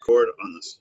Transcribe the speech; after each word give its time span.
record 0.00 0.28
on 0.42 0.54
this. 0.54 0.80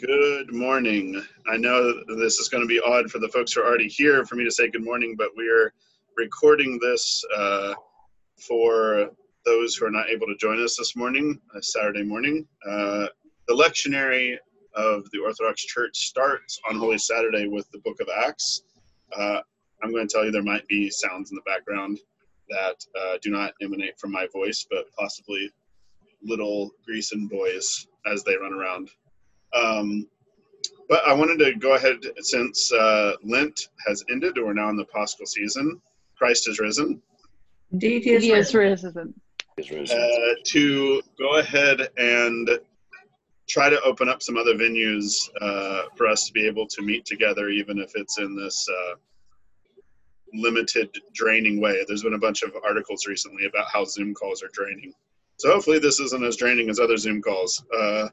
Good 0.00 0.52
morning. 0.52 1.22
I 1.48 1.56
know 1.56 1.92
this 2.16 2.38
is 2.38 2.48
going 2.48 2.62
to 2.62 2.66
be 2.66 2.80
odd 2.80 3.10
for 3.10 3.18
the 3.18 3.28
folks 3.28 3.52
who 3.52 3.60
are 3.60 3.66
already 3.66 3.88
here 3.88 4.24
for 4.24 4.34
me 4.34 4.44
to 4.44 4.50
say 4.50 4.68
good 4.68 4.84
morning, 4.84 5.14
but 5.16 5.28
we 5.36 5.48
are 5.48 5.72
recording 6.16 6.78
this 6.80 7.22
uh, 7.36 7.74
for 8.36 9.10
those 9.44 9.76
who 9.76 9.86
are 9.86 9.90
not 9.90 10.08
able 10.08 10.26
to 10.26 10.36
join 10.36 10.62
us 10.62 10.76
this 10.76 10.96
morning, 10.96 11.40
uh, 11.54 11.60
Saturday 11.60 12.02
morning. 12.02 12.46
Uh, 12.68 13.06
the 13.46 13.54
lectionary 13.54 14.36
of 14.74 15.08
the 15.12 15.18
Orthodox 15.18 15.64
Church 15.64 15.96
starts 16.08 16.60
on 16.68 16.76
Holy 16.76 16.98
Saturday 16.98 17.46
with 17.46 17.70
the 17.70 17.78
book 17.80 18.00
of 18.00 18.08
Acts. 18.24 18.62
Uh, 19.16 19.40
I'm 19.82 19.92
going 19.92 20.08
to 20.08 20.12
tell 20.12 20.24
you 20.24 20.32
there 20.32 20.42
might 20.42 20.66
be 20.66 20.90
sounds 20.90 21.30
in 21.30 21.36
the 21.36 21.42
background 21.42 21.98
that 22.52 22.76
uh, 23.00 23.18
do 23.22 23.30
not 23.30 23.52
emanate 23.62 23.98
from 23.98 24.12
my 24.12 24.26
voice, 24.32 24.66
but 24.70 24.84
possibly 24.98 25.50
little 26.22 26.70
Grecian 26.86 27.26
boys 27.26 27.86
as 28.06 28.22
they 28.24 28.36
run 28.36 28.52
around. 28.52 28.90
Um, 29.54 30.06
but 30.88 31.00
I 31.06 31.12
wanted 31.12 31.38
to 31.44 31.54
go 31.54 31.74
ahead 31.74 31.96
since 32.18 32.72
uh, 32.72 33.12
Lent 33.24 33.68
has 33.86 34.04
ended, 34.10 34.34
we're 34.36 34.52
now 34.52 34.68
in 34.68 34.76
the 34.76 34.84
Paschal 34.84 35.26
season. 35.26 35.80
Christ 36.16 36.48
is 36.48 36.58
risen. 36.58 37.00
Indeed, 37.72 38.04
He 38.04 38.10
he 38.10 38.32
is 38.32 38.48
is 38.48 38.54
risen. 38.54 39.14
risen. 39.58 39.98
Uh, 39.98 40.34
to 40.46 41.02
go 41.18 41.38
ahead 41.38 41.88
and 41.96 42.50
try 43.48 43.68
to 43.70 43.80
open 43.82 44.08
up 44.08 44.22
some 44.22 44.36
other 44.36 44.54
venues 44.54 45.28
uh, 45.40 45.82
for 45.96 46.06
us 46.06 46.26
to 46.26 46.32
be 46.32 46.46
able 46.46 46.66
to 46.66 46.82
meet 46.82 47.04
together, 47.04 47.48
even 47.48 47.78
if 47.78 47.92
it's 47.96 48.18
in 48.18 48.36
this 48.36 48.68
uh, 48.68 48.94
limited, 50.34 50.90
draining 51.14 51.60
way. 51.60 51.84
There's 51.86 52.02
been 52.02 52.14
a 52.14 52.18
bunch 52.18 52.42
of 52.42 52.52
articles 52.64 53.06
recently 53.06 53.46
about 53.46 53.66
how 53.72 53.84
Zoom 53.84 54.14
calls 54.14 54.42
are 54.42 54.50
draining. 54.52 54.92
So 55.38 55.52
hopefully 55.52 55.78
this 55.78 56.00
isn't 56.00 56.24
as 56.24 56.36
draining 56.36 56.70
as 56.70 56.78
other 56.78 56.96
Zoom 56.96 57.20
calls. 57.20 57.64
Uh, 57.76 58.08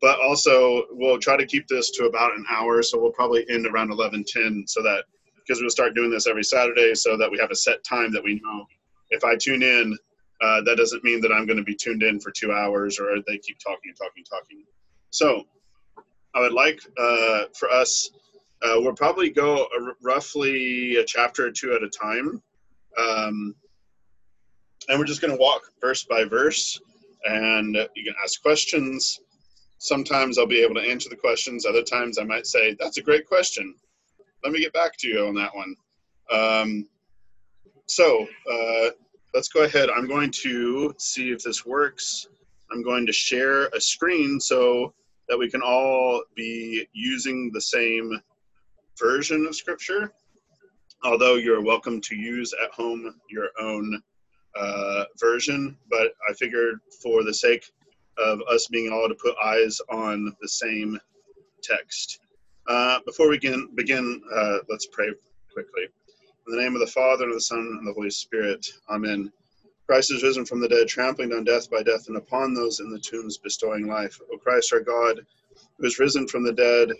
but 0.00 0.18
also, 0.20 0.86
we'll 0.90 1.18
try 1.18 1.36
to 1.36 1.44
keep 1.44 1.68
this 1.68 1.90
to 1.92 2.06
about 2.06 2.34
an 2.34 2.44
hour, 2.48 2.82
so 2.82 2.98
we'll 2.98 3.12
probably 3.12 3.44
end 3.50 3.66
around 3.66 3.90
11:10, 3.90 4.66
so 4.66 4.82
that 4.82 5.04
because 5.36 5.60
we'll 5.60 5.70
start 5.70 5.94
doing 5.94 6.10
this 6.10 6.26
every 6.26 6.44
Saturday, 6.44 6.94
so 6.94 7.16
that 7.16 7.30
we 7.30 7.38
have 7.38 7.50
a 7.50 7.56
set 7.56 7.84
time 7.84 8.12
that 8.12 8.22
we 8.22 8.40
know. 8.42 8.66
If 9.10 9.24
I 9.24 9.36
tune 9.36 9.62
in, 9.62 9.96
uh, 10.40 10.62
that 10.62 10.76
doesn't 10.76 11.04
mean 11.04 11.20
that 11.20 11.32
I'm 11.32 11.44
going 11.44 11.58
to 11.58 11.64
be 11.64 11.74
tuned 11.74 12.02
in 12.02 12.18
for 12.20 12.30
two 12.30 12.52
hours, 12.52 12.98
or 12.98 13.16
they 13.26 13.36
keep 13.38 13.58
talking, 13.58 13.90
and 13.90 13.96
talking, 13.96 14.12
and 14.18 14.26
talking. 14.26 14.64
So, 15.10 15.44
I 16.34 16.40
would 16.40 16.52
like 16.52 16.80
uh, 16.96 17.44
for 17.54 17.68
us. 17.70 18.10
Uh, 18.62 18.74
we'll 18.76 18.94
probably 18.94 19.30
go 19.30 19.66
roughly 20.02 20.96
a 20.96 21.04
chapter 21.04 21.46
or 21.46 21.50
two 21.50 21.72
at 21.72 21.82
a 21.82 21.88
time. 21.88 22.42
Um, 22.98 23.54
and 24.88 24.98
we're 24.98 25.06
just 25.06 25.20
going 25.20 25.32
to 25.32 25.40
walk 25.40 25.62
verse 25.80 26.04
by 26.04 26.24
verse, 26.24 26.80
and 27.24 27.74
you 27.94 28.04
can 28.04 28.14
ask 28.22 28.42
questions. 28.42 29.20
Sometimes 29.78 30.36
I'll 30.36 30.46
be 30.46 30.62
able 30.62 30.74
to 30.74 30.82
answer 30.82 31.08
the 31.08 31.16
questions. 31.16 31.64
Other 31.64 31.82
times 31.82 32.18
I 32.18 32.24
might 32.24 32.46
say, 32.46 32.76
That's 32.78 32.98
a 32.98 33.02
great 33.02 33.26
question. 33.26 33.74
Let 34.44 34.52
me 34.52 34.60
get 34.60 34.72
back 34.72 34.96
to 34.98 35.08
you 35.08 35.26
on 35.26 35.34
that 35.34 35.54
one. 35.54 35.74
Um, 36.30 36.88
so 37.86 38.26
uh, 38.50 38.90
let's 39.34 39.48
go 39.48 39.64
ahead. 39.64 39.90
I'm 39.90 40.06
going 40.06 40.30
to 40.42 40.94
see 40.98 41.30
if 41.30 41.42
this 41.42 41.66
works. 41.66 42.26
I'm 42.72 42.82
going 42.82 43.06
to 43.06 43.12
share 43.12 43.66
a 43.68 43.80
screen 43.80 44.38
so 44.40 44.94
that 45.28 45.38
we 45.38 45.50
can 45.50 45.62
all 45.62 46.22
be 46.34 46.86
using 46.92 47.50
the 47.52 47.60
same 47.60 48.20
version 49.00 49.46
of 49.46 49.56
scripture 49.56 50.12
although 51.04 51.36
you're 51.36 51.62
welcome 51.62 52.00
to 52.00 52.14
use 52.14 52.52
at 52.62 52.70
home 52.72 53.14
your 53.28 53.48
own 53.60 54.00
uh, 54.56 55.04
version 55.18 55.76
but 55.88 56.12
i 56.28 56.32
figured 56.34 56.80
for 57.02 57.24
the 57.24 57.34
sake 57.34 57.64
of 58.18 58.40
us 58.50 58.66
being 58.66 58.86
able 58.86 59.08
to 59.08 59.14
put 59.14 59.34
eyes 59.42 59.80
on 59.90 60.34
the 60.40 60.48
same 60.48 60.98
text. 61.62 62.20
Uh, 62.68 62.98
before 63.06 63.28
we 63.28 63.36
begin, 63.36 63.68
begin 63.74 64.22
uh, 64.34 64.58
let's 64.68 64.86
pray 64.86 65.08
quickly. 65.52 65.84
In 66.46 66.56
the 66.56 66.62
name 66.62 66.74
of 66.74 66.80
the 66.80 66.86
father 66.86 67.24
and 67.24 67.32
of 67.32 67.36
the 67.36 67.42
son 67.42 67.58
and 67.58 67.86
the 67.86 67.92
holy 67.92 68.10
spirit 68.10 68.66
amen. 68.88 69.32
Christ 69.86 70.12
is 70.12 70.22
risen 70.22 70.44
from 70.44 70.60
the 70.60 70.68
dead 70.68 70.86
trampling 70.86 71.30
down 71.30 71.44
death 71.44 71.70
by 71.70 71.82
death 71.82 72.06
and 72.08 72.16
upon 72.16 72.54
those 72.54 72.80
in 72.80 72.90
the 72.90 72.98
tombs 72.98 73.38
bestowing 73.38 73.86
life. 73.86 74.20
O 74.32 74.38
christ 74.38 74.72
our 74.72 74.80
god 74.80 75.20
who 75.78 75.86
is 75.86 75.98
risen 75.98 76.28
from 76.28 76.44
the 76.44 76.52
dead 76.52 76.90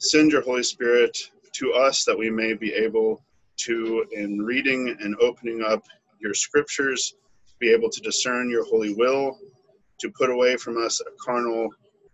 send 0.00 0.32
your 0.32 0.42
Holy 0.42 0.62
Spirit 0.62 1.16
to 1.52 1.72
us 1.72 2.04
that 2.04 2.18
we 2.18 2.30
may 2.30 2.54
be 2.54 2.72
able 2.72 3.22
to, 3.58 4.04
in 4.12 4.40
reading 4.40 4.96
and 5.00 5.14
opening 5.20 5.62
up 5.62 5.84
your 6.18 6.34
scriptures, 6.34 7.14
be 7.58 7.70
able 7.70 7.90
to 7.90 8.00
discern 8.00 8.50
your 8.50 8.64
holy 8.64 8.94
will, 8.94 9.38
to 9.98 10.10
put 10.10 10.30
away 10.30 10.56
from 10.56 10.82
us 10.82 11.00
a 11.00 11.10
carnal 11.22 11.68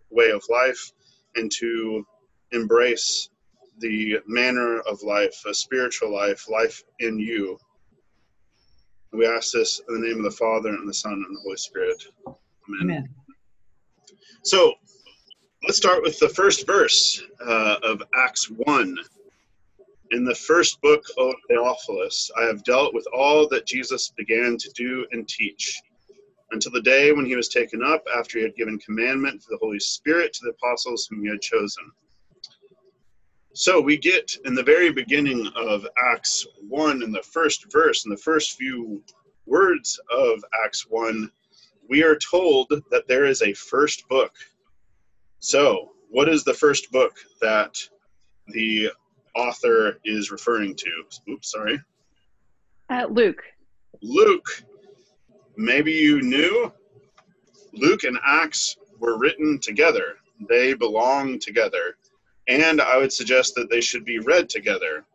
way 0.09 0.29
of 0.31 0.43
life, 0.49 0.91
and 1.35 1.51
to 1.51 2.05
embrace 2.51 3.29
the 3.79 4.19
manner 4.27 4.79
of 4.81 5.01
life, 5.03 5.43
a 5.47 5.53
spiritual 5.53 6.13
life, 6.13 6.49
life 6.49 6.83
in 6.99 7.17
you. 7.19 7.57
We 9.13 9.25
ask 9.25 9.51
this 9.53 9.81
in 9.87 10.01
the 10.01 10.07
name 10.07 10.17
of 10.17 10.23
the 10.23 10.37
Father, 10.37 10.69
and 10.69 10.87
the 10.87 10.93
Son, 10.93 11.13
and 11.13 11.35
the 11.35 11.41
Holy 11.41 11.57
Spirit. 11.57 12.03
Amen. 12.27 12.81
Amen. 12.81 13.09
So, 14.43 14.73
let's 15.63 15.77
start 15.77 16.03
with 16.03 16.19
the 16.19 16.29
first 16.29 16.65
verse 16.65 17.21
uh, 17.45 17.77
of 17.83 18.03
Acts 18.15 18.49
1. 18.49 18.97
In 20.11 20.23
the 20.23 20.35
first 20.35 20.79
book, 20.81 21.03
O 21.17 21.33
Theophilus, 21.47 22.31
I 22.37 22.43
have 22.43 22.63
dealt 22.63 22.93
with 22.93 23.05
all 23.13 23.47
that 23.49 23.65
Jesus 23.65 24.13
began 24.15 24.57
to 24.57 24.69
do 24.75 25.05
and 25.11 25.27
teach 25.27 25.81
until 26.51 26.71
the 26.71 26.81
day 26.81 27.11
when 27.11 27.25
he 27.25 27.35
was 27.35 27.49
taken 27.49 27.83
up 27.83 28.03
after 28.17 28.37
he 28.37 28.43
had 28.43 28.55
given 28.55 28.79
commandment 28.79 29.43
for 29.43 29.49
the 29.51 29.59
Holy 29.61 29.79
Spirit 29.79 30.31
to 30.33 30.39
the 30.43 30.51
apostles 30.51 31.07
whom 31.09 31.23
he 31.23 31.29
had 31.29 31.41
chosen. 31.41 31.91
So 33.53 33.81
we 33.81 33.97
get 33.97 34.37
in 34.45 34.53
the 34.53 34.63
very 34.63 34.91
beginning 34.91 35.49
of 35.57 35.85
Acts 36.01 36.45
1, 36.69 37.03
in 37.03 37.11
the 37.11 37.23
first 37.23 37.65
verse, 37.71 38.05
in 38.05 38.11
the 38.11 38.17
first 38.17 38.55
few 38.57 39.03
words 39.45 39.99
of 40.11 40.43
Acts 40.63 40.85
1, 40.87 41.29
we 41.89 42.03
are 42.03 42.15
told 42.15 42.69
that 42.91 43.07
there 43.07 43.25
is 43.25 43.41
a 43.41 43.53
first 43.53 44.07
book. 44.07 44.33
So, 45.39 45.91
what 46.09 46.29
is 46.29 46.43
the 46.43 46.53
first 46.53 46.91
book 46.91 47.13
that 47.41 47.75
the 48.47 48.89
author 49.35 49.99
is 50.03 50.31
referring 50.31 50.75
to? 50.75 51.03
Oops, 51.29 51.51
sorry. 51.51 51.79
Uh, 52.89 53.05
Luke. 53.09 53.43
Luke. 54.01 54.63
Maybe 55.57 55.91
you 55.91 56.21
knew 56.21 56.71
Luke 57.73 58.03
and 58.03 58.17
Acts 58.25 58.77
were 58.99 59.17
written 59.17 59.59
together, 59.59 60.15
they 60.49 60.73
belong 60.73 61.39
together. 61.39 61.97
And 62.47 62.81
I 62.81 62.97
would 62.97 63.11
suggest 63.11 63.55
that 63.55 63.69
they 63.69 63.81
should 63.81 64.05
be 64.05 64.19
read 64.19 64.49
together. 64.49 65.05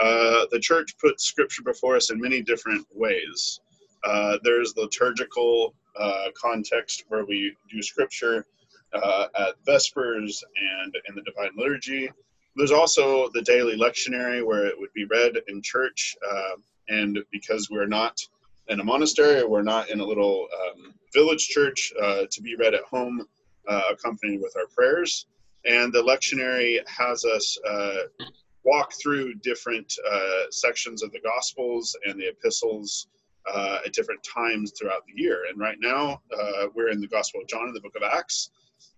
Uh, 0.00 0.46
the 0.50 0.58
church 0.58 0.96
puts 0.98 1.24
scripture 1.24 1.62
before 1.62 1.96
us 1.96 2.10
in 2.10 2.20
many 2.20 2.42
different 2.42 2.86
ways. 2.92 3.60
Uh, 4.04 4.38
there's 4.42 4.76
liturgical 4.76 5.74
uh, 5.98 6.26
context 6.34 7.04
where 7.08 7.24
we 7.24 7.54
do 7.70 7.82
scripture 7.82 8.46
uh, 8.92 9.26
at 9.38 9.54
Vespers 9.66 10.42
and 10.82 10.94
in 11.08 11.14
the 11.14 11.22
Divine 11.22 11.52
Liturgy. 11.56 12.10
There's 12.56 12.72
also 12.72 13.28
the 13.32 13.42
daily 13.42 13.76
lectionary 13.76 14.44
where 14.44 14.66
it 14.66 14.78
would 14.78 14.92
be 14.92 15.04
read 15.04 15.40
in 15.48 15.62
church. 15.62 16.16
Uh, 16.28 16.56
and 16.88 17.18
because 17.30 17.70
we're 17.70 17.86
not 17.86 18.20
in 18.68 18.80
a 18.80 18.84
monastery, 18.84 19.44
we're 19.44 19.62
not 19.62 19.90
in 19.90 20.00
a 20.00 20.04
little 20.04 20.48
um, 20.60 20.94
village 21.14 21.48
church, 21.48 21.92
uh, 22.00 22.22
to 22.30 22.42
be 22.42 22.56
read 22.56 22.74
at 22.74 22.84
home, 22.84 23.26
uh, 23.68 23.82
accompanied 23.90 24.40
with 24.40 24.54
our 24.56 24.66
prayers. 24.74 25.26
And 25.64 25.92
the 25.92 26.02
lectionary 26.02 26.78
has 26.88 27.24
us 27.24 27.58
uh, 27.68 28.24
walk 28.64 28.92
through 29.00 29.34
different 29.34 29.92
uh, 30.10 30.50
sections 30.50 31.02
of 31.02 31.12
the 31.12 31.20
Gospels 31.20 31.96
and 32.04 32.20
the 32.20 32.28
epistles 32.28 33.08
uh, 33.52 33.78
at 33.84 33.92
different 33.92 34.22
times 34.22 34.72
throughout 34.78 35.02
the 35.06 35.20
year. 35.20 35.44
And 35.50 35.58
right 35.58 35.78
now, 35.80 36.20
uh, 36.32 36.66
we're 36.74 36.90
in 36.90 37.00
the 37.00 37.08
Gospel 37.08 37.40
of 37.40 37.48
John 37.48 37.66
and 37.66 37.76
the 37.76 37.80
book 37.80 37.96
of 37.96 38.02
Acts. 38.02 38.50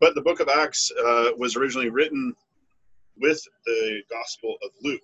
But 0.03 0.17
the 0.17 0.21
book 0.21 0.41
of 0.41 0.49
Acts 0.49 0.91
uh, 0.91 1.29
was 1.39 1.55
originally 1.55 1.89
written 1.89 2.35
with 3.19 3.41
the 3.65 4.03
Gospel 4.11 4.57
of 4.65 4.71
Luke. 4.83 5.01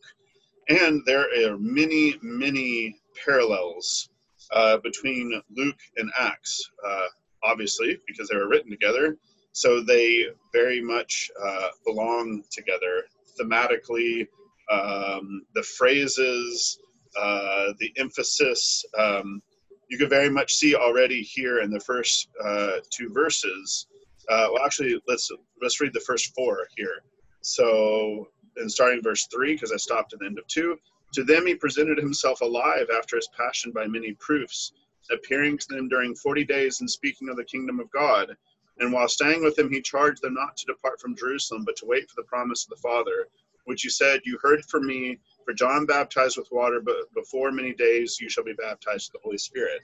And 0.68 1.02
there 1.06 1.28
are 1.52 1.56
many, 1.56 2.16
many 2.20 2.96
parallels 3.24 4.10
uh, 4.50 4.78
between 4.78 5.40
Luke 5.56 5.78
and 5.98 6.10
Acts, 6.18 6.68
uh, 6.84 7.06
obviously, 7.44 8.00
because 8.08 8.28
they 8.28 8.34
were 8.36 8.48
written 8.48 8.72
together. 8.72 9.16
So 9.52 9.84
they 9.84 10.26
very 10.52 10.80
much 10.80 11.30
uh, 11.40 11.68
belong 11.86 12.42
together 12.50 13.04
thematically. 13.40 14.26
Um, 14.68 15.46
the 15.54 15.62
phrases, 15.62 16.80
uh, 17.16 17.66
the 17.78 17.92
emphasis, 17.98 18.84
um, 18.98 19.40
you 19.88 19.96
could 19.96 20.10
very 20.10 20.28
much 20.28 20.54
see 20.54 20.74
already 20.74 21.22
here 21.22 21.60
in 21.60 21.70
the 21.70 21.78
first 21.78 22.26
uh, 22.44 22.78
two 22.90 23.10
verses. 23.10 23.86
Uh, 24.28 24.48
well, 24.52 24.64
actually, 24.64 25.00
let's 25.08 25.30
let's 25.62 25.80
read 25.80 25.92
the 25.94 26.00
first 26.00 26.34
four 26.34 26.66
here. 26.76 27.02
So, 27.40 28.28
in 28.56 28.68
starting 28.68 29.02
verse 29.02 29.26
three, 29.32 29.54
because 29.54 29.72
I 29.72 29.76
stopped 29.76 30.12
at 30.12 30.20
the 30.20 30.26
end 30.26 30.38
of 30.38 30.46
two. 30.46 30.78
To 31.14 31.24
them 31.24 31.46
he 31.46 31.54
presented 31.54 31.98
himself 31.98 32.42
alive 32.42 32.88
after 32.94 33.16
his 33.16 33.28
passion 33.36 33.72
by 33.72 33.86
many 33.86 34.12
proofs, 34.14 34.72
appearing 35.10 35.56
to 35.58 35.66
them 35.70 35.88
during 35.88 36.14
40 36.14 36.44
days 36.44 36.80
and 36.80 36.90
speaking 36.90 37.30
of 37.30 37.36
the 37.36 37.44
kingdom 37.44 37.80
of 37.80 37.90
God. 37.90 38.36
And 38.78 38.92
while 38.92 39.08
staying 39.08 39.42
with 39.42 39.56
them, 39.56 39.72
he 39.72 39.80
charged 39.80 40.22
them 40.22 40.34
not 40.34 40.56
to 40.56 40.66
depart 40.66 41.00
from 41.00 41.16
Jerusalem, 41.16 41.64
but 41.64 41.76
to 41.76 41.86
wait 41.86 42.08
for 42.08 42.14
the 42.16 42.28
promise 42.28 42.64
of 42.64 42.70
the 42.70 42.82
Father, 42.82 43.26
which 43.64 43.82
he 43.82 43.88
said, 43.88 44.20
You 44.24 44.38
heard 44.42 44.64
from 44.66 44.86
me, 44.86 45.18
for 45.44 45.54
John 45.54 45.86
baptized 45.86 46.36
with 46.36 46.48
water, 46.52 46.80
but 46.84 47.12
before 47.14 47.50
many 47.50 47.72
days 47.72 48.18
you 48.20 48.28
shall 48.28 48.44
be 48.44 48.52
baptized 48.52 49.10
with 49.10 49.20
the 49.20 49.24
Holy 49.24 49.38
Spirit. 49.38 49.80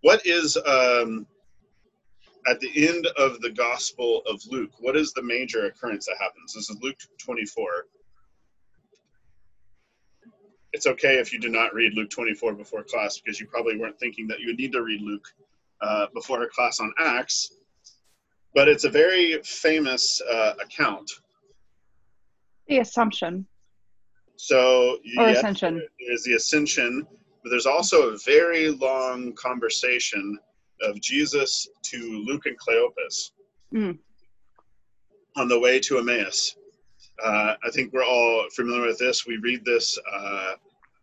What 0.00 0.24
is, 0.26 0.56
um, 0.66 1.26
at 2.46 2.60
the 2.60 2.88
end 2.88 3.06
of 3.16 3.40
the 3.40 3.50
Gospel 3.50 4.22
of 4.26 4.40
Luke, 4.48 4.72
what 4.78 4.96
is 4.96 5.12
the 5.12 5.22
major 5.22 5.66
occurrence 5.66 6.06
that 6.06 6.16
happens? 6.20 6.54
This 6.54 6.70
is 6.70 6.78
Luke 6.80 6.98
24 7.18 7.86
it's 10.72 10.86
okay 10.86 11.18
if 11.18 11.32
you 11.32 11.40
do 11.40 11.48
not 11.48 11.74
read 11.74 11.94
Luke 11.94 12.10
24 12.10 12.54
before 12.54 12.82
class 12.82 13.18
because 13.18 13.40
you 13.40 13.46
probably 13.46 13.78
weren't 13.78 13.98
thinking 13.98 14.26
that 14.28 14.40
you 14.40 14.48
would 14.48 14.58
need 14.58 14.72
to 14.72 14.82
read 14.82 15.00
Luke 15.00 15.26
uh, 15.80 16.06
before 16.14 16.42
a 16.42 16.48
class 16.48 16.80
on 16.80 16.92
Acts. 16.98 17.52
But 18.54 18.68
it's 18.68 18.84
a 18.84 18.90
very 18.90 19.40
famous 19.42 20.20
uh, 20.30 20.54
account. 20.62 21.10
The 22.66 22.78
Assumption. 22.78 23.46
So, 24.36 24.98
or 25.18 25.28
yes, 25.28 25.38
Ascension. 25.38 25.82
There's 26.06 26.22
the 26.22 26.34
Ascension, 26.34 27.06
but 27.42 27.50
there's 27.50 27.66
also 27.66 28.10
a 28.10 28.18
very 28.18 28.68
long 28.68 29.32
conversation 29.34 30.38
of 30.82 31.00
Jesus 31.00 31.68
to 31.84 32.24
Luke 32.26 32.46
and 32.46 32.58
Cleopas 32.58 33.30
mm. 33.74 33.98
on 35.36 35.48
the 35.48 35.58
way 35.58 35.78
to 35.80 35.98
Emmaus. 35.98 36.56
Uh, 37.22 37.54
I 37.64 37.70
think 37.72 37.92
we're 37.92 38.04
all 38.04 38.46
familiar 38.54 38.86
with 38.86 38.98
this. 38.98 39.26
We 39.26 39.38
read 39.38 39.64
this 39.64 39.98
uh, 40.12 40.52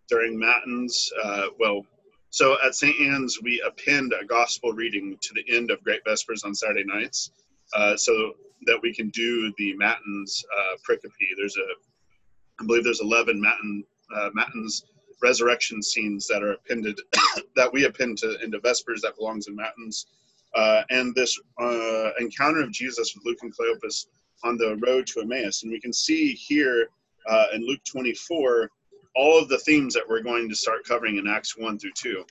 during 0.09 0.39
Matins. 0.39 1.11
Uh, 1.21 1.47
well, 1.59 1.85
so 2.29 2.57
at 2.65 2.75
St. 2.75 2.99
Anne's, 2.99 3.39
we 3.41 3.61
append 3.65 4.13
a 4.19 4.25
gospel 4.25 4.73
reading 4.73 5.17
to 5.21 5.33
the 5.33 5.55
end 5.55 5.71
of 5.71 5.83
Great 5.83 6.01
Vespers 6.05 6.43
on 6.43 6.53
Saturday 6.53 6.83
nights 6.85 7.31
uh, 7.73 7.95
so 7.95 8.33
that 8.65 8.79
we 8.81 8.93
can 8.93 9.09
do 9.09 9.53
the 9.57 9.73
Matins 9.75 10.43
uh, 10.57 10.75
pericope. 10.87 11.11
There's 11.37 11.57
a, 11.57 12.61
I 12.61 12.65
believe 12.65 12.83
there's 12.83 13.01
11 13.01 13.39
Matin, 13.39 13.83
uh, 14.15 14.29
Matins 14.33 14.83
resurrection 15.21 15.81
scenes 15.81 16.27
that 16.27 16.43
are 16.43 16.53
appended, 16.53 16.99
that 17.55 17.71
we 17.71 17.85
append 17.85 18.17
to 18.19 18.39
into 18.43 18.59
Vespers 18.59 19.01
that 19.01 19.17
belongs 19.17 19.47
in 19.47 19.55
Matins. 19.55 20.07
Uh, 20.55 20.83
and 20.89 21.13
this 21.15 21.37
uh, 21.59 22.11
encounter 22.19 22.61
of 22.61 22.71
Jesus 22.71 23.13
with 23.13 23.25
Luke 23.25 23.39
and 23.41 23.53
Cleopas 23.53 24.07
on 24.43 24.57
the 24.57 24.77
road 24.77 25.05
to 25.07 25.21
Emmaus. 25.21 25.63
And 25.63 25.71
we 25.71 25.81
can 25.81 25.91
see 25.91 26.33
here 26.33 26.87
uh, 27.27 27.45
in 27.53 27.65
Luke 27.65 27.81
24 27.83 28.69
all 29.15 29.39
of 29.39 29.47
the 29.49 29.57
themes 29.59 29.93
that 29.93 30.03
we're 30.07 30.21
going 30.21 30.49
to 30.49 30.55
start 30.55 30.85
covering 30.85 31.17
in 31.17 31.27
Acts 31.27 31.57
1 31.57 31.79
through 31.79 31.91
2. 31.95 32.25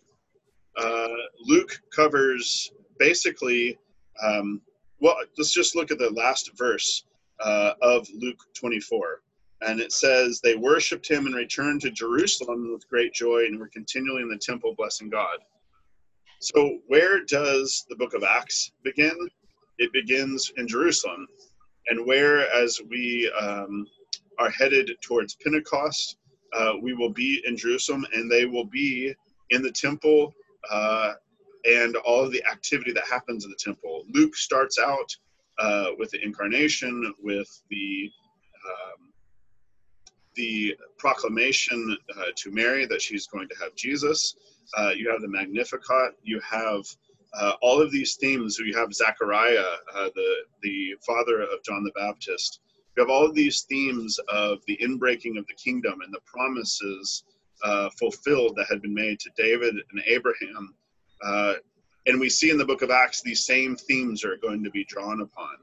Uh, 0.76 1.08
Luke 1.46 1.80
covers 1.94 2.72
basically, 2.98 3.78
um, 4.22 4.60
well, 5.00 5.16
let's 5.38 5.52
just 5.52 5.76
look 5.76 5.90
at 5.90 5.98
the 5.98 6.10
last 6.10 6.50
verse 6.56 7.04
uh, 7.40 7.72
of 7.82 8.06
Luke 8.14 8.40
24. 8.54 9.22
And 9.66 9.80
it 9.80 9.92
says, 9.92 10.40
They 10.40 10.56
worshiped 10.56 11.08
him 11.08 11.26
and 11.26 11.34
returned 11.34 11.80
to 11.82 11.90
Jerusalem 11.90 12.72
with 12.72 12.88
great 12.88 13.12
joy 13.12 13.46
and 13.46 13.58
were 13.58 13.68
continually 13.68 14.22
in 14.22 14.28
the 14.28 14.38
temple 14.38 14.74
blessing 14.76 15.08
God. 15.08 15.38
So, 16.40 16.78
where 16.88 17.24
does 17.24 17.86
the 17.88 17.96
book 17.96 18.14
of 18.14 18.22
Acts 18.22 18.72
begin? 18.82 19.16
It 19.78 19.92
begins 19.92 20.52
in 20.56 20.68
Jerusalem. 20.68 21.26
And 21.88 22.06
where, 22.06 22.50
as 22.54 22.80
we 22.88 23.30
um, 23.38 23.86
are 24.38 24.50
headed 24.50 24.90
towards 25.02 25.36
Pentecost, 25.36 26.16
uh, 26.54 26.74
we 26.80 26.94
will 26.94 27.10
be 27.10 27.42
in 27.46 27.56
Jerusalem 27.56 28.06
and 28.12 28.30
they 28.30 28.46
will 28.46 28.64
be 28.64 29.14
in 29.50 29.62
the 29.62 29.72
temple 29.72 30.32
uh, 30.70 31.14
and 31.64 31.96
all 31.96 32.24
of 32.24 32.32
the 32.32 32.44
activity 32.46 32.92
that 32.92 33.04
happens 33.04 33.44
in 33.44 33.50
the 33.50 33.56
temple. 33.56 34.04
Luke 34.12 34.36
starts 34.36 34.78
out 34.78 35.16
uh, 35.58 35.90
with 35.98 36.10
the 36.10 36.22
incarnation, 36.22 37.14
with 37.22 37.62
the 37.70 38.10
um, 38.66 39.13
the 40.36 40.76
proclamation 40.98 41.96
uh, 42.16 42.24
to 42.36 42.50
Mary 42.50 42.86
that 42.86 43.02
she's 43.02 43.26
going 43.26 43.48
to 43.48 43.54
have 43.60 43.74
Jesus. 43.74 44.36
Uh, 44.76 44.90
you 44.96 45.10
have 45.10 45.20
the 45.20 45.28
Magnificat. 45.28 46.12
You 46.22 46.40
have 46.40 46.84
uh, 47.34 47.52
all 47.62 47.80
of 47.80 47.90
these 47.90 48.14
themes. 48.16 48.58
You 48.58 48.76
have 48.78 48.92
Zechariah, 48.94 49.64
the 50.14 50.34
the 50.62 50.94
father 51.06 51.42
of 51.42 51.62
John 51.64 51.84
the 51.84 51.92
Baptist. 51.96 52.60
You 52.96 53.02
have 53.02 53.10
all 53.10 53.26
of 53.26 53.34
these 53.34 53.62
themes 53.62 54.18
of 54.28 54.60
the 54.66 54.76
inbreaking 54.76 55.36
of 55.38 55.46
the 55.46 55.54
kingdom 55.54 56.00
and 56.02 56.12
the 56.14 56.20
promises 56.26 57.24
uh, 57.64 57.90
fulfilled 57.98 58.54
that 58.56 58.66
had 58.68 58.82
been 58.82 58.94
made 58.94 59.18
to 59.20 59.30
David 59.36 59.74
and 59.74 60.02
Abraham. 60.06 60.74
Uh, 61.24 61.54
and 62.06 62.20
we 62.20 62.28
see 62.28 62.50
in 62.50 62.58
the 62.58 62.64
book 62.64 62.82
of 62.82 62.90
Acts 62.90 63.22
these 63.22 63.44
same 63.44 63.76
themes 63.76 64.24
are 64.24 64.36
going 64.36 64.62
to 64.62 64.70
be 64.70 64.84
drawn 64.84 65.22
upon. 65.22 65.56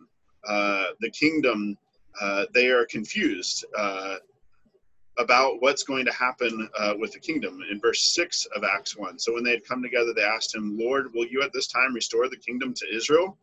Uh, 0.47 0.85
the 1.00 1.12
kingdom, 1.12 1.77
uh, 2.19 2.45
they 2.53 2.69
are 2.69 2.85
confused 2.85 3.65
uh, 3.77 4.15
about 5.18 5.62
what's 5.62 5.84
going 5.84 6.06
to 6.06 6.13
happen 6.13 6.69
uh, 6.78 6.94
with 6.98 7.12
the 7.12 7.19
kingdom 7.19 7.60
in 7.69 7.80
verse 7.80 8.13
6 8.16 8.48
of 8.56 8.63
Acts 8.63 8.98
1. 8.98 9.19
So 9.19 9.34
when 9.34 9.44
they 9.44 9.52
had 9.52 9.66
come 9.66 9.84
together, 9.84 10.13
they 10.13 10.24
asked 10.24 10.56
him, 10.56 10.78
Lord, 10.78 11.13
will 11.13 11.28
you 11.28 11.42
at 11.44 11.52
this 11.54 11.68
time 11.68 11.94
restore 11.94 12.30
the 12.30 12.38
kingdom 12.38 12.74
to 12.74 12.96
Israel? 12.96 13.38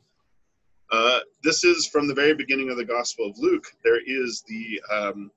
Uh, 0.91 1.21
this 1.43 1.65
is 1.65 1.87
from 1.87 2.09
the 2.09 2.15
very 2.15 2.35
beginning 2.35 2.71
of 2.71 2.77
the 2.77 2.85
Gospel 2.85 3.27
of 3.27 3.39
Luke. 3.39 3.67
There 3.85 4.01
is 4.07 4.43
the 4.49 4.81
um, 4.91 5.31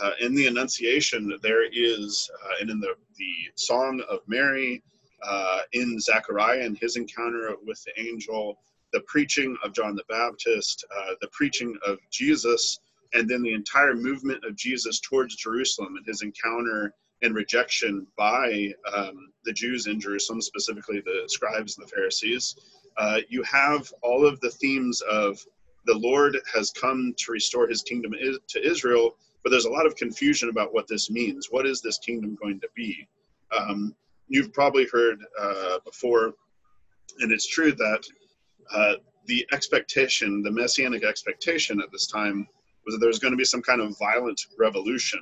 uh, 0.00 0.12
in 0.20 0.34
the 0.34 0.46
Annunciation. 0.46 1.38
There 1.42 1.64
is 1.72 2.28
uh, 2.44 2.54
and 2.60 2.70
in 2.70 2.80
the 2.80 2.94
the 3.16 3.34
Song 3.54 4.02
of 4.08 4.20
Mary, 4.26 4.82
uh, 5.22 5.60
in 5.72 6.00
Zechariah 6.00 6.62
and 6.62 6.76
his 6.78 6.96
encounter 6.96 7.54
with 7.64 7.82
the 7.84 8.00
angel, 8.00 8.58
the 8.92 9.00
preaching 9.06 9.56
of 9.64 9.72
John 9.72 9.94
the 9.94 10.04
Baptist, 10.08 10.84
uh, 10.96 11.14
the 11.20 11.28
preaching 11.28 11.76
of 11.86 11.98
Jesus, 12.10 12.78
and 13.14 13.28
then 13.28 13.42
the 13.42 13.54
entire 13.54 13.94
movement 13.94 14.44
of 14.44 14.56
Jesus 14.56 15.00
towards 15.00 15.36
Jerusalem 15.36 15.96
and 15.96 16.06
his 16.06 16.22
encounter 16.22 16.94
and 17.22 17.34
rejection 17.34 18.06
by 18.16 18.72
um, 18.94 19.32
the 19.44 19.52
Jews 19.52 19.86
in 19.86 20.00
Jerusalem, 20.00 20.40
specifically 20.40 21.00
the 21.00 21.24
scribes 21.26 21.76
and 21.76 21.86
the 21.86 21.90
Pharisees 21.90 22.56
uh, 23.00 23.20
you 23.28 23.42
have 23.42 23.92
all 24.02 24.26
of 24.26 24.40
the 24.40 24.50
themes 24.50 25.00
of 25.10 25.42
the 25.86 25.94
Lord 25.94 26.38
has 26.54 26.70
come 26.70 27.14
to 27.16 27.32
restore 27.32 27.66
his 27.66 27.82
kingdom 27.82 28.12
to 28.12 28.66
Israel, 28.66 29.16
but 29.42 29.50
there's 29.50 29.64
a 29.64 29.70
lot 29.70 29.86
of 29.86 29.96
confusion 29.96 30.50
about 30.50 30.74
what 30.74 30.86
this 30.86 31.10
means. 31.10 31.48
What 31.50 31.66
is 31.66 31.80
this 31.80 31.98
kingdom 31.98 32.36
going 32.40 32.60
to 32.60 32.68
be? 32.74 33.08
Um, 33.56 33.94
you've 34.28 34.52
probably 34.52 34.86
heard 34.92 35.24
uh, 35.40 35.78
before, 35.84 36.34
and 37.20 37.32
it's 37.32 37.48
true 37.48 37.72
that 37.72 38.04
uh, 38.70 38.94
the 39.26 39.46
expectation, 39.52 40.42
the 40.42 40.50
messianic 40.50 41.02
expectation 41.02 41.80
at 41.80 41.90
this 41.90 42.06
time, 42.06 42.46
was 42.90 42.94
that 42.94 43.00
there 43.00 43.08
was 43.08 43.18
going 43.18 43.32
to 43.32 43.38
be 43.38 43.44
some 43.44 43.62
kind 43.62 43.80
of 43.80 43.96
violent 43.98 44.40
revolution. 44.58 45.20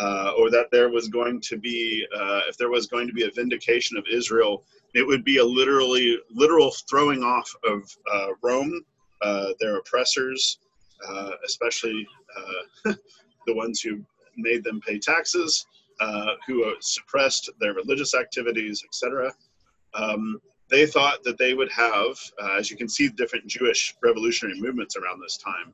Uh, 0.00 0.32
or 0.38 0.50
that 0.50 0.70
there 0.70 0.88
was 0.88 1.08
going 1.08 1.40
to 1.40 1.56
be, 1.56 2.06
uh, 2.16 2.42
if 2.48 2.56
there 2.56 2.70
was 2.70 2.86
going 2.86 3.08
to 3.08 3.12
be 3.12 3.24
a 3.24 3.30
vindication 3.32 3.96
of 3.96 4.04
Israel 4.08 4.62
it 4.94 5.06
would 5.06 5.24
be 5.24 5.38
a 5.38 5.44
literally 5.44 6.18
literal 6.30 6.72
throwing 6.88 7.22
off 7.22 7.50
of 7.64 7.96
uh, 8.12 8.28
Rome, 8.42 8.84
uh, 9.22 9.48
their 9.60 9.76
oppressors, 9.76 10.58
uh, 11.08 11.32
especially 11.44 12.06
uh, 12.36 12.92
the 13.46 13.54
ones 13.54 13.80
who 13.80 14.04
made 14.36 14.64
them 14.64 14.80
pay 14.80 14.98
taxes, 14.98 15.66
who 16.46 16.74
suppressed 16.80 17.50
their 17.60 17.74
religious 17.74 18.14
activities, 18.14 18.82
etc. 18.84 19.32
Um, 19.94 20.40
they 20.70 20.86
thought 20.86 21.22
that 21.24 21.36
they 21.36 21.52
would 21.52 21.70
have, 21.72 22.16
as 22.56 22.70
you 22.70 22.76
can 22.76 22.88
see, 22.88 23.08
different 23.08 23.46
Jewish 23.46 23.94
revolutionary 24.02 24.60
movements 24.60 24.96
around 24.96 25.20
this 25.20 25.36
time. 25.36 25.72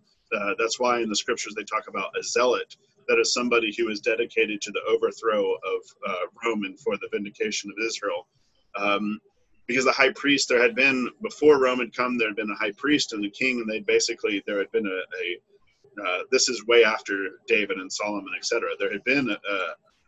That's 0.59 0.81
why 0.81 1.01
in 1.01 1.09
the 1.09 1.17
scriptures 1.17 1.55
they 1.55 1.65
talk 1.65 1.89
about 1.89 2.11
a 2.19 2.23
zealot, 2.23 2.77
that 3.09 3.19
is 3.19 3.33
somebody 3.33 3.75
who 3.77 3.89
is 3.89 4.01
dedicated 4.01 4.61
to 4.61 4.71
the 4.73 4.83
overthrow 4.89 5.53
of 5.53 6.23
Rome 6.45 6.65
and 6.65 6.79
for 6.81 6.97
the 6.97 7.09
vindication 7.13 7.71
of 7.71 7.85
Israel. 7.85 8.27
Um, 8.77 9.21
because 9.67 9.85
the 9.85 9.93
high 9.93 10.13
priest, 10.13 10.49
there 10.49 10.63
had 10.63 10.75
been 10.75 11.09
before 11.23 11.61
Rome 11.61 11.81
had 11.81 11.95
come, 11.95 12.19
there 12.19 12.29
had 12.29 12.37
been 12.37 12.51
a 12.51 12.55
high 12.55 12.73
priest 12.73 13.13
and 13.13 13.25
a 13.25 13.31
king, 13.31 13.61
and 13.61 13.69
they 13.69 13.81
basically 13.81 14.43
there 14.47 14.59
had 14.59 14.71
been 14.71 14.87
a, 14.87 14.91
a 14.91 15.41
uh, 16.05 16.19
this 16.31 16.49
is 16.49 16.67
way 16.67 16.85
after 16.85 17.41
David 17.47 17.79
and 17.79 17.91
Solomon, 17.91 18.33
etc. 18.37 18.71
There 18.79 18.93
had 18.93 19.03
been 19.05 19.31
a, 19.31 19.39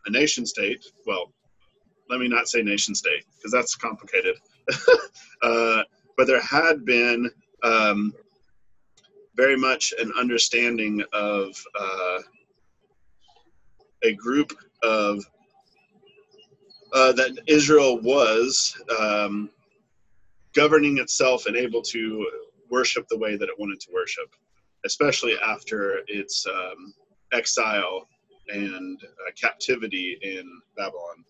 a, 0.05 0.11
nation 0.11 0.45
state. 0.45 0.85
Well, 1.05 1.33
let 2.09 2.19
me 2.19 2.27
not 2.27 2.47
say 2.47 2.61
nation 2.61 2.93
state 2.93 3.25
because 3.35 3.51
that's 3.51 3.75
complicated. 3.75 4.35
uh, 5.41 5.83
but 6.15 6.27
there 6.27 6.41
had 6.41 6.85
been 6.85 7.29
um, 7.63 8.13
very 9.39 9.55
much 9.55 9.93
an 9.97 10.11
understanding 10.19 11.01
of 11.13 11.55
uh, 11.79 12.19
a 14.03 14.13
group 14.15 14.51
of 14.83 15.23
uh, 16.93 17.13
that 17.13 17.31
Israel 17.47 18.01
was 18.01 18.75
um, 18.99 19.49
governing 20.53 20.97
itself 20.97 21.45
and 21.45 21.55
able 21.55 21.81
to 21.81 22.29
worship 22.69 23.07
the 23.07 23.17
way 23.17 23.37
that 23.37 23.47
it 23.47 23.55
wanted 23.57 23.79
to 23.79 23.87
worship, 23.93 24.29
especially 24.83 25.35
after 25.39 26.01
its 26.07 26.45
um, 26.45 26.93
exile 27.31 28.09
and 28.49 29.01
uh, 29.03 29.31
captivity 29.41 30.17
in 30.21 30.45
Babylon. 30.75 31.23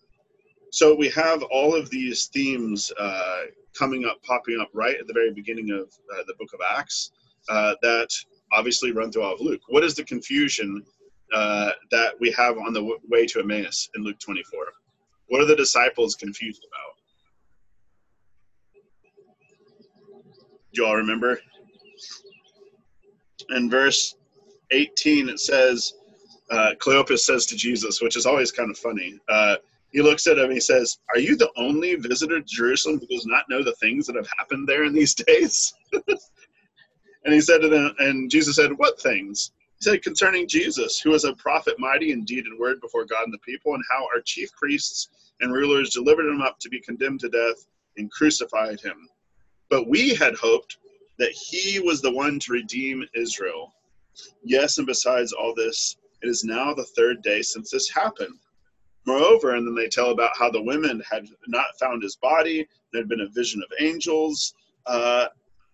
so 0.72 0.96
we 0.96 1.08
have 1.10 1.44
all 1.44 1.76
of 1.76 1.90
these 1.90 2.26
themes 2.26 2.90
uh, 2.98 3.42
coming 3.78 4.04
up, 4.04 4.20
popping 4.24 4.58
up 4.60 4.70
right 4.72 4.96
at 4.98 5.06
the 5.06 5.12
very 5.12 5.32
beginning 5.32 5.70
of 5.70 5.86
uh, 6.12 6.24
the 6.26 6.34
book 6.40 6.52
of 6.52 6.60
Acts 6.76 7.12
uh, 7.48 7.74
that 7.82 8.08
obviously 8.52 8.92
run 8.92 9.10
through 9.10 9.22
all 9.22 9.34
of 9.34 9.40
Luke. 9.40 9.60
What 9.68 9.84
is 9.84 9.94
the 9.94 10.04
confusion 10.04 10.84
uh, 11.32 11.70
that 11.90 12.14
we 12.20 12.30
have 12.32 12.58
on 12.58 12.72
the 12.72 12.80
w- 12.80 12.98
way 13.08 13.26
to 13.26 13.40
Emmaus 13.40 13.88
in 13.94 14.02
Luke 14.02 14.18
24? 14.18 14.66
What 15.28 15.40
are 15.40 15.46
the 15.46 15.56
disciples 15.56 16.14
confused 16.16 16.64
about? 16.66 16.96
Do 20.72 20.82
you 20.82 20.86
all 20.86 20.96
remember? 20.96 21.40
In 23.50 23.70
verse 23.70 24.14
18, 24.72 25.28
it 25.28 25.40
says, 25.40 25.94
uh, 26.50 26.72
Cleopas 26.78 27.20
says 27.20 27.46
to 27.46 27.56
Jesus, 27.56 28.00
which 28.00 28.16
is 28.16 28.26
always 28.26 28.52
kind 28.52 28.70
of 28.70 28.78
funny. 28.78 29.18
Uh, 29.28 29.56
he 29.92 30.02
looks 30.02 30.26
at 30.26 30.38
him. 30.38 30.44
And 30.44 30.52
he 30.52 30.60
says, 30.60 30.98
"Are 31.14 31.20
you 31.20 31.36
the 31.36 31.50
only 31.56 31.94
visitor 31.96 32.40
to 32.40 32.46
Jerusalem 32.46 32.98
who 32.98 33.06
does 33.06 33.26
not 33.26 33.48
know 33.48 33.62
the 33.62 33.74
things 33.76 34.06
that 34.06 34.16
have 34.16 34.28
happened 34.38 34.68
there 34.68 34.84
in 34.84 34.92
these 34.92 35.14
days?" 35.26 35.72
and 37.24 37.34
he 37.34 37.40
said 37.40 37.60
to 37.60 37.68
them, 37.68 37.94
and 37.98 38.30
Jesus 38.30 38.56
said, 38.56 38.76
"What 38.78 39.00
things?" 39.00 39.52
He 39.78 39.84
said, 39.84 40.02
"Concerning 40.02 40.48
Jesus, 40.48 41.00
who 41.00 41.10
was 41.10 41.24
a 41.24 41.34
prophet, 41.34 41.78
mighty 41.78 42.12
in 42.12 42.24
deed 42.24 42.46
and 42.46 42.58
word 42.58 42.80
before 42.80 43.04
God 43.04 43.24
and 43.24 43.32
the 43.32 43.38
people, 43.38 43.74
and 43.74 43.84
how 43.90 44.06
our 44.14 44.20
chief 44.20 44.50
priests 44.52 45.08
and 45.40 45.52
rulers 45.52 45.90
delivered 45.90 46.26
him 46.26 46.42
up 46.42 46.58
to 46.60 46.68
be 46.68 46.80
condemned 46.80 47.20
to 47.20 47.28
death 47.28 47.66
and 47.96 48.10
crucified 48.10 48.80
him. 48.80 49.08
But 49.68 49.88
we 49.88 50.14
had 50.14 50.34
hoped 50.34 50.78
that 51.18 51.32
he 51.32 51.80
was 51.80 52.00
the 52.00 52.10
one 52.10 52.38
to 52.40 52.52
redeem 52.52 53.06
Israel. 53.14 53.74
Yes, 54.42 54.78
and 54.78 54.86
besides 54.86 55.32
all 55.32 55.54
this, 55.54 55.96
it 56.22 56.28
is 56.28 56.44
now 56.44 56.74
the 56.74 56.84
third 56.84 57.22
day 57.22 57.42
since 57.42 57.70
this 57.70 57.88
happened." 57.88 58.38
Moreover, 59.06 59.54
and 59.54 59.66
then 59.66 59.74
they 59.74 59.88
tell 59.88 60.10
about 60.10 60.36
how 60.36 60.50
the 60.50 60.60
women 60.60 61.00
had 61.10 61.26
not 61.48 61.78
found 61.78 62.02
his 62.02 62.16
body, 62.16 62.68
there 62.92 63.00
had 63.00 63.08
been 63.08 63.22
a 63.22 63.28
vision 63.28 63.62
of 63.62 63.72
angels, 63.80 64.54
uh, 64.86 65.28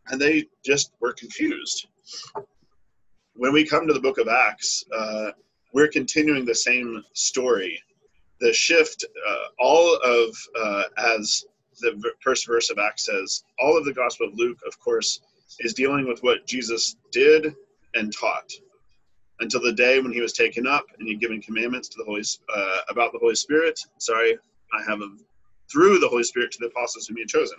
and 0.08 0.20
they 0.20 0.46
just 0.64 0.92
were 1.00 1.12
confused. 1.12 1.86
When 3.34 3.52
we 3.52 3.66
come 3.66 3.86
to 3.86 3.92
the 3.92 4.00
book 4.00 4.18
of 4.18 4.28
Acts, 4.28 4.84
uh, 4.96 5.30
we're 5.72 5.88
continuing 5.88 6.44
the 6.44 6.54
same 6.54 7.02
story. 7.12 7.80
The 8.40 8.52
shift, 8.52 9.04
uh, 9.28 9.44
all 9.58 9.96
of, 9.96 10.36
uh, 10.58 10.84
as 10.96 11.44
the 11.80 12.00
first 12.20 12.46
verse 12.46 12.70
of 12.70 12.78
Acts 12.78 13.06
says, 13.06 13.44
all 13.58 13.76
of 13.76 13.84
the 13.84 13.92
Gospel 13.92 14.28
of 14.28 14.34
Luke, 14.34 14.58
of 14.66 14.78
course, 14.80 15.20
is 15.60 15.74
dealing 15.74 16.06
with 16.06 16.22
what 16.22 16.46
Jesus 16.46 16.96
did 17.12 17.54
and 17.94 18.12
taught 18.12 18.50
until 19.40 19.60
the 19.60 19.72
day 19.72 20.00
when 20.00 20.12
he 20.12 20.20
was 20.20 20.32
taken 20.32 20.66
up 20.66 20.84
and 20.98 21.06
he 21.06 21.14
given 21.14 21.40
commandments 21.42 21.88
to 21.88 21.98
the 21.98 22.04
Holy 22.04 22.22
uh, 22.54 22.78
about 22.88 23.12
the 23.12 23.18
Holy 23.18 23.34
Spirit. 23.34 23.78
Sorry, 23.98 24.36
I 24.72 24.82
have 24.88 25.00
a, 25.00 25.08
through 25.70 25.98
the 25.98 26.08
Holy 26.08 26.24
Spirit 26.24 26.52
to 26.52 26.58
the 26.60 26.66
apostles 26.66 27.06
whom 27.06 27.16
he 27.16 27.22
had 27.22 27.28
chosen. 27.28 27.58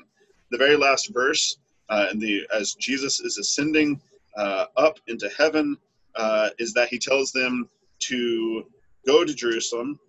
The 0.49 0.57
very 0.57 0.75
last 0.75 1.13
verse, 1.13 1.57
uh, 1.89 2.07
and 2.09 2.21
the 2.21 2.47
as 2.53 2.73
Jesus 2.73 3.19
is 3.19 3.37
ascending 3.37 4.01
uh, 4.37 4.65
up 4.75 4.99
into 5.07 5.29
heaven, 5.37 5.77
uh, 6.15 6.49
is 6.59 6.73
that 6.73 6.89
he 6.89 6.99
tells 6.99 7.31
them 7.31 7.69
to 7.99 8.65
go 9.05 9.23
to 9.23 9.33
Jerusalem. 9.33 9.99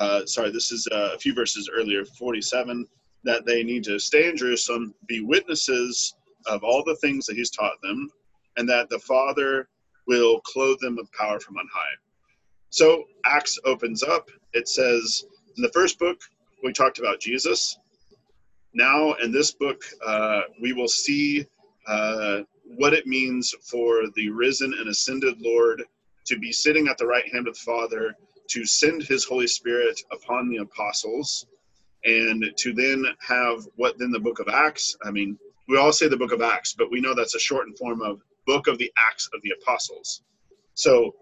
Uh, 0.00 0.24
sorry, 0.26 0.50
this 0.50 0.72
is 0.72 0.88
uh, 0.90 1.10
a 1.14 1.18
few 1.18 1.34
verses 1.34 1.68
earlier, 1.72 2.04
47, 2.04 2.86
that 3.24 3.44
they 3.44 3.62
need 3.62 3.84
to 3.84 3.98
stay 3.98 4.28
in 4.28 4.36
Jerusalem, 4.36 4.94
be 5.06 5.20
witnesses 5.20 6.14
of 6.46 6.64
all 6.64 6.82
the 6.84 6.96
things 6.96 7.26
that 7.26 7.36
he's 7.36 7.50
taught 7.50 7.80
them, 7.82 8.10
and 8.56 8.68
that 8.68 8.88
the 8.88 8.98
Father 8.98 9.68
will 10.06 10.40
clothe 10.40 10.78
them 10.80 10.96
with 10.96 11.12
power 11.12 11.38
from 11.38 11.56
on 11.58 11.68
high. 11.72 11.94
So 12.70 13.04
Acts 13.24 13.58
opens 13.64 14.02
up. 14.02 14.30
It 14.54 14.68
says 14.68 15.24
in 15.56 15.62
the 15.62 15.70
first 15.70 15.98
book, 15.98 16.18
we 16.64 16.72
talked 16.72 16.98
about 16.98 17.20
Jesus. 17.20 17.78
Now, 18.74 19.12
in 19.14 19.32
this 19.32 19.52
book, 19.52 19.82
uh, 20.04 20.42
we 20.60 20.72
will 20.72 20.88
see 20.88 21.46
uh, 21.86 22.40
what 22.64 22.94
it 22.94 23.06
means 23.06 23.54
for 23.70 24.04
the 24.16 24.30
risen 24.30 24.72
and 24.74 24.88
ascended 24.88 25.40
Lord 25.40 25.82
to 26.26 26.38
be 26.38 26.52
sitting 26.52 26.88
at 26.88 26.96
the 26.98 27.06
right 27.06 27.24
hand 27.32 27.48
of 27.48 27.54
the 27.54 27.60
Father, 27.60 28.14
to 28.48 28.64
send 28.64 29.02
his 29.02 29.24
Holy 29.24 29.46
Spirit 29.46 30.00
upon 30.10 30.48
the 30.48 30.58
apostles, 30.58 31.46
and 32.04 32.44
to 32.56 32.72
then 32.72 33.04
have 33.20 33.66
what 33.76 33.98
then 33.98 34.10
the 34.10 34.18
book 34.18 34.38
of 34.38 34.48
Acts. 34.48 34.96
I 35.04 35.10
mean, 35.10 35.38
we 35.68 35.76
all 35.78 35.92
say 35.92 36.08
the 36.08 36.16
book 36.16 36.32
of 36.32 36.42
Acts, 36.42 36.74
but 36.74 36.90
we 36.90 37.00
know 37.00 37.14
that's 37.14 37.34
a 37.34 37.40
shortened 37.40 37.78
form 37.78 38.02
of 38.02 38.20
book 38.46 38.66
of 38.66 38.78
the 38.78 38.90
Acts 39.08 39.28
of 39.34 39.42
the 39.42 39.54
Apostles. 39.60 40.22
So 40.74 41.14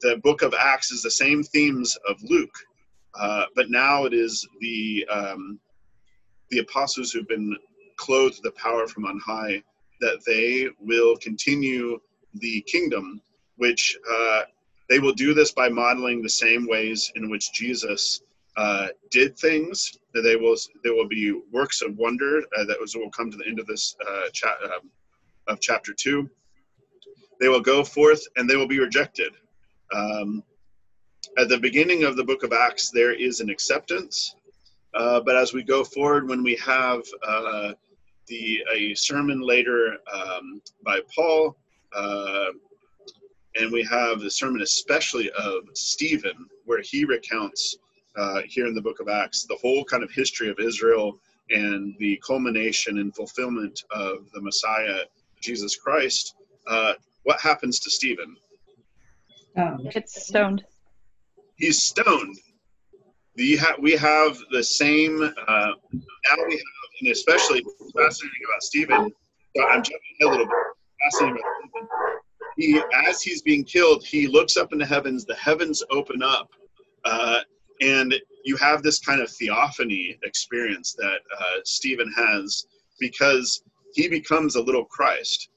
the 0.00 0.20
book 0.22 0.42
of 0.42 0.54
Acts 0.54 0.92
is 0.92 1.02
the 1.02 1.10
same 1.10 1.42
themes 1.42 1.96
of 2.08 2.22
Luke, 2.22 2.54
uh, 3.18 3.46
but 3.56 3.70
now 3.70 4.04
it 4.04 4.12
is 4.12 4.46
the 4.60 5.06
um, 5.10 5.58
the 6.50 6.58
apostles 6.58 7.12
who've 7.12 7.28
been 7.28 7.56
clothed 7.96 8.36
with 8.36 8.54
the 8.54 8.60
power 8.60 8.86
from 8.86 9.04
on 9.04 9.18
high 9.24 9.62
that 10.00 10.20
they 10.26 10.68
will 10.80 11.16
continue 11.16 11.98
the 12.34 12.60
kingdom, 12.62 13.20
which 13.56 13.96
uh, 14.12 14.42
they 14.90 14.98
will 14.98 15.14
do 15.14 15.32
this 15.32 15.52
by 15.52 15.68
modeling 15.68 16.20
the 16.20 16.28
same 16.28 16.66
ways 16.66 17.10
in 17.14 17.30
which 17.30 17.52
Jesus 17.52 18.20
uh, 18.56 18.88
did 19.10 19.38
things. 19.38 19.98
That 20.12 20.22
they 20.22 20.36
will 20.36 20.56
there 20.82 20.94
will 20.94 21.08
be 21.08 21.40
works 21.52 21.82
of 21.82 21.96
wonder 21.96 22.42
uh, 22.58 22.64
that 22.64 22.78
was, 22.80 22.94
will 22.94 23.10
come 23.10 23.30
to 23.30 23.36
the 23.36 23.46
end 23.46 23.58
of 23.58 23.66
this 23.66 23.96
uh, 24.06 24.26
um, 24.64 24.90
of 25.46 25.60
chapter 25.60 25.92
two 25.92 26.28
they 27.40 27.48
will 27.48 27.60
go 27.60 27.84
forth 27.84 28.22
and 28.36 28.48
they 28.48 28.56
will 28.56 28.68
be 28.68 28.78
rejected. 28.78 29.32
Um, 29.92 30.42
at 31.38 31.48
the 31.48 31.58
beginning 31.58 32.04
of 32.04 32.16
the 32.16 32.24
book 32.24 32.42
of 32.42 32.52
Acts, 32.52 32.90
there 32.90 33.12
is 33.12 33.40
an 33.40 33.50
acceptance, 33.50 34.36
uh, 34.94 35.20
but 35.20 35.36
as 35.36 35.52
we 35.52 35.62
go 35.62 35.84
forward, 35.84 36.28
when 36.28 36.42
we 36.42 36.56
have 36.56 37.02
uh, 37.26 37.72
the 38.28 38.62
a 38.72 38.94
sermon 38.94 39.40
later 39.40 39.98
um, 40.12 40.60
by 40.84 41.00
Paul, 41.14 41.56
uh, 41.94 42.46
and 43.56 43.72
we 43.72 43.82
have 43.84 44.20
the 44.20 44.30
sermon 44.30 44.62
especially 44.62 45.30
of 45.32 45.64
Stephen, 45.74 46.48
where 46.64 46.82
he 46.82 47.04
recounts 47.04 47.76
uh, 48.16 48.42
here 48.46 48.66
in 48.66 48.74
the 48.74 48.82
book 48.82 49.00
of 49.00 49.08
Acts 49.08 49.44
the 49.44 49.58
whole 49.60 49.84
kind 49.84 50.02
of 50.02 50.10
history 50.10 50.48
of 50.48 50.58
Israel 50.58 51.18
and 51.50 51.94
the 51.98 52.20
culmination 52.26 52.98
and 52.98 53.14
fulfillment 53.14 53.82
of 53.90 54.30
the 54.32 54.40
Messiah, 54.40 55.00
Jesus 55.40 55.76
Christ. 55.76 56.34
Uh, 56.66 56.94
what 57.24 57.40
happens 57.40 57.80
to 57.80 57.90
Stephen? 57.90 58.36
Oh. 59.56 59.76
It's 59.94 60.26
stoned. 60.26 60.64
He's 61.56 61.82
stoned. 61.82 62.38
We 63.36 63.56
have, 63.56 63.76
we 63.80 63.92
have 63.92 64.38
the 64.50 64.62
same, 64.62 65.22
uh, 65.22 65.72
now 65.92 66.44
we 66.46 66.52
have, 66.52 66.62
and 67.00 67.10
especially 67.10 67.64
fascinating 67.96 68.40
about 68.48 68.62
Stephen, 68.62 69.12
I'm 69.70 69.82
jumping 69.82 70.16
a 70.22 70.26
little 70.26 70.46
bit, 70.46 70.56
fascinating 71.02 71.38
about 71.38 71.52
Stephen. 71.60 71.88
He, 72.56 72.80
as 73.08 73.20
he's 73.22 73.42
being 73.42 73.64
killed, 73.64 74.04
he 74.04 74.28
looks 74.28 74.56
up 74.56 74.72
in 74.72 74.78
the 74.78 74.86
heavens, 74.86 75.24
the 75.24 75.34
heavens 75.34 75.82
open 75.90 76.22
up, 76.22 76.48
uh, 77.04 77.40
and 77.80 78.14
you 78.44 78.56
have 78.56 78.82
this 78.82 79.00
kind 79.00 79.20
of 79.20 79.28
theophany 79.28 80.16
experience 80.22 80.94
that 80.94 81.18
uh, 81.36 81.60
Stephen 81.64 82.12
has 82.16 82.66
because 83.00 83.64
he 83.94 84.08
becomes 84.08 84.54
a 84.54 84.62
little 84.62 84.84
Christ 84.84 85.48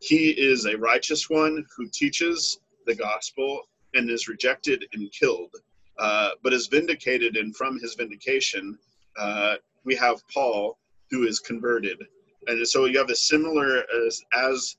he 0.00 0.30
is 0.30 0.66
a 0.66 0.76
righteous 0.76 1.30
one 1.30 1.64
who 1.76 1.88
teaches 1.88 2.58
the 2.86 2.94
gospel 2.94 3.62
and 3.94 4.10
is 4.10 4.28
rejected 4.28 4.84
and 4.92 5.10
killed, 5.12 5.54
uh, 5.98 6.30
but 6.42 6.52
is 6.52 6.66
vindicated. 6.66 7.36
And 7.36 7.54
from 7.56 7.78
his 7.78 7.94
vindication, 7.94 8.78
uh, 9.18 9.56
we 9.84 9.94
have 9.96 10.26
Paul, 10.32 10.78
who 11.10 11.26
is 11.26 11.40
converted. 11.40 11.98
And 12.46 12.66
so 12.66 12.84
you 12.84 12.98
have 12.98 13.10
a 13.10 13.16
similar 13.16 13.84
as 14.06 14.22
as 14.34 14.76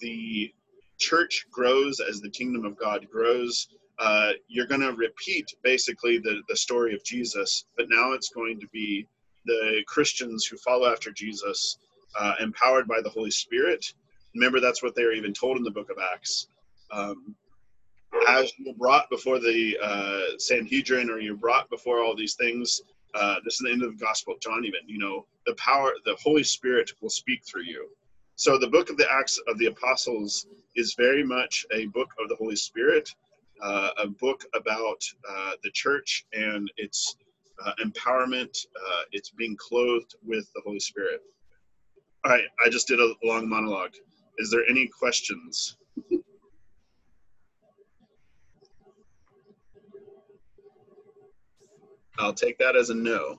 the 0.00 0.52
church 0.98 1.46
grows, 1.50 2.00
as 2.00 2.20
the 2.20 2.30
kingdom 2.30 2.64
of 2.64 2.76
God 2.76 3.06
grows. 3.10 3.68
Uh, 3.98 4.32
you're 4.48 4.66
going 4.66 4.80
to 4.82 4.92
repeat 4.92 5.46
basically 5.62 6.18
the, 6.18 6.42
the 6.48 6.56
story 6.56 6.94
of 6.94 7.02
Jesus, 7.02 7.64
but 7.76 7.86
now 7.88 8.12
it's 8.12 8.28
going 8.28 8.60
to 8.60 8.66
be 8.68 9.06
the 9.46 9.82
Christians 9.86 10.44
who 10.44 10.58
follow 10.58 10.90
after 10.90 11.10
Jesus, 11.10 11.78
uh, 12.18 12.34
empowered 12.40 12.86
by 12.86 13.00
the 13.02 13.08
Holy 13.08 13.30
Spirit, 13.30 13.86
Remember, 14.36 14.60
that's 14.60 14.82
what 14.82 14.94
they 14.94 15.02
are 15.02 15.12
even 15.12 15.32
told 15.32 15.56
in 15.56 15.62
the 15.62 15.70
book 15.70 15.90
of 15.90 15.96
Acts. 16.12 16.48
Um, 16.90 17.34
as 18.28 18.52
you're 18.58 18.74
brought 18.74 19.08
before 19.10 19.38
the 19.38 19.76
uh, 19.82 20.38
Sanhedrin 20.38 21.10
or 21.10 21.18
you're 21.18 21.36
brought 21.36 21.68
before 21.70 22.02
all 22.02 22.16
these 22.16 22.34
things, 22.34 22.82
uh, 23.14 23.36
this 23.44 23.54
is 23.54 23.60
the 23.60 23.70
end 23.70 23.82
of 23.82 23.98
the 23.98 24.04
Gospel 24.04 24.34
of 24.34 24.40
John, 24.40 24.64
even, 24.64 24.80
you 24.86 24.98
know, 24.98 25.26
the 25.46 25.54
power, 25.54 25.92
the 26.04 26.16
Holy 26.22 26.42
Spirit 26.42 26.90
will 27.00 27.10
speak 27.10 27.42
through 27.46 27.64
you. 27.64 27.88
So 28.36 28.58
the 28.58 28.68
book 28.68 28.90
of 28.90 28.98
the 28.98 29.10
Acts 29.10 29.40
of 29.48 29.58
the 29.58 29.66
Apostles 29.66 30.46
is 30.74 30.94
very 30.94 31.24
much 31.24 31.64
a 31.72 31.86
book 31.86 32.10
of 32.22 32.28
the 32.28 32.36
Holy 32.36 32.56
Spirit, 32.56 33.08
uh, 33.62 33.90
a 33.98 34.08
book 34.08 34.44
about 34.54 35.02
uh, 35.28 35.52
the 35.64 35.70
church 35.70 36.26
and 36.34 36.70
its 36.76 37.16
uh, 37.64 37.72
empowerment, 37.82 38.54
uh, 38.76 39.02
it's 39.12 39.30
being 39.30 39.56
clothed 39.56 40.14
with 40.22 40.46
the 40.54 40.60
Holy 40.64 40.80
Spirit. 40.80 41.22
All 42.24 42.32
right, 42.32 42.44
I 42.64 42.68
just 42.68 42.88
did 42.88 43.00
a 43.00 43.14
long 43.24 43.48
monologue. 43.48 43.94
Is 44.38 44.50
there 44.50 44.64
any 44.68 44.86
questions? 44.86 45.78
I'll 52.18 52.34
take 52.34 52.58
that 52.58 52.76
as 52.76 52.90
a 52.90 52.94
no. 52.94 53.38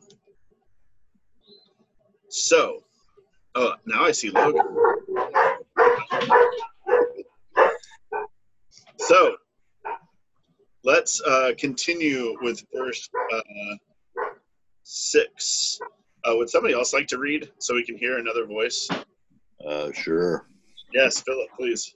So, 2.30 2.84
oh, 3.56 3.74
now 3.86 4.04
I 4.04 4.12
see 4.12 4.30
Logan. 4.30 4.62
So, 8.98 9.38
let's 10.84 11.22
uh, 11.22 11.52
continue 11.58 12.36
with 12.42 12.64
verse 12.74 13.10
uh, 13.34 13.42
six. 14.84 15.80
Uh, 16.26 16.36
would 16.36 16.50
somebody 16.50 16.74
else 16.74 16.94
like 16.94 17.08
to 17.08 17.18
read 17.18 17.50
so 17.60 17.74
we 17.74 17.86
can 17.86 17.98
hear 17.98 18.18
another 18.18 18.46
voice? 18.46 18.90
Uh, 19.66 19.92
sure. 19.94 20.48
Yes, 20.94 21.22
Philip, 21.22 21.50
please. 21.58 21.96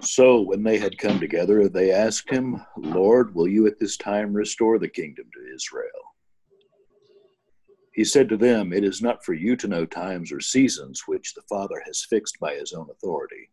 So 0.00 0.40
when 0.40 0.62
they 0.62 0.78
had 0.78 0.98
come 0.98 1.18
together, 1.18 1.68
they 1.68 1.90
asked 1.90 2.30
him, 2.30 2.64
Lord, 2.76 3.34
will 3.34 3.48
you 3.48 3.66
at 3.66 3.78
this 3.78 3.96
time 3.96 4.32
restore 4.32 4.78
the 4.78 4.88
kingdom 4.88 5.26
to 5.34 5.54
Israel? 5.54 6.14
He 7.92 8.04
said 8.04 8.28
to 8.28 8.36
them, 8.36 8.72
It 8.72 8.84
is 8.84 9.02
not 9.02 9.24
for 9.24 9.34
you 9.34 9.56
to 9.56 9.66
know 9.66 9.84
times 9.84 10.30
or 10.30 10.40
seasons 10.40 11.02
which 11.06 11.34
the 11.34 11.42
Father 11.48 11.82
has 11.84 12.06
fixed 12.08 12.38
by 12.38 12.54
his 12.54 12.72
own 12.72 12.88
authority, 12.90 13.50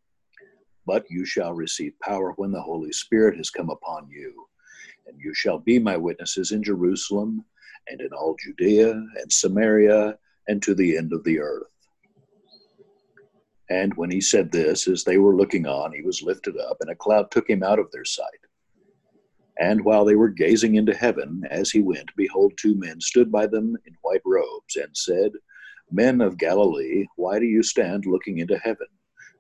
but 0.86 1.10
you 1.10 1.26
shall 1.26 1.54
receive 1.54 2.00
power 2.00 2.34
when 2.34 2.52
the 2.52 2.62
Holy 2.62 2.92
Spirit 2.92 3.38
has 3.38 3.50
come 3.50 3.72
upon 3.72 4.08
you, 4.10 4.48
and 5.08 5.20
you 5.20 5.34
shall 5.34 5.58
be 5.58 5.80
my 5.80 5.98
witnesses 5.98 6.52
in 6.52 6.62
Jerusalem 6.62 7.44
and 7.88 8.02
in 8.02 8.14
all 8.14 8.36
Judea 8.40 8.92
and 8.92 9.32
Samaria 9.32 10.18
and 10.48 10.62
to 10.62 10.76
the 10.76 10.96
end 10.96 11.12
of 11.12 11.24
the 11.24 11.40
earth. 11.40 11.75
And 13.70 13.94
when 13.96 14.12
he 14.12 14.22
said 14.22 14.52
this, 14.52 14.88
as 14.88 15.04
they 15.04 15.18
were 15.18 15.36
looking 15.36 15.66
on, 15.66 15.92
he 15.92 16.02
was 16.02 16.22
lifted 16.22 16.58
up, 16.58 16.78
and 16.82 16.92
a 16.92 16.96
cloud 16.96 17.32
took 17.32 17.50
him 17.50 17.64
out 17.64 17.80
of 17.80 17.92
their 17.92 18.06
sight. 18.06 18.26
And 19.60 19.84
while 19.84 20.06
they 20.06 20.16
were 20.16 20.30
gazing 20.30 20.76
into 20.76 20.94
heaven 20.94 21.44
as 21.50 21.72
he 21.72 21.80
went, 21.80 22.12
behold, 22.16 22.54
two 22.58 22.76
men 22.76 23.00
stood 23.00 23.32
by 23.32 23.48
them 23.48 23.76
in 23.86 23.96
white 24.02 24.22
robes, 24.26 24.76
and 24.76 24.96
said, 24.96 25.32
Men 25.92 26.22
of 26.22 26.38
Galilee, 26.38 27.06
why 27.16 27.40
do 27.40 27.46
you 27.46 27.64
stand 27.64 28.06
looking 28.06 28.40
into 28.40 28.58
heaven? 28.60 28.88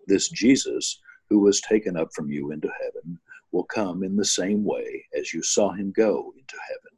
This 0.07 0.29
Jesus, 0.29 0.99
who 1.29 1.39
was 1.39 1.61
taken 1.61 1.97
up 1.97 2.09
from 2.13 2.31
you 2.31 2.51
into 2.51 2.69
heaven, 2.81 3.19
will 3.51 3.65
come 3.65 4.03
in 4.03 4.15
the 4.15 4.25
same 4.25 4.63
way 4.63 5.05
as 5.17 5.33
you 5.33 5.41
saw 5.41 5.71
him 5.71 5.91
go 5.95 6.33
into 6.37 6.55
heaven. 6.67 6.97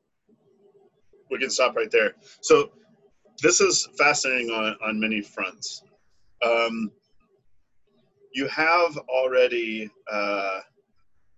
We 1.29 1.39
can 1.39 1.49
stop 1.49 1.75
right 1.75 1.91
there. 1.91 2.15
So, 2.41 2.71
this 3.41 3.61
is 3.61 3.87
fascinating 3.97 4.49
on, 4.49 4.75
on 4.83 4.99
many 4.99 5.21
fronts. 5.21 5.83
Um, 6.43 6.91
you 8.37 8.47
have 8.49 8.95
already, 9.09 9.89
uh, 10.11 10.59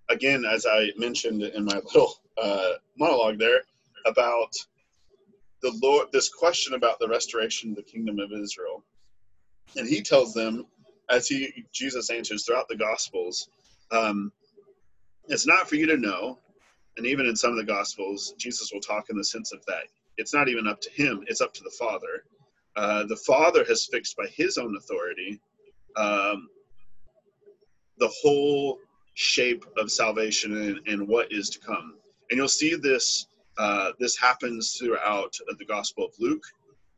again, 0.10 0.44
as 0.44 0.65
I 0.70 0.91
mentioned 0.98 1.41
in 1.41 1.63
my 1.63 1.75
little 1.86 2.13
uh, 2.41 2.74
monologue 2.98 3.39
there, 3.39 3.62
about 4.06 4.53
the 5.62 5.72
Lord, 5.82 6.08
this 6.12 6.29
question 6.29 6.74
about 6.74 7.00
the 7.00 7.08
restoration 7.08 7.72
of 7.72 7.77
the 7.77 7.84
kingdom 7.84 8.20
of 8.20 8.32
Israel. 8.34 8.84
And 9.77 9.88
he 9.88 10.01
tells 10.01 10.34
them, 10.34 10.65
as 11.10 11.27
he 11.27 11.65
Jesus 11.72 12.10
answers 12.10 12.46
throughout 12.46 12.68
the 12.68 12.75
Gospels, 12.75 13.50
um, 13.91 14.32
it's 15.27 15.48
not 15.48 15.70
for 15.70 15.75
you 15.75 15.86
to 15.86 15.98
know, 15.98 16.39
and 16.98 17.06
even 17.06 17.25
in 17.25 17.36
some 17.36 17.51
of 17.51 17.58
the 17.58 17.63
Gospels, 17.63 18.34
Jesus 18.38 18.72
will 18.74 18.82
talk 18.82 19.10
in 19.10 19.18
the 19.18 19.24
sense 19.24 19.53
of 19.53 19.65
that 19.68 19.84
it's 20.18 20.34
not 20.34 20.50
even 20.50 20.68
up 20.68 20.82
to 20.82 20.91
him; 20.91 21.24
it's 21.27 21.39
up 21.39 21.53
to 21.53 21.63
the 21.63 21.75
Father. 21.79 22.25
Uh, 22.75 23.06
the 23.06 23.15
Father 23.15 23.63
has 23.65 23.86
fixed 23.86 24.18
by 24.18 24.27
His 24.27 24.58
own 24.58 24.75
authority 24.75 25.39
um, 25.96 26.50
the 28.00 28.12
whole 28.22 28.79
shape 29.13 29.65
of 29.77 29.91
salvation 29.91 30.56
and, 30.56 30.88
and, 30.88 31.08
what 31.08 31.32
is 31.32 31.50
to 31.50 31.60
come. 31.60 31.96
And 32.29 32.38
you'll 32.38 32.48
see 32.48 32.75
this 32.75 33.27
uh, 33.58 33.91
this 34.00 34.18
happens 34.18 34.77
throughout 34.77 35.36
the 35.58 35.65
Gospel 35.65 36.06
of 36.06 36.13
Luke, 36.20 36.46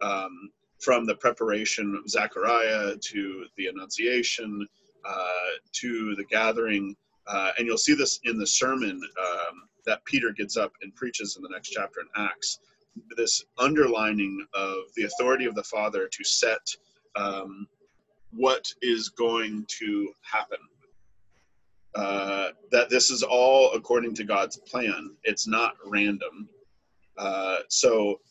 um, 0.01 0.51
from 0.79 1.05
the 1.05 1.15
preparation 1.15 1.95
of 1.95 2.07
Zechariah 2.07 2.95
to 2.97 3.45
the 3.57 3.67
Annunciation 3.67 4.67
uh, 5.03 5.51
to 5.73 6.15
the 6.15 6.23
gathering, 6.25 6.95
uh, 7.27 7.51
and 7.57 7.65
you'll 7.65 7.77
see 7.77 7.95
this 7.95 8.19
in 8.25 8.37
the 8.37 8.45
sermon 8.45 9.01
um, 9.19 9.63
that 9.85 10.05
Peter 10.05 10.31
gets 10.31 10.57
up 10.57 10.71
and 10.83 10.95
preaches 10.95 11.37
in 11.37 11.43
the 11.43 11.49
next 11.49 11.69
chapter 11.69 12.01
in 12.01 12.07
Acts. 12.15 12.59
This 13.17 13.43
underlining 13.57 14.45
of 14.53 14.83
the 14.95 15.03
authority 15.03 15.45
of 15.45 15.55
the 15.55 15.63
Father 15.63 16.07
to 16.07 16.23
set 16.23 16.61
um, 17.15 17.67
what 18.31 18.71
is 18.81 19.09
going 19.09 19.65
to 19.79 20.13
happen 20.21 20.59
uh, 21.95 22.49
that 22.71 22.89
this 22.89 23.09
is 23.09 23.23
all 23.23 23.73
according 23.73 24.15
to 24.15 24.23
God's 24.23 24.57
plan. 24.57 25.11
It's 25.23 25.47
not 25.47 25.75
random. 25.85 26.47
Uh, 27.17 27.59
so, 27.67 28.21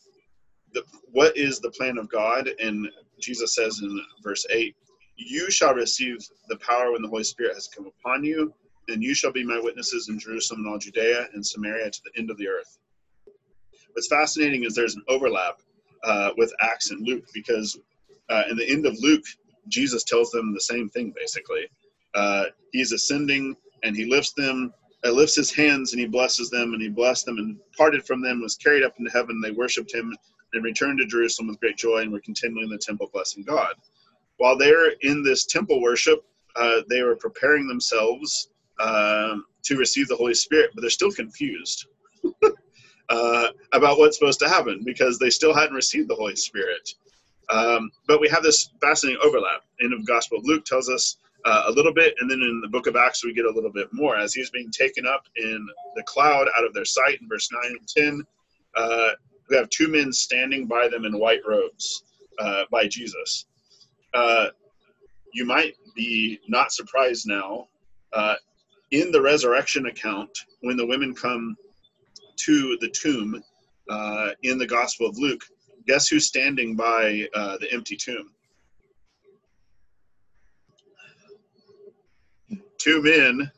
the, 0.73 0.83
what 1.11 1.37
is 1.37 1.59
the 1.59 1.69
plan 1.69 1.97
of 1.97 2.09
God? 2.09 2.49
And 2.59 2.89
Jesus 3.19 3.53
says 3.53 3.79
in 3.83 4.01
verse 4.23 4.45
8, 4.49 4.75
You 5.15 5.51
shall 5.51 5.75
receive 5.75 6.17
the 6.47 6.57
power 6.57 6.91
when 6.91 7.01
the 7.01 7.07
Holy 7.07 7.23
Spirit 7.23 7.53
has 7.53 7.67
come 7.67 7.85
upon 7.87 8.23
you, 8.23 8.53
and 8.87 9.03
you 9.03 9.13
shall 9.13 9.31
be 9.31 9.43
my 9.43 9.59
witnesses 9.61 10.09
in 10.09 10.17
Jerusalem 10.17 10.61
and 10.61 10.69
all 10.69 10.79
Judea 10.79 11.27
and 11.33 11.45
Samaria 11.45 11.91
to 11.91 12.01
the 12.05 12.19
end 12.19 12.31
of 12.31 12.37
the 12.37 12.47
earth. 12.47 12.79
What's 13.93 14.07
fascinating 14.07 14.63
is 14.63 14.73
there's 14.73 14.95
an 14.95 15.03
overlap 15.07 15.61
uh, 16.03 16.31
with 16.37 16.51
Acts 16.61 16.89
and 16.89 17.05
Luke 17.05 17.25
because 17.33 17.77
uh, 18.29 18.43
in 18.49 18.57
the 18.57 18.67
end 18.67 18.87
of 18.87 18.97
Luke, 19.01 19.25
Jesus 19.67 20.03
tells 20.03 20.31
them 20.31 20.53
the 20.53 20.61
same 20.61 20.89
thing 20.89 21.13
basically 21.15 21.67
uh, 22.15 22.45
he's 22.71 22.91
ascending 22.91 23.55
and 23.83 23.95
he 23.95 24.05
lifts 24.05 24.33
them 24.33 24.73
uh, 25.05 25.11
lifts 25.11 25.35
his 25.35 25.53
hands 25.53 25.93
and 25.93 25.99
he 25.99 26.07
blesses 26.07 26.49
them 26.49 26.73
and 26.73 26.81
he 26.81 26.89
blessed 26.89 27.25
them 27.25 27.37
and 27.37 27.57
parted 27.75 28.05
from 28.05 28.21
them 28.21 28.41
was 28.41 28.55
carried 28.55 28.83
up 28.83 28.93
into 28.99 29.11
heaven. 29.11 29.41
They 29.41 29.51
worshiped 29.51 29.93
him 29.93 30.15
and 30.53 30.63
returned 30.63 30.99
to 30.99 31.05
jerusalem 31.05 31.47
with 31.47 31.59
great 31.59 31.77
joy 31.77 31.99
and 31.99 32.11
were 32.11 32.19
continually 32.19 32.65
in 32.65 32.69
the 32.69 32.77
temple 32.77 33.09
blessing 33.13 33.43
god. 33.43 33.73
While 34.37 34.57
they're 34.57 34.91
in 35.01 35.23
this 35.23 35.45
temple 35.45 35.81
worship 35.81 36.23
uh, 36.55 36.81
they 36.89 37.01
were 37.01 37.15
preparing 37.15 37.67
themselves 37.67 38.49
um, 38.79 39.45
to 39.63 39.77
receive 39.77 40.07
the 40.07 40.15
holy 40.15 40.33
spirit 40.33 40.71
but 40.73 40.81
they're 40.81 40.89
still 40.89 41.11
confused 41.11 41.87
uh, 43.09 43.47
about 43.71 43.97
what's 43.97 44.17
supposed 44.19 44.39
to 44.39 44.49
happen 44.49 44.81
because 44.83 45.17
they 45.17 45.29
still 45.29 45.53
hadn't 45.53 45.75
received 45.75 46.09
the 46.09 46.15
holy 46.15 46.35
spirit. 46.35 46.93
Um, 47.49 47.91
but 48.07 48.21
we 48.21 48.29
have 48.29 48.43
this 48.43 48.71
fascinating 48.81 49.21
overlap. 49.23 49.63
In 49.79 49.91
the 49.91 50.03
gospel 50.05 50.37
of 50.37 50.45
luke 50.45 50.65
tells 50.65 50.89
us 50.89 51.17
uh, 51.45 51.63
a 51.67 51.71
little 51.71 51.93
bit, 51.93 52.13
and 52.19 52.29
then 52.29 52.41
in 52.41 52.61
the 52.61 52.67
book 52.67 52.87
of 52.87 52.95
Acts, 52.95 53.23
we 53.23 53.33
get 53.33 53.45
a 53.45 53.51
little 53.51 53.71
bit 53.71 53.87
more. 53.91 54.15
As 54.15 54.33
he's 54.33 54.49
being 54.49 54.71
taken 54.71 55.05
up 55.05 55.23
in 55.35 55.67
the 55.95 56.03
cloud 56.03 56.47
out 56.57 56.65
of 56.65 56.73
their 56.73 56.85
sight 56.85 57.19
in 57.21 57.27
verse 57.27 57.49
9 57.51 57.77
and 57.79 57.87
10, 57.87 58.23
uh, 58.75 59.09
we 59.49 59.55
have 59.55 59.69
two 59.69 59.87
men 59.87 60.11
standing 60.13 60.67
by 60.67 60.87
them 60.87 61.05
in 61.05 61.17
white 61.17 61.41
robes 61.47 62.03
uh, 62.39 62.63
by 62.71 62.87
Jesus. 62.87 63.45
Uh, 64.13 64.47
you 65.33 65.45
might 65.45 65.75
be 65.95 66.39
not 66.47 66.71
surprised 66.71 67.27
now. 67.27 67.67
Uh, 68.13 68.35
in 68.91 69.11
the 69.11 69.21
resurrection 69.21 69.85
account, 69.85 70.37
when 70.61 70.75
the 70.75 70.85
women 70.85 71.15
come 71.15 71.55
to 72.35 72.77
the 72.81 72.89
tomb 72.89 73.41
uh, 73.89 74.29
in 74.43 74.57
the 74.57 74.67
Gospel 74.67 75.07
of 75.07 75.17
Luke, 75.17 75.43
guess 75.87 76.07
who's 76.07 76.27
standing 76.27 76.75
by 76.75 77.27
the 77.33 77.67
empty 77.71 77.95
tomb? 77.95 78.31
Two 82.81 83.01
men 83.01 83.51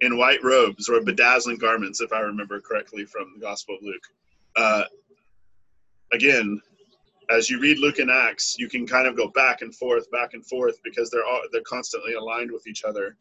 in 0.00 0.16
white 0.16 0.42
robes 0.42 0.88
or 0.88 1.00
bedazzling 1.00 1.58
garments, 1.58 2.00
if 2.00 2.12
I 2.12 2.20
remember 2.20 2.60
correctly 2.60 3.04
from 3.04 3.32
the 3.34 3.40
Gospel 3.40 3.76
of 3.76 3.82
Luke. 3.82 4.06
Uh, 4.56 4.84
again, 6.12 6.60
as 7.30 7.50
you 7.50 7.60
read 7.60 7.78
Luke 7.78 7.98
and 7.98 8.10
Acts, 8.10 8.56
you 8.58 8.68
can 8.68 8.86
kind 8.86 9.06
of 9.06 9.16
go 9.16 9.28
back 9.28 9.62
and 9.62 9.74
forth, 9.74 10.10
back 10.10 10.34
and 10.34 10.44
forth 10.44 10.80
because 10.82 11.10
they're 11.10 11.24
all, 11.24 11.42
they're 11.52 11.60
constantly 11.62 12.14
aligned 12.14 12.50
with 12.50 12.66
each 12.66 12.84
other. 12.84 13.16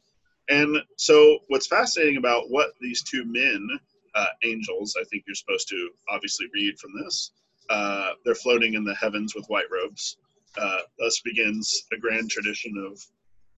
And 0.49 0.77
so, 0.95 1.39
what's 1.49 1.67
fascinating 1.67 2.17
about 2.17 2.49
what 2.49 2.71
these 2.79 3.03
two 3.03 3.25
men, 3.25 3.67
uh, 4.15 4.27
angels, 4.43 4.95
I 4.99 5.03
think 5.05 5.23
you're 5.27 5.35
supposed 5.35 5.67
to 5.69 5.89
obviously 6.09 6.47
read 6.53 6.79
from 6.79 6.91
this. 7.03 7.31
Uh, 7.69 8.11
they're 8.23 8.35
floating 8.35 8.75
in 8.75 8.85
the 8.85 8.95
heavens 8.95 9.35
with 9.35 9.45
white 9.47 9.69
robes. 9.69 10.17
Uh, 10.57 10.79
thus 10.97 11.19
begins 11.19 11.83
a 11.91 11.97
grand 11.97 12.29
tradition 12.29 12.77
of 12.89 13.05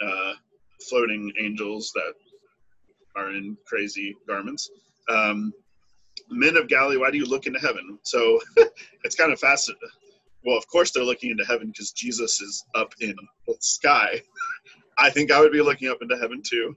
uh, 0.02 0.34
floating 0.88 1.32
angels 1.40 1.92
that 1.94 2.14
are 3.16 3.32
in 3.32 3.58
crazy 3.66 4.16
garments. 4.28 4.70
Um, 5.10 5.54
Men 6.30 6.58
of 6.58 6.68
Galilee, 6.68 6.98
why 6.98 7.12
do 7.12 7.18
you 7.18 7.26
look 7.26 7.48
into 7.48 7.60
heaven? 7.60 7.98
So 8.04 8.40
it's 9.04 9.16
kind 9.16 9.32
of 9.32 9.40
fascinating. 9.40 9.90
Well, 10.44 10.58
of 10.58 10.68
course 10.68 10.92
they're 10.92 11.04
looking 11.04 11.32
into 11.32 11.46
heaven 11.46 11.68
because 11.68 11.92
Jesus 11.92 12.40
is 12.42 12.64
up 12.76 12.94
in 13.02 13.16
the 13.48 13.56
sky. 13.60 14.22
I 14.98 15.10
think 15.10 15.32
I 15.32 15.40
would 15.40 15.52
be 15.52 15.62
looking 15.62 15.90
up 15.90 16.02
into 16.02 16.18
heaven 16.18 16.42
too. 16.46 16.76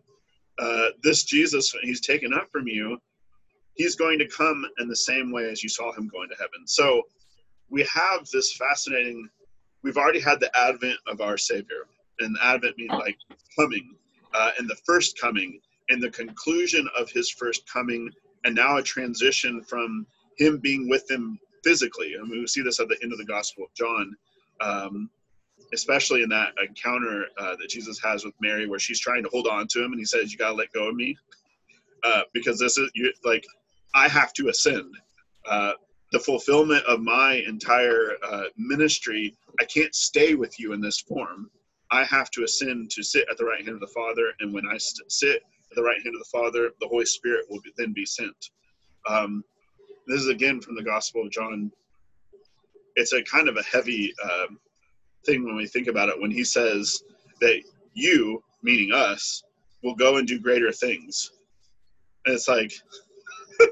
Uh, 0.58 0.88
this 1.02 1.24
Jesus, 1.24 1.74
he's 1.82 2.00
taken 2.00 2.32
up 2.32 2.48
from 2.50 2.68
you. 2.68 2.98
He's 3.74 3.96
going 3.96 4.18
to 4.18 4.28
come 4.28 4.64
in 4.78 4.88
the 4.88 4.96
same 4.96 5.32
way 5.32 5.50
as 5.50 5.62
you 5.62 5.68
saw 5.68 5.92
him 5.92 6.08
going 6.08 6.28
to 6.28 6.36
heaven. 6.36 6.66
So 6.66 7.02
we 7.70 7.82
have 7.84 8.28
this 8.32 8.54
fascinating. 8.56 9.28
We've 9.82 9.96
already 9.96 10.20
had 10.20 10.40
the 10.40 10.56
advent 10.56 10.98
of 11.06 11.20
our 11.20 11.38
Savior 11.38 11.86
and 12.20 12.36
Advent 12.42 12.78
means 12.78 12.90
like 12.90 13.16
coming, 13.58 13.94
uh, 14.34 14.50
and 14.58 14.68
the 14.68 14.76
first 14.86 15.18
coming, 15.18 15.60
and 15.88 16.02
the 16.02 16.10
conclusion 16.10 16.88
of 16.98 17.10
his 17.10 17.30
first 17.30 17.70
coming, 17.70 18.10
and 18.44 18.54
now 18.54 18.76
a 18.76 18.82
transition 18.82 19.62
from 19.62 20.06
him 20.38 20.58
being 20.58 20.88
with 20.88 21.06
them 21.06 21.38
physically. 21.64 22.14
I 22.18 22.22
mean, 22.22 22.40
we 22.40 22.46
see 22.46 22.62
this 22.62 22.80
at 22.80 22.88
the 22.88 22.98
end 23.02 23.12
of 23.12 23.18
the 23.18 23.24
Gospel 23.24 23.64
of 23.64 23.74
John, 23.74 24.16
um, 24.60 25.10
especially 25.72 26.22
in 26.22 26.28
that 26.30 26.52
encounter 26.66 27.26
uh, 27.38 27.56
that 27.56 27.68
Jesus 27.68 27.98
has 28.00 28.24
with 28.24 28.34
Mary, 28.40 28.66
where 28.66 28.78
she's 28.78 29.00
trying 29.00 29.22
to 29.22 29.28
hold 29.30 29.46
on 29.46 29.66
to 29.68 29.84
him, 29.84 29.92
and 29.92 29.98
he 29.98 30.04
says, 30.04 30.32
"You 30.32 30.38
gotta 30.38 30.54
let 30.54 30.72
go 30.72 30.88
of 30.88 30.94
me, 30.94 31.16
uh, 32.04 32.22
because 32.32 32.58
this 32.58 32.78
is 32.78 32.90
you, 32.94 33.12
like 33.24 33.44
I 33.94 34.08
have 34.08 34.32
to 34.34 34.48
ascend." 34.48 34.94
Uh, 35.46 35.72
the 36.12 36.20
fulfillment 36.20 36.84
of 36.84 37.00
my 37.00 37.42
entire 37.48 38.12
uh, 38.22 38.44
ministry, 38.56 39.34
I 39.60 39.64
can't 39.64 39.94
stay 39.94 40.34
with 40.34 40.60
you 40.60 40.74
in 40.74 40.80
this 40.80 41.00
form. 41.00 41.50
I 41.92 42.04
have 42.04 42.30
to 42.30 42.44
ascend 42.44 42.90
to 42.92 43.02
sit 43.02 43.26
at 43.30 43.36
the 43.36 43.44
right 43.44 43.58
hand 43.58 43.74
of 43.74 43.80
the 43.80 43.86
Father, 43.86 44.32
and 44.40 44.52
when 44.52 44.66
I 44.66 44.78
sit 44.78 45.36
at 45.36 45.76
the 45.76 45.82
right 45.82 46.02
hand 46.02 46.14
of 46.14 46.20
the 46.20 46.30
Father, 46.32 46.70
the 46.80 46.88
Holy 46.88 47.04
Spirit 47.04 47.44
will 47.50 47.60
be, 47.60 47.70
then 47.76 47.92
be 47.92 48.06
sent. 48.06 48.48
Um, 49.06 49.44
this 50.06 50.20
is 50.20 50.28
again 50.28 50.62
from 50.62 50.74
the 50.74 50.82
Gospel 50.82 51.22
of 51.22 51.30
John. 51.30 51.70
It's 52.96 53.12
a 53.12 53.22
kind 53.22 53.46
of 53.46 53.58
a 53.58 53.62
heavy 53.64 54.14
uh, 54.24 54.46
thing 55.26 55.44
when 55.44 55.54
we 55.54 55.66
think 55.66 55.86
about 55.86 56.08
it. 56.08 56.18
When 56.18 56.30
he 56.30 56.44
says 56.44 57.02
that 57.42 57.62
you, 57.92 58.42
meaning 58.62 58.92
us, 58.92 59.42
will 59.82 59.94
go 59.94 60.16
and 60.16 60.26
do 60.26 60.40
greater 60.40 60.72
things, 60.72 61.30
and 62.24 62.34
it's 62.34 62.48
like, 62.48 62.72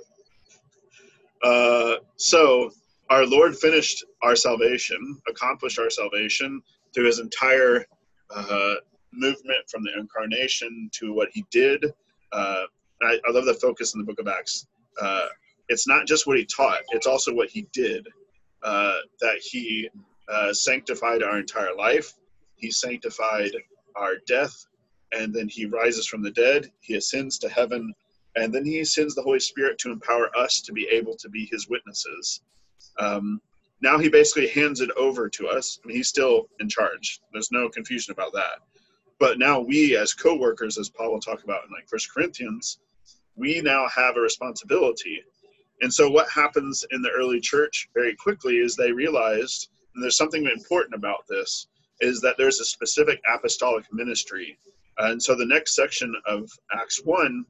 uh, 1.43 1.95
so 2.17 2.71
our 3.09 3.25
Lord 3.25 3.57
finished 3.57 4.05
our 4.23 4.37
salvation, 4.37 5.19
accomplished 5.27 5.79
our 5.79 5.89
salvation 5.89 6.61
through 6.93 7.07
His 7.07 7.19
entire 7.19 7.87
uh, 8.35 8.75
movement 9.13 9.69
from 9.69 9.83
the 9.83 9.99
incarnation 9.99 10.89
to 10.93 11.13
what 11.13 11.29
He 11.33 11.45
did. 11.51 11.85
Uh, 12.33 12.63
I, 13.03 13.19
I, 13.27 13.31
love 13.31 13.47
the 13.47 13.55
focus 13.55 13.95
in 13.95 14.01
the 14.01 14.07
Book 14.07 14.21
of 14.21 14.29
Acts. 14.29 14.67
Uh, 15.01 15.27
it's 15.69 15.87
not 15.87 16.07
just 16.07 16.27
what 16.27 16.37
he 16.37 16.45
taught, 16.45 16.81
it's 16.91 17.07
also 17.07 17.33
what 17.35 17.49
he 17.49 17.67
did. 17.73 18.07
Uh, 18.63 18.97
that 19.21 19.37
he 19.43 19.89
uh, 20.29 20.53
sanctified 20.53 21.23
our 21.23 21.39
entire 21.39 21.75
life, 21.75 22.13
he 22.57 22.71
sanctified 22.71 23.53
our 23.97 24.17
death, 24.27 24.67
and 25.13 25.35
then 25.35 25.49
he 25.49 25.65
rises 25.65 26.07
from 26.07 26.23
the 26.23 26.31
dead, 26.31 26.71
he 26.81 26.95
ascends 26.95 27.39
to 27.39 27.49
heaven, 27.49 27.93
and 28.37 28.53
then 28.55 28.65
he 28.65 28.85
sends 28.85 29.15
the 29.15 29.23
Holy 29.23 29.41
Spirit 29.41 29.79
to 29.79 29.91
empower 29.91 30.31
us 30.37 30.61
to 30.61 30.73
be 30.73 30.87
able 30.91 31.17
to 31.17 31.29
be 31.29 31.49
his 31.51 31.69
witnesses. 31.69 32.43
Um, 32.99 33.41
now 33.83 33.99
he 33.99 34.09
basically 34.09 34.49
hands 34.49 34.81
it 34.81 34.91
over 34.97 35.29
to 35.29 35.49
us. 35.49 35.79
Mean, 35.85 35.97
he's 35.97 36.09
still 36.09 36.49
in 36.61 36.69
charge. 36.69 37.21
There's 37.33 37.53
no 37.53 37.69
confusion 37.69 38.13
about 38.13 38.33
that. 38.35 38.61
But 39.19 39.39
now 39.39 39.61
we, 39.61 39.97
as 39.97 40.15
co-workers, 40.15 40.79
as 40.79 40.89
Paul 40.89 41.13
will 41.13 41.21
talk 41.21 41.45
about 41.45 41.65
in 41.65 41.71
like 41.71 41.89
First 41.89 42.13
Corinthians, 42.13 42.79
we 43.37 43.61
now 43.61 43.87
have 43.89 44.17
a 44.17 44.21
responsibility 44.21 45.23
and 45.83 45.93
so, 45.93 46.11
what 46.11 46.29
happens 46.29 46.85
in 46.91 47.01
the 47.01 47.11
early 47.11 47.41
church 47.41 47.89
very 47.95 48.15
quickly 48.15 48.59
is 48.59 48.77
they 48.77 48.93
realized, 48.93 49.71
and 49.95 50.03
there's 50.03 50.17
something 50.17 50.45
important 50.47 50.95
about 50.95 51.27
this, 51.29 51.69
is 52.01 52.21
that 52.21 52.37
there's 52.37 52.61
a 52.61 52.65
specific 52.65 53.21
apostolic 53.33 53.87
ministry. 53.93 54.59
And 54.99 55.23
so, 55.23 55.35
the 55.35 55.47
next 55.47 55.75
section 55.75 56.15
of 56.27 56.51
Acts 56.73 57.03
1, 57.05 57.45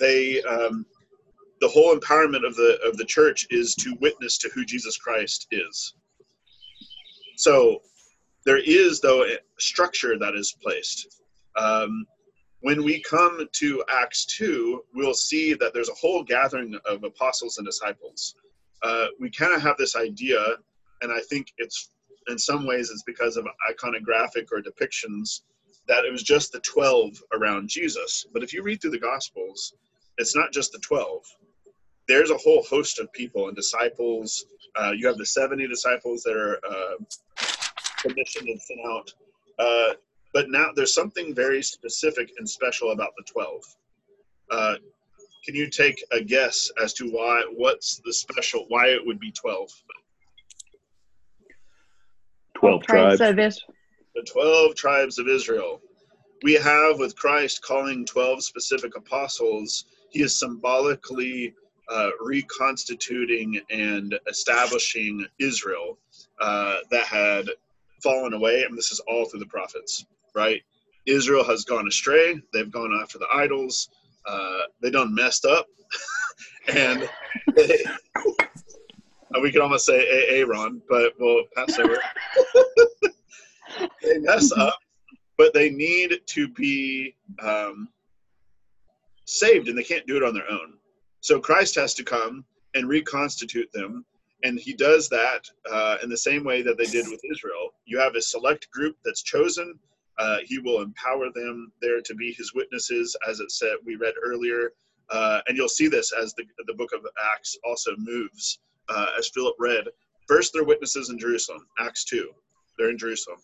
they, 0.00 0.42
um, 0.42 0.84
the 1.60 1.68
whole 1.68 1.94
empowerment 1.96 2.46
of 2.46 2.54
the 2.56 2.78
of 2.84 2.96
the 2.96 3.04
church 3.04 3.46
is 3.50 3.74
to 3.76 3.96
witness 4.00 4.38
to 4.38 4.50
who 4.54 4.64
Jesus 4.64 4.96
Christ 4.96 5.46
is. 5.50 5.94
So 7.36 7.82
there 8.44 8.58
is 8.58 9.00
though 9.00 9.24
a 9.24 9.38
structure 9.58 10.18
that 10.18 10.34
is 10.34 10.56
placed. 10.62 11.20
Um, 11.56 12.06
when 12.60 12.82
we 12.82 13.00
come 13.00 13.46
to 13.52 13.84
Acts 13.88 14.24
2, 14.26 14.82
we'll 14.94 15.14
see 15.14 15.54
that 15.54 15.72
there's 15.72 15.90
a 15.90 15.94
whole 15.94 16.24
gathering 16.24 16.76
of 16.86 17.04
apostles 17.04 17.58
and 17.58 17.66
disciples. 17.66 18.34
Uh, 18.82 19.06
we 19.20 19.30
kind 19.30 19.54
of 19.54 19.62
have 19.62 19.76
this 19.76 19.94
idea, 19.94 20.40
and 21.02 21.12
I 21.12 21.20
think 21.30 21.52
it's 21.58 21.90
in 22.28 22.38
some 22.38 22.66
ways 22.66 22.90
it's 22.90 23.04
because 23.04 23.36
of 23.36 23.46
iconographic 23.70 24.48
or 24.52 24.60
depictions 24.60 25.42
that 25.86 26.04
it 26.04 26.12
was 26.12 26.22
just 26.22 26.52
the 26.52 26.60
12 26.60 27.22
around 27.32 27.68
Jesus. 27.68 28.26
But 28.32 28.42
if 28.42 28.52
you 28.52 28.62
read 28.62 28.80
through 28.80 28.90
the 28.90 28.98
Gospels, 28.98 29.74
it's 30.18 30.36
not 30.36 30.52
just 30.52 30.72
the 30.72 30.78
12. 30.80 31.24
There's 32.08 32.30
a 32.30 32.36
whole 32.36 32.62
host 32.64 32.98
of 32.98 33.12
people 33.12 33.48
and 33.48 33.56
disciples. 33.56 34.46
Uh, 34.74 34.92
you 34.96 35.06
have 35.06 35.18
the 35.18 35.26
70 35.26 35.68
disciples 35.68 36.22
that 36.22 36.34
are 36.34 36.58
uh, 36.68 36.96
commissioned 38.00 38.48
and 38.48 38.60
sent 38.60 38.80
out. 38.88 39.12
Uh, 39.58 39.94
but 40.32 40.50
now 40.50 40.70
there's 40.74 40.94
something 40.94 41.34
very 41.34 41.62
specific 41.62 42.32
and 42.38 42.48
special 42.48 42.92
about 42.92 43.10
the 43.16 43.24
12. 43.24 43.76
Uh, 44.50 44.74
can 45.44 45.54
you 45.54 45.68
take 45.68 46.02
a 46.12 46.20
guess 46.20 46.70
as 46.82 46.92
to 46.94 47.10
why, 47.10 47.42
what's 47.54 48.00
the 48.04 48.12
special, 48.12 48.64
why 48.68 48.88
it 48.88 49.04
would 49.04 49.20
be 49.20 49.30
12? 49.30 49.70
12 52.54 52.82
tribes. 52.82 53.18
tribes. 53.18 53.64
The 54.14 54.22
12 54.22 54.74
tribes 54.74 55.18
of 55.18 55.28
Israel. 55.28 55.80
We 56.42 56.54
have 56.54 56.98
with 56.98 57.16
Christ 57.16 57.62
calling 57.62 58.04
12 58.04 58.42
specific 58.44 58.96
apostles, 58.96 59.84
he 60.10 60.22
is 60.22 60.38
symbolically 60.38 61.54
uh, 61.90 62.10
reconstituting 62.20 63.60
and 63.70 64.18
establishing 64.28 65.26
Israel 65.38 65.98
uh, 66.40 66.78
that 66.90 67.06
had 67.06 67.48
fallen 68.02 68.32
away. 68.32 68.64
and 68.64 68.76
this 68.76 68.90
is 68.92 69.00
all 69.00 69.24
through 69.24 69.40
the 69.40 69.46
prophets 69.46 70.04
right? 70.34 70.62
Israel 71.06 71.44
has 71.44 71.64
gone 71.64 71.86
astray. 71.88 72.40
They've 72.52 72.70
gone 72.70 72.98
after 73.00 73.18
the 73.18 73.26
idols. 73.32 73.88
Uh, 74.26 74.60
they 74.80 74.90
done 74.90 75.14
messed 75.14 75.44
up, 75.44 75.66
and 76.68 77.08
they, 77.56 77.84
we 79.42 79.50
could 79.50 79.62
almost 79.62 79.86
say 79.86 80.06
Aaron, 80.28 80.82
but 80.88 81.14
we'll 81.18 81.44
pass 81.56 81.78
over. 81.78 81.98
they 84.02 84.18
mess 84.18 84.52
up, 84.52 84.78
but 85.36 85.54
they 85.54 85.70
need 85.70 86.20
to 86.26 86.48
be 86.48 87.14
um, 87.40 87.88
saved, 89.24 89.68
and 89.68 89.78
they 89.78 89.82
can't 89.82 90.06
do 90.06 90.16
it 90.16 90.22
on 90.22 90.34
their 90.34 90.50
own. 90.50 90.74
So 91.28 91.38
Christ 91.38 91.74
has 91.74 91.92
to 91.94 92.04
come 92.04 92.44
and 92.74 92.88
reconstitute 92.88 93.70
them, 93.72 94.06
and 94.44 94.58
He 94.58 94.72
does 94.72 95.10
that 95.10 95.42
uh, 95.70 95.98
in 96.02 96.08
the 96.08 96.16
same 96.16 96.42
way 96.42 96.62
that 96.62 96.78
they 96.78 96.86
did 96.86 97.06
with 97.10 97.20
Israel. 97.30 97.74
You 97.84 97.98
have 97.98 98.14
a 98.14 98.22
select 98.22 98.70
group 98.70 98.96
that's 99.04 99.22
chosen 99.22 99.78
uh, 100.18 100.38
he 100.44 100.58
will 100.58 100.80
empower 100.80 101.30
them 101.34 101.70
there 101.80 102.00
to 102.00 102.14
be 102.14 102.32
his 102.32 102.52
witnesses, 102.54 103.16
as 103.28 103.40
it 103.40 103.52
said 103.52 103.76
we 103.84 103.96
read 103.96 104.14
earlier. 104.24 104.72
Uh, 105.10 105.40
and 105.46 105.56
you'll 105.56 105.68
see 105.68 105.86
this 105.86 106.12
as 106.12 106.34
the, 106.34 106.44
the 106.66 106.74
book 106.74 106.92
of 106.92 107.06
Acts 107.34 107.56
also 107.64 107.92
moves, 107.98 108.60
uh, 108.88 109.08
as 109.18 109.28
Philip 109.28 109.54
read. 109.58 109.84
First, 110.26 110.52
they're 110.52 110.64
witnesses 110.64 111.10
in 111.10 111.18
Jerusalem, 111.18 111.66
Acts 111.78 112.04
2. 112.04 112.30
They're 112.78 112.90
in 112.90 112.98
Jerusalem. 112.98 113.38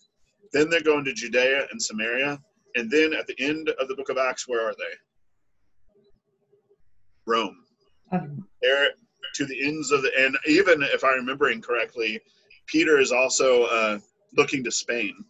Then 0.53 0.69
they're 0.69 0.81
going 0.81 1.05
to 1.05 1.13
Judea 1.13 1.67
and 1.71 1.81
Samaria. 1.81 2.39
And 2.75 2.91
then 2.91 3.13
at 3.13 3.25
the 3.25 3.39
end 3.39 3.69
of 3.79 3.87
the 3.87 3.95
book 3.95 4.09
of 4.09 4.17
Acts, 4.17 4.47
where 4.47 4.67
are 4.67 4.75
they? 4.75 4.95
Rome. 7.25 7.64
They're 8.61 8.89
to 9.35 9.45
the 9.45 9.67
ends 9.67 9.91
of 9.91 10.01
the, 10.01 10.11
and 10.17 10.37
even 10.47 10.81
if 10.81 11.03
I'm 11.03 11.15
remembering 11.15 11.61
correctly, 11.61 12.21
Peter 12.67 12.99
is 12.99 13.11
also 13.11 13.63
uh, 13.65 13.99
looking 14.35 14.63
to 14.63 14.71
Spain 14.71 15.25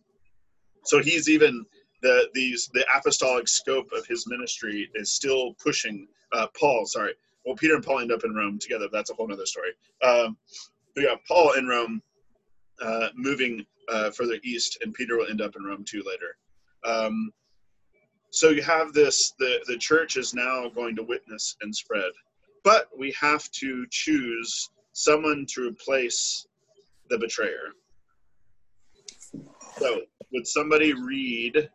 so 0.86 1.02
he's 1.02 1.28
even 1.30 1.66
the 2.02 2.30
these 2.34 2.70
the 2.74 2.86
apostolic 2.96 3.48
scope 3.48 3.90
of 3.92 4.06
his 4.06 4.28
ministry 4.28 4.90
is 4.96 5.14
still 5.14 5.56
pushing 5.56 6.08
uh, 6.34 6.48
Paul. 6.58 6.86
Sorry, 6.86 7.14
well 7.46 7.56
Peter 7.56 7.76
and 7.76 7.84
Paul 7.84 8.00
end 8.00 8.12
up 8.12 8.24
in 8.24 8.34
Rome 8.34 8.60
together. 8.60 8.88
That's 8.92 9.10
a 9.10 9.14
whole 9.14 9.32
other 9.32 9.46
story. 9.46 9.72
Um, 10.04 10.38
we 10.96 11.04
got 11.04 11.20
Paul 11.28 11.54
in 11.54 11.68
Rome, 11.68 12.02
uh, 12.82 13.10
moving 13.16 13.66
uh, 13.90 14.12
further 14.12 14.38
east, 14.44 14.78
and 14.82 14.94
Peter 14.94 15.18
will 15.18 15.28
end 15.28 15.42
up 15.42 15.56
in 15.56 15.64
Rome 15.64 15.84
too 15.84 16.04
later. 16.06 16.38
Um, 16.86 17.32
so 18.32 18.50
you 18.50 18.62
have 18.62 18.94
this 18.94 19.34
the 19.40 19.60
the 19.68 19.78
church 19.78 20.18
is 20.18 20.34
now 20.34 20.70
going 20.70 20.96
to 20.96 21.04
witness 21.04 21.56
and 21.62 21.76
spread, 21.76 22.12
but 22.66 22.90
we 22.98 23.14
have 23.22 23.50
to 23.52 23.86
choose 23.92 24.72
someone 24.92 25.46
to 25.48 25.70
replace 25.70 26.48
the 27.10 27.18
betrayer. 27.18 27.72
So 29.78 30.02
would 30.34 30.48
somebody 30.48 30.94
read 30.94 31.70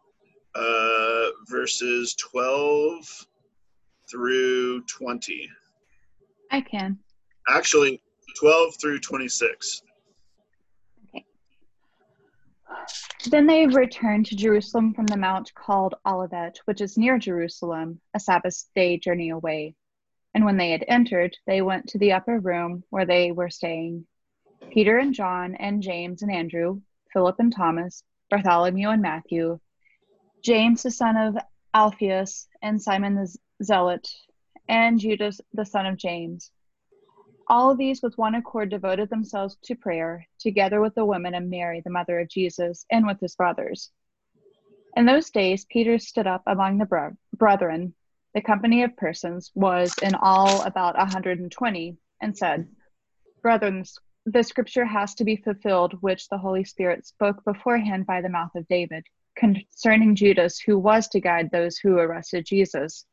uh, 0.57 1.27
verses 1.49 2.15
12 2.17 3.27
through 4.11 4.83
20? 4.83 5.49
I 6.51 6.61
can. 6.61 6.99
Actually, 7.49 8.03
12 8.41 8.75
through 8.81 8.99
26. 8.99 9.83
Okay. 11.15 11.25
Then 13.31 13.47
they 13.47 13.67
returned 13.67 14.27
to 14.27 14.35
Jerusalem 14.35 14.93
from 14.95 15.07
the 15.07 15.17
mount 15.17 15.53
called 15.55 15.95
Olivet, 16.05 16.59
which 16.65 16.81
is 16.81 16.99
near 16.99 17.17
Jerusalem, 17.17 18.01
a 18.15 18.19
Sabbath 18.19 18.65
day 18.75 18.99
journey 18.99 19.31
away. 19.31 19.77
And 20.35 20.45
when 20.45 20.57
they 20.57 20.71
had 20.71 20.85
entered, 20.87 21.37
they 21.47 21.61
went 21.61 21.89
to 21.89 21.99
the 21.99 22.13
upper 22.13 22.39
room 22.39 22.85
where 22.91 23.07
they 23.07 23.33
were 23.33 23.51
staying. 23.51 24.07
Peter 24.71 24.99
and 24.99 25.13
John 25.13 25.57
and 25.57 25.83
James 25.83 26.23
and 26.23 26.31
Andrew, 26.31 26.81
Philip 27.13 27.37
and 27.41 27.53
Thomas, 27.55 28.05
Bartholomew 28.31 28.91
and 28.91 29.03
Matthew, 29.03 29.59
James 30.43 30.85
the 30.85 30.91
son 30.91 31.17
of 31.17 31.37
Alphaeus, 31.75 32.49
and 32.63 32.81
Simon 32.81 33.15
the 33.15 33.37
Zealot, 33.63 34.09
and 34.69 34.99
Judas 35.01 35.41
the 35.53 35.67
son 35.67 35.87
of 35.87 35.97
James. 35.97 36.51
All 37.49 37.73
of 37.73 37.79
these 37.79 38.01
with 38.01 38.17
one 38.17 38.37
accord 38.37 38.71
devoted 38.71 39.11
themselves 39.11 39.57
to 39.65 39.75
prayer, 39.75 40.29
together 40.39 40.81
with 40.81 40.95
the 40.95 41.05
women 41.05 41.35
and 41.35 41.51
Mary, 41.51 41.81
the 41.81 41.91
mother 41.91 42.21
of 42.21 42.29
Jesus, 42.29 42.87
and 42.91 43.07
with 43.07 43.19
his 43.19 43.35
brothers. 43.35 43.91
In 44.97 45.05
those 45.05 45.31
days, 45.31 45.65
Peter 45.65 45.99
stood 45.99 46.29
up 46.29 46.43
among 46.47 46.79
the 46.79 47.17
brethren. 47.37 47.95
The 48.35 48.41
company 48.41 48.85
of 48.85 48.97
persons 48.97 49.51
was 49.55 49.93
in 50.03 50.15
all 50.15 50.63
about 50.63 50.95
a 50.95 51.01
120, 51.01 51.97
and 52.23 52.37
said, 52.37 52.69
Brethren, 53.43 53.85
the 54.25 54.43
scripture 54.45 54.85
has 54.85 55.15
to 55.17 55.25
be 55.25 55.37
fulfilled, 55.37 55.95
which 56.01 56.29
the 56.29 56.39
Holy 56.39 56.63
Spirit 56.63 57.07
spoke 57.07 57.45
beforehand 57.45 58.07
by 58.07 58.21
the 58.21 58.29
mouth 58.29 58.55
of 58.55 58.69
David, 58.69 59.05
concerning 59.37 60.15
Judas, 60.15 60.61
who 60.61 60.79
was 60.79 61.09
to 61.09 61.21
guide 61.21 61.51
those 61.51 61.79
who 61.79 61.99
arrested 61.99 62.47
Jesus. 62.47 63.05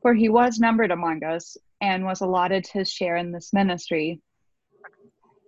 For 0.00 0.12
he 0.12 0.28
was 0.28 0.58
numbered 0.58 0.90
among 0.90 1.22
us, 1.22 1.56
and 1.80 2.04
was 2.04 2.20
allotted 2.20 2.66
his 2.66 2.90
share 2.90 3.16
in 3.16 3.30
this 3.30 3.52
ministry. 3.52 4.20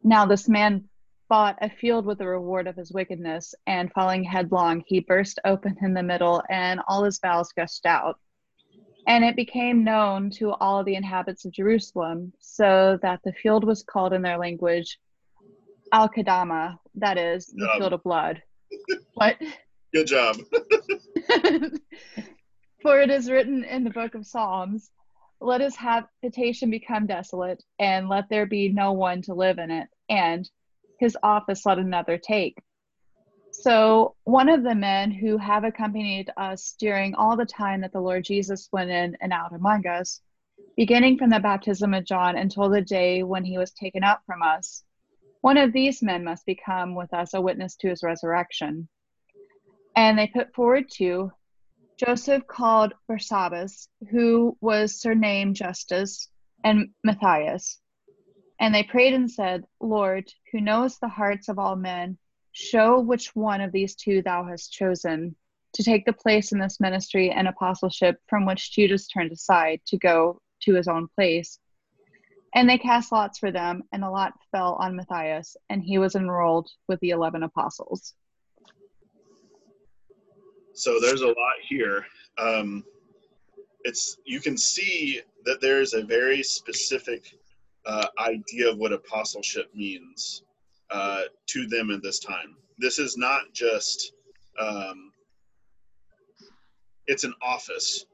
Now, 0.05 0.27
this 0.27 0.49
man 0.49 0.85
bought 1.29 1.59
a 1.61 1.71
field 1.71 2.07
with 2.07 2.19
the 2.19 2.29
reward 2.29 2.69
of 2.69 2.77
his 2.77 2.93
wickedness, 2.93 3.55
and 3.67 3.93
falling 3.93 4.23
headlong, 4.23 4.85
he 4.87 5.01
burst 5.01 5.41
open 5.45 5.77
in 5.83 5.95
the 5.95 6.03
middle, 6.03 6.43
and 6.49 6.81
all 6.87 7.03
his 7.03 7.19
bowels 7.19 7.53
gushed 7.57 7.87
out. 7.87 8.21
And 9.07 9.25
it 9.25 9.37
became 9.37 9.85
known 9.85 10.31
to 10.39 10.53
all 10.53 10.83
the 10.83 10.95
inhabitants 10.95 11.45
of 11.45 11.53
Jerusalem, 11.53 12.33
so 12.41 12.99
that 13.03 13.21
the 13.25 13.33
field 13.33 13.65
was 13.65 13.83
called 13.83 14.13
in 14.13 14.23
their 14.23 14.39
language 14.39 14.99
Al 15.93 16.09
Kadama, 16.09 16.79
that 16.97 17.19
is, 17.19 17.47
the 17.47 17.69
field 17.79 17.93
of 17.93 18.03
blood. 18.03 18.43
what? 19.15 19.37
Good 19.93 20.07
job. 20.09 20.37
For 22.83 23.01
it 23.01 23.11
is 23.11 23.31
written 23.31 23.63
in 23.65 23.85
the 23.85 23.91
book 23.91 24.15
of 24.15 24.27
Psalms, 24.27 24.91
let 25.41 25.61
his 25.61 25.77
habitation 25.77 26.71
become 26.71 27.07
desolate, 27.07 27.63
and 27.79 28.09
let 28.09 28.29
there 28.29 28.47
be 28.47 28.71
no 28.71 28.93
one 28.93 29.23
to 29.23 29.35
live 29.35 29.59
in 29.59 29.71
it, 29.71 29.89
and 30.09 30.51
his 30.99 31.17
office 31.23 31.65
let 31.65 31.79
another 31.79 32.19
take. 32.19 32.59
So, 33.63 34.17
one 34.25 34.49
of 34.49 34.65
the 34.65 34.75
men 34.75 35.13
who 35.13 35.39
have 35.39 35.63
accompanied 35.63 36.29
us 36.37 36.75
during 36.77 37.15
all 37.15 37.37
the 37.37 37.47
time 37.47 37.83
that 37.83 37.93
the 37.93 38.01
Lord 38.01 38.25
Jesus 38.25 38.69
went 38.73 38.91
in 38.91 39.17
and 39.21 39.33
out 39.33 39.55
among 39.55 39.87
us, 39.87 40.21
beginning 40.77 41.19
from 41.19 41.31
the 41.31 41.39
baptism 41.39 41.95
of 41.95 42.05
John 42.05 42.37
until 42.37 42.69
the 42.69 42.83
day 42.83 43.23
when 43.23 43.45
he 43.45 43.57
was 43.57 43.71
taken 43.71 44.03
up 44.03 44.23
from 44.27 44.43
us, 44.43 44.83
one 45.41 45.57
of 45.57 45.73
these 45.73 46.03
men 46.03 46.25
must 46.25 46.45
become 46.47 46.97
with 46.97 47.15
us 47.15 47.33
a 47.33 47.41
witness 47.41 47.77
to 47.77 47.89
his 47.89 48.03
resurrection. 48.03 48.89
And 49.95 50.19
they 50.19 50.27
put 50.27 50.53
forward 50.53 50.91
two 50.91 51.31
Joseph 51.97 52.49
called 52.49 52.93
Barsabbas, 53.09 53.87
who 54.11 54.59
was 54.61 55.01
surnamed 55.01 55.55
Justus, 55.55 56.29
and 56.65 56.91
Matthias. 57.05 57.81
And 58.59 58.75
they 58.75 58.83
prayed 58.83 59.15
and 59.15 59.31
said, 59.31 59.65
Lord, 59.81 60.29
who 60.51 60.61
knows 60.61 60.99
the 60.99 61.09
hearts 61.09 61.49
of 61.49 61.61
all 61.61 61.77
men, 61.77 62.19
show 62.55 63.01
which 63.01 63.35
one 63.35 63.61
of 63.61 63.73
these 63.73 63.95
two 63.95 64.23
thou 64.23 64.45
hast 64.45 64.73
chosen 64.73 65.37
to 65.75 65.83
take 65.83 66.07
the 66.07 66.13
place 66.13 66.53
in 66.53 66.59
this 66.59 66.81
ministry 66.81 67.31
and 67.31 67.49
apostleship 67.49 68.17
from 68.29 68.47
which 68.47 68.73
Judas 68.73 69.09
turned 69.09 69.33
aside 69.33 69.81
to 69.89 69.99
go 69.99 70.41
to 70.63 70.75
his 70.75 70.87
own 70.87 71.09
place. 71.17 71.59
And 72.55 72.71
they 72.71 72.79
cast 72.79 73.11
lots 73.11 73.41
for 73.41 73.51
them, 73.51 73.83
and 73.93 74.05
a 74.05 74.11
lot 74.11 74.33
fell 74.53 74.75
on 74.75 74.95
Matthias, 74.95 75.57
and 75.69 75.83
he 75.83 75.99
was 75.99 76.15
enrolled 76.15 76.71
with 76.87 77.01
the 77.01 77.11
eleven 77.11 77.43
apostles. 77.43 78.15
So 80.75 81.01
there's 81.01 81.23
a 81.23 81.27
lot 81.27 81.57
here. 81.69 82.07
Um, 82.39 82.85
it's 83.83 84.17
you 84.25 84.41
can 84.41 84.57
see 84.57 85.21
that 85.45 85.61
there's 85.61 85.95
a 85.95 86.05
very 86.05 86.45
specific 86.45 87.37
uh, 87.85 88.07
idea 88.21 88.71
of 88.71 88.79
what 88.79 88.93
apostleship 88.93 89.75
means 89.75 90.45
uh, 90.95 91.23
to 91.47 91.67
them 91.67 91.91
at 91.91 92.03
this 92.03 92.21
time. 92.21 92.57
This 92.79 92.99
is 92.99 93.17
not 93.17 93.43
just 93.53 94.13
um, 94.61 95.11
it's 97.07 97.25
an 97.25 97.35
office. 97.43 98.07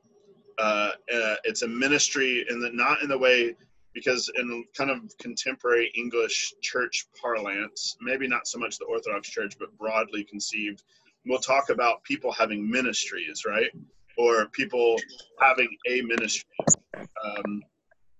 Uh, 0.59 0.91
uh, 1.15 1.37
it's 1.45 1.63
a 1.63 1.69
ministry, 1.69 2.45
in 2.51 2.61
the 2.61 2.71
not 2.73 3.03
in 3.03 3.09
the 3.09 3.19
way 3.19 3.55
because 3.93 4.31
in 4.37 4.65
kind 4.77 4.91
of 4.91 4.99
contemporary 5.19 5.93
English 5.97 6.55
church 6.63 7.07
parlance, 7.21 7.97
maybe 8.01 8.27
not 8.29 8.47
so 8.47 8.59
much 8.59 8.79
the 8.79 8.85
Orthodox 8.85 9.29
Church, 9.29 9.57
but 9.59 9.77
broadly 9.77 10.23
conceived, 10.25 10.85
we'll 11.27 11.41
talk 11.41 11.71
about 11.71 12.03
people 12.05 12.33
having 12.33 12.71
ministries, 12.71 13.43
right? 13.47 13.71
Or 14.17 14.47
people 14.49 14.97
having 15.41 15.69
a 15.89 16.03
ministry. 16.03 16.49
Um, 16.97 17.63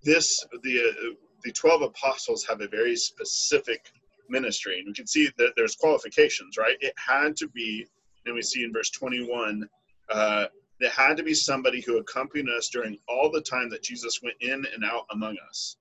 this 0.03 0.45
the 0.63 0.81
uh, 0.81 1.15
the 1.45 1.53
twelve 1.53 1.83
apostles 1.83 2.45
have 2.45 2.61
a 2.61 2.69
very 2.69 2.97
specific 2.97 3.93
ministry, 4.31 4.79
and 4.79 4.87
we 4.87 4.95
can 4.95 5.07
see 5.07 5.29
that 5.39 5.53
there's 5.57 5.77
qualifications, 5.77 6.57
right? 6.57 6.77
It 6.81 6.95
had 6.97 7.37
to 7.37 7.49
be, 7.49 7.87
and 8.27 8.35
we 8.35 8.43
see 8.43 8.65
in 8.65 8.73
verse 8.73 8.91
twenty-one. 8.91 9.69
Uh, 10.09 10.47
there 10.81 10.91
had 10.91 11.17
to 11.19 11.23
be 11.23 11.35
somebody 11.35 11.81
who 11.83 11.99
accompanied 11.99 12.49
us 12.49 12.71
during 12.71 12.97
all 13.09 13.31
the 13.31 13.43
time 13.43 13.69
that 13.71 13.83
Jesus 13.83 14.21
went 14.23 14.37
in 14.41 14.65
and 14.75 14.85
out 14.85 15.05
among 15.13 15.37
us, 15.49 15.77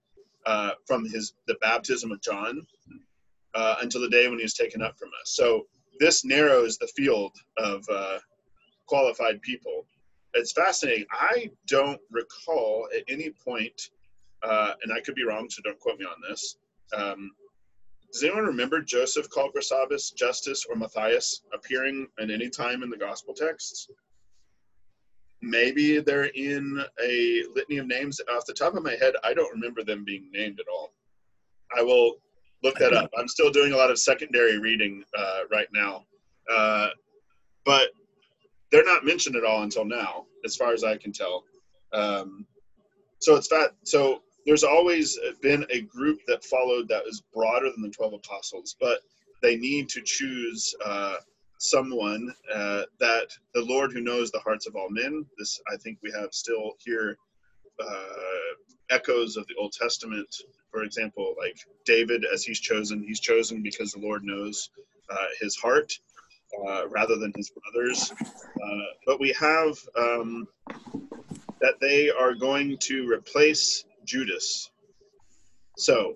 uh, 0.45 0.71
from 0.85 1.05
his 1.05 1.33
the 1.47 1.55
baptism 1.61 2.11
of 2.11 2.21
John 2.21 2.65
uh, 3.53 3.75
until 3.81 4.01
the 4.01 4.09
day 4.09 4.27
when 4.27 4.39
he 4.39 4.43
was 4.43 4.53
taken 4.53 4.81
up 4.81 4.97
from 4.99 5.09
us. 5.21 5.35
So 5.35 5.67
this 5.99 6.25
narrows 6.25 6.77
the 6.77 6.87
field 6.87 7.33
of 7.57 7.85
uh, 7.89 8.19
qualified 8.87 9.41
people. 9.41 9.85
It's 10.33 10.51
fascinating. 10.51 11.05
I 11.11 11.49
don't 11.67 11.99
recall 12.11 12.87
at 12.95 13.03
any 13.07 13.31
point, 13.31 13.89
uh, 14.43 14.73
and 14.83 14.93
I 14.93 14.99
could 15.01 15.15
be 15.15 15.25
wrong, 15.25 15.49
so 15.49 15.61
don't 15.63 15.79
quote 15.79 15.97
me 15.97 16.05
on 16.05 16.21
this. 16.29 16.57
Um, 16.93 17.31
does 18.11 18.23
anyone 18.23 18.45
remember 18.45 18.81
Joseph 18.81 19.29
called 19.29 19.53
Barsabbas, 19.53 20.15
Justus, 20.15 20.65
or 20.69 20.75
Matthias 20.75 21.41
appearing 21.53 22.07
at 22.19 22.31
any 22.31 22.49
time 22.49 22.81
in 22.83 22.89
the 22.89 22.97
gospel 22.97 23.33
texts? 23.33 23.87
Maybe 25.41 25.99
they're 25.99 26.25
in 26.25 26.83
a 27.01 27.43
litany 27.55 27.77
of 27.77 27.87
names. 27.87 28.19
Off 28.35 28.45
the 28.45 28.53
top 28.53 28.75
of 28.75 28.83
my 28.83 28.95
head, 28.95 29.13
I 29.23 29.33
don't 29.33 29.51
remember 29.53 29.83
them 29.83 30.03
being 30.03 30.29
named 30.33 30.59
at 30.59 30.65
all. 30.67 30.91
I 31.77 31.81
will 31.81 32.15
look 32.63 32.77
that 32.79 32.93
up. 32.93 33.09
I'm 33.17 33.27
still 33.27 33.51
doing 33.51 33.73
a 33.73 33.77
lot 33.77 33.91
of 33.91 33.99
secondary 33.99 34.57
reading 34.59 35.03
uh, 35.17 35.41
right 35.51 35.67
now, 35.71 36.05
uh, 36.51 36.89
but 37.63 37.89
they're 38.71 38.85
not 38.85 39.05
mentioned 39.05 39.35
at 39.35 39.45
all 39.45 39.61
until 39.63 39.85
now, 39.85 40.25
as 40.45 40.55
far 40.55 40.73
as 40.73 40.83
I 40.83 40.97
can 40.97 41.13
tell. 41.13 41.43
Um, 41.93 42.45
so 43.19 43.35
it's 43.35 43.47
fat. 43.47 43.71
So 43.83 44.23
there's 44.45 44.63
always 44.63 45.17
been 45.41 45.65
a 45.69 45.81
group 45.81 46.19
that 46.27 46.43
followed 46.43 46.87
that 46.87 47.03
was 47.05 47.21
broader 47.33 47.69
than 47.71 47.81
the 47.81 47.89
12 47.89 48.13
apostles, 48.13 48.75
but 48.79 48.99
they 49.41 49.55
need 49.55 49.89
to 49.89 50.01
choose 50.01 50.73
uh, 50.83 51.15
someone 51.57 52.33
uh, 52.53 52.83
that 52.99 53.27
the 53.53 53.61
Lord 53.61 53.91
who 53.91 54.01
knows 54.01 54.31
the 54.31 54.39
hearts 54.39 54.67
of 54.67 54.75
all 54.75 54.89
men. 54.89 55.25
This, 55.37 55.59
I 55.71 55.77
think, 55.77 55.97
we 56.01 56.11
have 56.11 56.33
still 56.33 56.73
here 56.83 57.17
uh, 57.79 58.55
echoes 58.89 59.37
of 59.37 59.45
the 59.47 59.55
Old 59.59 59.73
Testament. 59.73 60.27
For 60.71 60.83
example, 60.83 61.35
like 61.37 61.57
David, 61.85 62.25
as 62.31 62.43
he's 62.43 62.59
chosen, 62.59 63.03
he's 63.03 63.19
chosen 63.19 63.61
because 63.61 63.91
the 63.91 63.99
Lord 63.99 64.23
knows 64.23 64.69
uh, 65.09 65.27
his 65.39 65.55
heart 65.55 65.91
uh, 66.67 66.87
rather 66.87 67.17
than 67.17 67.33
his 67.35 67.51
brothers. 67.51 68.11
Uh, 68.21 68.89
but 69.05 69.19
we 69.19 69.33
have 69.39 69.77
um, 69.97 70.47
that 71.61 71.75
they 71.81 72.09
are 72.09 72.33
going 72.33 72.77
to 72.77 73.09
replace 73.09 73.85
Judas. 74.09 74.71
So 75.77 76.15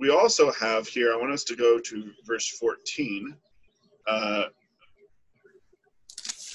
we 0.00 0.08
also 0.08 0.50
have 0.52 0.88
here, 0.88 1.12
I 1.12 1.16
want 1.16 1.32
us 1.32 1.44
to 1.44 1.54
go 1.54 1.78
to 1.78 2.10
verse 2.26 2.48
14. 2.48 3.36
Uh, 4.06 4.44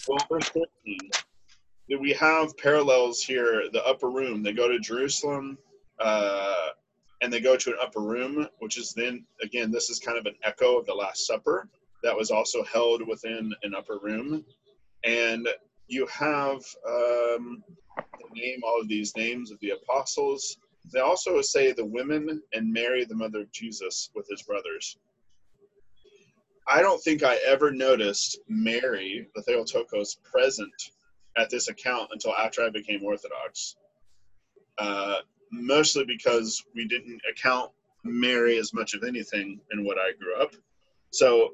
well, 0.07 0.17
verse 0.29 0.49
14 0.49 0.65
that 1.89 1.99
we 1.99 2.13
have 2.13 2.57
parallels 2.57 3.21
here. 3.21 3.65
The 3.71 3.85
upper 3.85 4.09
room, 4.09 4.41
they 4.41 4.53
go 4.53 4.67
to 4.67 4.79
Jerusalem, 4.79 5.59
uh, 5.99 6.69
and 7.21 7.31
they 7.31 7.39
go 7.39 7.55
to 7.55 7.69
an 7.69 7.77
upper 7.79 8.01
room, 8.01 8.47
which 8.57 8.79
is 8.79 8.93
then 8.93 9.25
again, 9.43 9.71
this 9.71 9.91
is 9.91 9.99
kind 9.99 10.17
of 10.17 10.25
an 10.25 10.35
echo 10.43 10.79
of 10.79 10.87
the 10.87 10.93
Last 10.93 11.27
Supper 11.27 11.67
that 12.01 12.17
was 12.17 12.31
also 12.31 12.63
held 12.63 13.07
within 13.07 13.53
an 13.61 13.75
upper 13.75 13.99
room, 13.99 14.43
and 15.03 15.47
you 15.87 16.07
have 16.07 16.63
um, 16.87 17.63
name 18.35 18.61
all 18.63 18.79
of 18.81 18.87
these 18.87 19.15
names 19.15 19.51
of 19.51 19.59
the 19.59 19.71
apostles. 19.71 20.57
They 20.91 20.99
also 20.99 21.41
say 21.41 21.71
the 21.71 21.85
women 21.85 22.41
and 22.53 22.71
Mary, 22.71 23.05
the 23.05 23.15
mother 23.15 23.41
of 23.41 23.51
Jesus, 23.51 24.09
with 24.15 24.27
his 24.29 24.41
brothers. 24.41 24.97
I 26.67 26.81
don't 26.81 27.01
think 27.01 27.23
I 27.23 27.37
ever 27.45 27.71
noticed 27.71 28.39
Mary, 28.47 29.27
the 29.35 29.41
Theotokos, 29.41 30.17
present 30.23 30.73
at 31.37 31.49
this 31.49 31.67
account 31.67 32.09
until 32.11 32.33
after 32.35 32.61
I 32.63 32.69
became 32.69 33.03
Orthodox. 33.03 33.75
Uh, 34.77 35.17
mostly 35.51 36.05
because 36.05 36.63
we 36.75 36.87
didn't 36.87 37.21
account 37.29 37.71
Mary 38.03 38.57
as 38.57 38.73
much 38.73 38.93
of 38.93 39.03
anything 39.03 39.59
in 39.71 39.85
what 39.85 39.97
I 39.97 40.11
grew 40.19 40.35
up. 40.41 40.53
So 41.11 41.53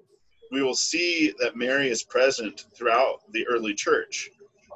we 0.51 0.63
will 0.63 0.75
see 0.75 1.33
that 1.39 1.55
Mary 1.55 1.89
is 1.89 2.03
present 2.03 2.65
throughout 2.75 3.19
the 3.31 3.45
early 3.47 3.73
church. 3.73 4.29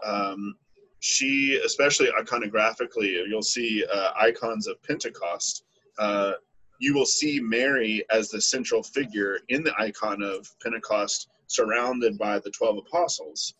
Um, 0.06 0.56
she, 1.04 1.60
especially 1.66 2.10
iconographically, 2.18 3.28
you'll 3.28 3.42
see 3.42 3.84
uh, 3.94 4.12
icons 4.20 4.68
of 4.68 4.82
Pentecost 4.84 5.64
uh, 5.98 6.34
you 6.80 6.94
will 6.94 7.06
see 7.06 7.40
Mary 7.40 8.04
as 8.12 8.30
the 8.30 8.42
central 8.42 8.84
figure 8.84 9.40
in 9.50 9.64
the 9.64 9.74
icon 9.80 10.22
of 10.22 10.48
Pentecost, 10.62 11.30
surrounded 11.48 12.18
by 12.18 12.40
the 12.40 12.50
12 12.52 12.80
apostles. 12.80 13.54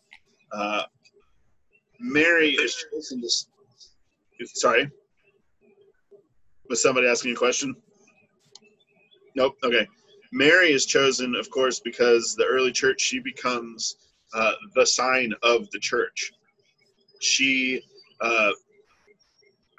Uh, 0.52 0.82
Mary 2.00 2.50
is 2.50 2.84
chosen 2.90 3.20
to. 3.20 4.46
Sorry? 4.46 4.90
Was 6.68 6.82
somebody 6.82 7.06
asking 7.06 7.32
a 7.32 7.36
question? 7.36 7.74
Nope. 9.36 9.56
Okay. 9.62 9.86
Mary 10.32 10.72
is 10.72 10.86
chosen, 10.86 11.34
of 11.36 11.48
course, 11.50 11.78
because 11.80 12.34
the 12.34 12.44
early 12.44 12.72
church, 12.72 13.00
she 13.00 13.20
becomes 13.20 13.96
uh, 14.34 14.52
the 14.74 14.84
sign 14.84 15.32
of 15.42 15.70
the 15.70 15.78
church. 15.78 16.32
She, 17.24 17.82
uh, 18.20 18.50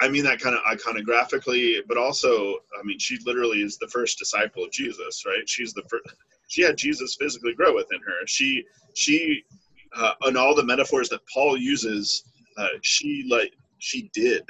I 0.01 0.09
mean 0.09 0.23
that 0.23 0.39
kind 0.39 0.55
of 0.55 0.61
iconographically, 0.63 1.79
but 1.87 1.97
also, 1.97 2.55
I 2.77 2.83
mean, 2.83 2.99
she 2.99 3.17
literally 3.25 3.61
is 3.61 3.77
the 3.77 3.87
first 3.87 4.17
disciple 4.17 4.63
of 4.63 4.71
Jesus, 4.71 5.23
right? 5.25 5.47
She's 5.47 5.73
the 5.73 5.83
first. 5.83 6.03
She 6.47 6.61
had 6.61 6.77
Jesus 6.77 7.15
physically 7.19 7.53
grow 7.53 7.73
within 7.75 7.99
her. 8.01 8.27
She, 8.27 8.63
she, 8.93 9.43
uh, 9.95 10.13
and 10.23 10.37
all 10.37 10.53
the 10.53 10.63
metaphors 10.63 11.09
that 11.09 11.21
Paul 11.33 11.57
uses, 11.57 12.23
uh, 12.57 12.67
she 12.81 13.25
like 13.29 13.53
she 13.79 14.09
did. 14.13 14.43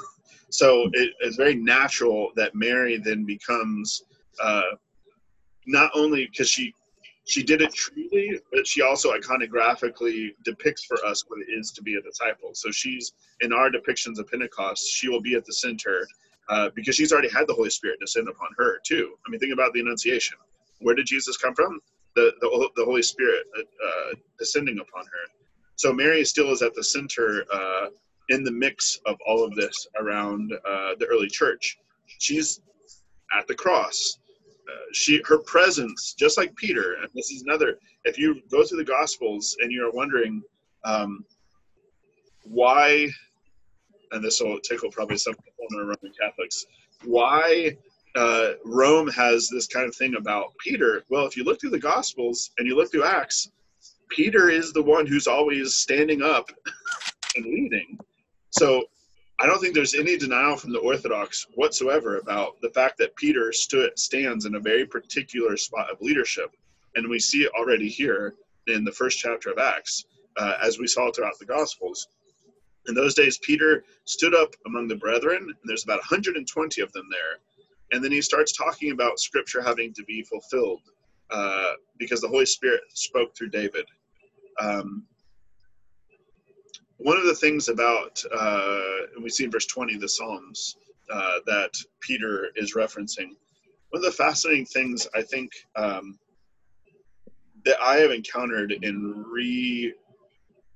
so 0.50 0.88
it, 0.94 1.12
it's 1.20 1.36
very 1.36 1.54
natural 1.54 2.30
that 2.36 2.54
Mary 2.54 2.98
then 2.98 3.24
becomes 3.24 4.04
uh, 4.42 4.62
not 5.66 5.90
only 5.94 6.26
because 6.26 6.48
she 6.48 6.74
she 7.28 7.42
did 7.42 7.60
it 7.60 7.74
truly, 7.74 8.40
but 8.50 8.66
she 8.66 8.80
also 8.80 9.12
iconographically 9.12 10.30
depicts 10.44 10.84
for 10.86 10.96
us 11.04 11.22
what 11.28 11.40
it 11.40 11.52
is 11.52 11.70
to 11.72 11.82
be 11.82 11.96
a 11.96 12.00
disciple. 12.00 12.52
So 12.54 12.70
she's 12.70 13.12
in 13.42 13.52
our 13.52 13.68
depictions 13.68 14.18
of 14.18 14.30
Pentecost, 14.30 14.88
she 14.88 15.10
will 15.10 15.20
be 15.20 15.34
at 15.34 15.44
the 15.44 15.52
center 15.52 16.08
uh, 16.48 16.70
because 16.74 16.96
she's 16.96 17.12
already 17.12 17.28
had 17.28 17.46
the 17.46 17.52
Holy 17.52 17.68
Spirit 17.68 18.00
descend 18.00 18.28
upon 18.28 18.48
her 18.56 18.78
too. 18.82 19.12
I 19.26 19.30
mean, 19.30 19.38
think 19.40 19.52
about 19.52 19.74
the 19.74 19.80
Annunciation. 19.80 20.38
Where 20.80 20.94
did 20.94 21.04
Jesus 21.04 21.36
come 21.36 21.54
from? 21.54 21.80
The 22.16 22.32
the, 22.40 22.70
the 22.76 22.84
Holy 22.84 23.02
Spirit 23.02 23.44
uh, 23.56 23.60
uh 23.60 24.14
descending 24.38 24.78
upon 24.78 25.04
her. 25.04 25.42
So 25.76 25.92
Mary 25.92 26.24
still 26.24 26.50
is 26.50 26.62
at 26.62 26.74
the 26.74 26.82
center 26.82 27.44
uh, 27.52 27.88
in 28.30 28.42
the 28.42 28.50
mix 28.50 28.98
of 29.04 29.16
all 29.26 29.44
of 29.44 29.54
this 29.54 29.86
around 30.00 30.50
uh, 30.66 30.94
the 30.98 31.06
early 31.06 31.28
church. 31.28 31.76
She's 32.06 32.62
at 33.38 33.46
the 33.46 33.54
cross 33.54 34.18
she 34.92 35.22
her 35.26 35.38
presence, 35.38 36.14
just 36.14 36.38
like 36.38 36.54
Peter, 36.56 36.96
and 37.00 37.08
this 37.14 37.30
is 37.30 37.42
another. 37.42 37.78
If 38.04 38.18
you 38.18 38.42
go 38.50 38.64
through 38.64 38.78
the 38.78 38.84
Gospels 38.84 39.56
and 39.60 39.72
you're 39.72 39.90
wondering 39.90 40.42
um, 40.84 41.24
why, 42.44 43.08
and 44.12 44.24
this 44.24 44.40
will 44.40 44.58
tickle 44.60 44.90
probably 44.90 45.18
some 45.18 45.34
former 45.34 45.84
Roman 45.84 46.12
Catholics, 46.18 46.64
why 47.04 47.76
uh, 48.16 48.52
Rome 48.64 49.08
has 49.08 49.48
this 49.48 49.66
kind 49.66 49.86
of 49.86 49.94
thing 49.94 50.16
about 50.16 50.52
Peter. 50.58 51.04
Well, 51.08 51.26
if 51.26 51.36
you 51.36 51.44
look 51.44 51.60
through 51.60 51.70
the 51.70 51.78
Gospels 51.78 52.50
and 52.58 52.66
you 52.66 52.76
look 52.76 52.90
through 52.90 53.04
Acts, 53.04 53.50
Peter 54.08 54.48
is 54.48 54.72
the 54.72 54.82
one 54.82 55.06
who's 55.06 55.26
always 55.26 55.74
standing 55.74 56.22
up 56.22 56.50
and 57.36 57.44
leading. 57.44 57.98
So 58.50 58.84
I 59.40 59.46
don't 59.46 59.60
think 59.60 59.74
there's 59.74 59.94
any 59.94 60.16
denial 60.16 60.56
from 60.56 60.72
the 60.72 60.80
Orthodox 60.80 61.46
whatsoever 61.54 62.18
about 62.18 62.60
the 62.60 62.70
fact 62.70 62.98
that 62.98 63.14
Peter 63.14 63.52
stood 63.52 63.96
stands 63.96 64.46
in 64.46 64.56
a 64.56 64.60
very 64.60 64.84
particular 64.84 65.56
spot 65.56 65.90
of 65.90 66.00
leadership, 66.00 66.56
and 66.96 67.08
we 67.08 67.20
see 67.20 67.44
it 67.44 67.52
already 67.56 67.88
here 67.88 68.34
in 68.66 68.84
the 68.84 68.90
first 68.90 69.18
chapter 69.18 69.50
of 69.50 69.58
Acts, 69.58 70.06
uh, 70.38 70.54
as 70.60 70.78
we 70.78 70.88
saw 70.88 71.12
throughout 71.12 71.38
the 71.38 71.44
Gospels. 71.44 72.08
In 72.88 72.94
those 72.94 73.14
days, 73.14 73.38
Peter 73.38 73.84
stood 74.06 74.34
up 74.34 74.54
among 74.66 74.88
the 74.88 74.96
brethren, 74.96 75.42
and 75.42 75.56
there's 75.64 75.84
about 75.84 75.98
120 75.98 76.80
of 76.80 76.92
them 76.92 77.06
there, 77.08 77.38
and 77.92 78.02
then 78.02 78.10
he 78.10 78.20
starts 78.20 78.52
talking 78.52 78.90
about 78.90 79.20
Scripture 79.20 79.62
having 79.62 79.92
to 79.94 80.02
be 80.02 80.22
fulfilled 80.22 80.80
uh, 81.30 81.74
because 81.96 82.20
the 82.20 82.28
Holy 82.28 82.46
Spirit 82.46 82.80
spoke 82.94 83.36
through 83.36 83.50
David. 83.50 83.86
Um, 84.58 85.04
one 86.98 87.16
of 87.16 87.24
the 87.24 87.34
things 87.34 87.68
about, 87.68 88.22
uh, 88.36 88.80
and 89.14 89.22
we 89.22 89.30
see 89.30 89.44
in 89.44 89.50
verse 89.50 89.66
20, 89.66 89.96
the 89.96 90.08
Psalms 90.08 90.76
uh, 91.10 91.38
that 91.46 91.70
Peter 92.00 92.50
is 92.56 92.74
referencing, 92.74 93.30
one 93.90 94.00
of 94.00 94.02
the 94.02 94.12
fascinating 94.12 94.66
things 94.66 95.08
I 95.14 95.22
think 95.22 95.50
um, 95.76 96.18
that 97.64 97.80
I 97.80 97.96
have 97.96 98.10
encountered 98.10 98.72
in 98.72 99.24
re 99.26 99.94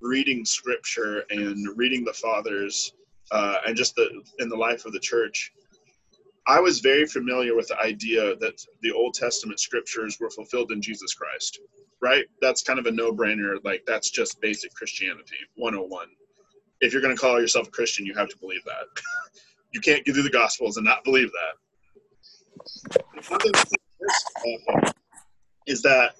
reading 0.03 0.45
scripture 0.45 1.25
and 1.31 1.67
reading 1.77 2.05
the 2.05 2.13
fathers 2.13 2.93
uh, 3.31 3.59
and 3.67 3.77
just 3.77 3.95
the 3.95 4.23
in 4.41 4.49
the 4.49 4.57
life 4.57 4.85
of 4.85 4.93
the 4.93 4.99
church 4.99 5.53
i 6.49 6.59
was 6.59 6.81
very 6.81 7.07
familiar 7.07 7.55
with 7.55 7.69
the 7.69 7.79
idea 7.81 8.35
that 8.37 8.61
the 8.83 8.91
old 8.91 9.15
testament 9.15 9.61
scriptures 9.61 10.19
were 10.21 10.31
fulfilled 10.31 10.73
in 10.73 10.83
jesus 10.83 11.15
christ 11.15 11.61
right? 12.03 12.25
That's 12.41 12.63
kind 12.63 12.79
of 12.79 12.87
a 12.87 12.91
no-brainer. 12.91 13.57
Like 13.65 13.85
that's 13.87 14.11
just 14.11 14.41
basic 14.41 14.75
Christianity 14.75 15.37
101. 15.55 16.09
If 16.81 16.93
you're 16.93 17.01
going 17.01 17.15
to 17.15 17.21
call 17.21 17.41
yourself 17.41 17.69
a 17.69 17.71
Christian, 17.71 18.05
you 18.05 18.15
have 18.15 18.29
to 18.29 18.37
believe 18.39 18.65
that. 18.65 19.03
you 19.73 19.81
can't 19.81 20.05
get 20.05 20.15
through 20.15 20.25
the 20.25 20.31
Gospels 20.31 20.77
and 20.77 20.85
not 20.85 21.05
believe 21.05 21.31
that. 21.33 21.55
Uh, 23.31 24.91
is 25.67 25.81
that 25.83 26.15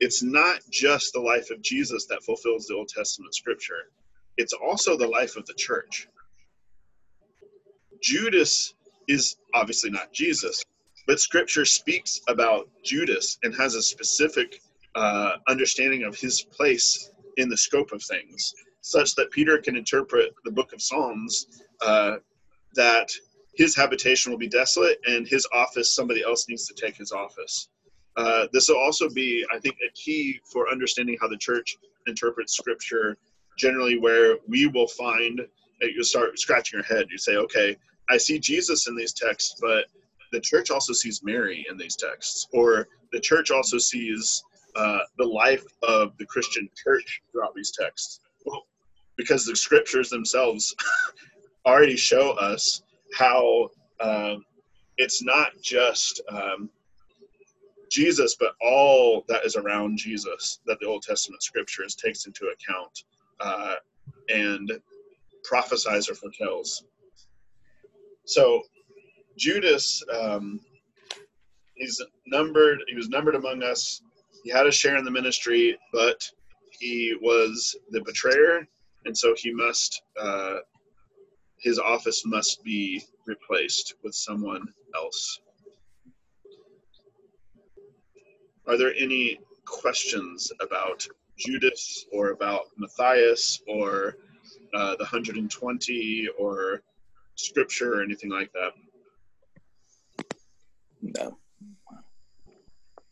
it's 0.00 0.22
not 0.22 0.60
just 0.70 1.12
the 1.14 1.20
life 1.20 1.50
of 1.50 1.62
Jesus 1.62 2.06
that 2.06 2.22
fulfills 2.22 2.66
the 2.66 2.74
Old 2.74 2.88
Testament 2.88 3.34
scripture, 3.34 3.90
it's 4.36 4.52
also 4.52 4.96
the 4.96 5.06
life 5.06 5.36
of 5.36 5.46
the 5.46 5.54
church. 5.54 6.08
Judas 8.02 8.74
is 9.08 9.36
obviously 9.54 9.90
not 9.90 10.12
Jesus, 10.12 10.62
but 11.06 11.20
scripture 11.20 11.64
speaks 11.64 12.20
about 12.28 12.68
Judas 12.84 13.38
and 13.42 13.54
has 13.54 13.74
a 13.74 13.82
specific 13.82 14.60
uh, 14.94 15.32
understanding 15.48 16.04
of 16.04 16.16
his 16.16 16.42
place 16.42 17.10
in 17.36 17.48
the 17.48 17.56
scope 17.56 17.92
of 17.92 18.02
things, 18.02 18.54
such 18.80 19.14
that 19.14 19.30
Peter 19.30 19.58
can 19.58 19.76
interpret 19.76 20.34
the 20.44 20.50
book 20.50 20.72
of 20.72 20.82
Psalms 20.82 21.46
uh, 21.80 22.16
that 22.74 23.08
his 23.54 23.76
habitation 23.76 24.30
will 24.30 24.38
be 24.38 24.48
desolate 24.48 24.98
and 25.06 25.26
his 25.26 25.46
office, 25.52 25.94
somebody 25.94 26.22
else 26.22 26.48
needs 26.48 26.66
to 26.66 26.74
take 26.74 26.96
his 26.96 27.12
office. 27.12 27.68
Uh, 28.16 28.46
this 28.52 28.68
will 28.68 28.78
also 28.78 29.08
be, 29.08 29.44
I 29.52 29.58
think, 29.58 29.76
a 29.86 29.92
key 29.92 30.40
for 30.44 30.70
understanding 30.70 31.16
how 31.20 31.28
the 31.28 31.36
church 31.36 31.76
interprets 32.06 32.56
scripture 32.56 33.16
generally, 33.58 33.98
where 33.98 34.38
we 34.48 34.66
will 34.66 34.88
find 34.88 35.40
you 35.80 36.04
start 36.04 36.38
scratching 36.38 36.78
your 36.78 36.84
head. 36.84 37.06
You 37.10 37.18
say, 37.18 37.36
okay, 37.36 37.76
I 38.10 38.16
see 38.16 38.38
Jesus 38.38 38.88
in 38.88 38.96
these 38.96 39.12
texts, 39.12 39.56
but 39.60 39.86
the 40.32 40.40
church 40.40 40.70
also 40.70 40.92
sees 40.92 41.22
Mary 41.22 41.66
in 41.70 41.76
these 41.76 41.96
texts, 41.96 42.46
or 42.52 42.88
the 43.12 43.20
church 43.20 43.50
also 43.50 43.78
sees 43.78 44.42
uh, 44.76 45.00
the 45.18 45.24
life 45.24 45.64
of 45.82 46.16
the 46.18 46.26
Christian 46.26 46.68
church 46.76 47.22
throughout 47.30 47.54
these 47.54 47.72
texts? 47.72 48.20
Because 49.16 49.44
the 49.44 49.56
scriptures 49.56 50.10
themselves 50.10 50.74
already 51.66 51.96
show 51.96 52.32
us 52.32 52.82
how 53.14 53.68
um, 54.00 54.44
it's 54.96 55.22
not 55.22 55.52
just 55.60 56.20
um, 56.28 56.70
Jesus, 57.90 58.36
but 58.38 58.54
all 58.60 59.24
that 59.28 59.44
is 59.44 59.56
around 59.56 59.98
Jesus 59.98 60.60
that 60.66 60.78
the 60.80 60.86
Old 60.86 61.02
Testament 61.02 61.42
scriptures 61.42 61.94
takes 61.94 62.26
into 62.26 62.46
account 62.46 63.04
uh, 63.40 63.74
and 64.28 64.72
prophesies 65.44 66.08
or 66.08 66.14
foretells. 66.14 66.84
So 68.24 68.62
Judas, 69.36 70.02
um, 70.12 70.60
he's 71.74 72.00
numbered. 72.26 72.80
He 72.86 72.94
was 72.94 73.08
numbered 73.08 73.34
among 73.34 73.62
us 73.62 74.02
he 74.42 74.50
had 74.50 74.66
a 74.66 74.72
share 74.72 74.96
in 74.96 75.04
the 75.04 75.10
ministry, 75.10 75.78
but 75.92 76.28
he 76.70 77.16
was 77.20 77.76
the 77.90 78.00
betrayer, 78.02 78.66
and 79.04 79.16
so 79.16 79.34
he 79.36 79.52
must 79.52 80.02
uh, 80.20 80.56
his 81.58 81.78
office 81.78 82.24
must 82.24 82.64
be 82.64 83.02
replaced 83.26 83.94
with 84.02 84.14
someone 84.14 84.66
else. 84.94 85.40
Are 88.66 88.78
there 88.78 88.94
any 88.94 89.40
questions 89.66 90.50
about 90.60 91.06
Judas 91.38 92.06
or 92.12 92.30
about 92.30 92.66
Matthias 92.76 93.60
or 93.66 94.16
uh, 94.74 94.92
the 94.92 95.04
120 95.04 96.28
or 96.38 96.82
scripture 97.34 97.94
or 97.94 98.02
anything 98.02 98.30
like 98.30 98.52
that? 98.52 98.72
No. 101.02 101.38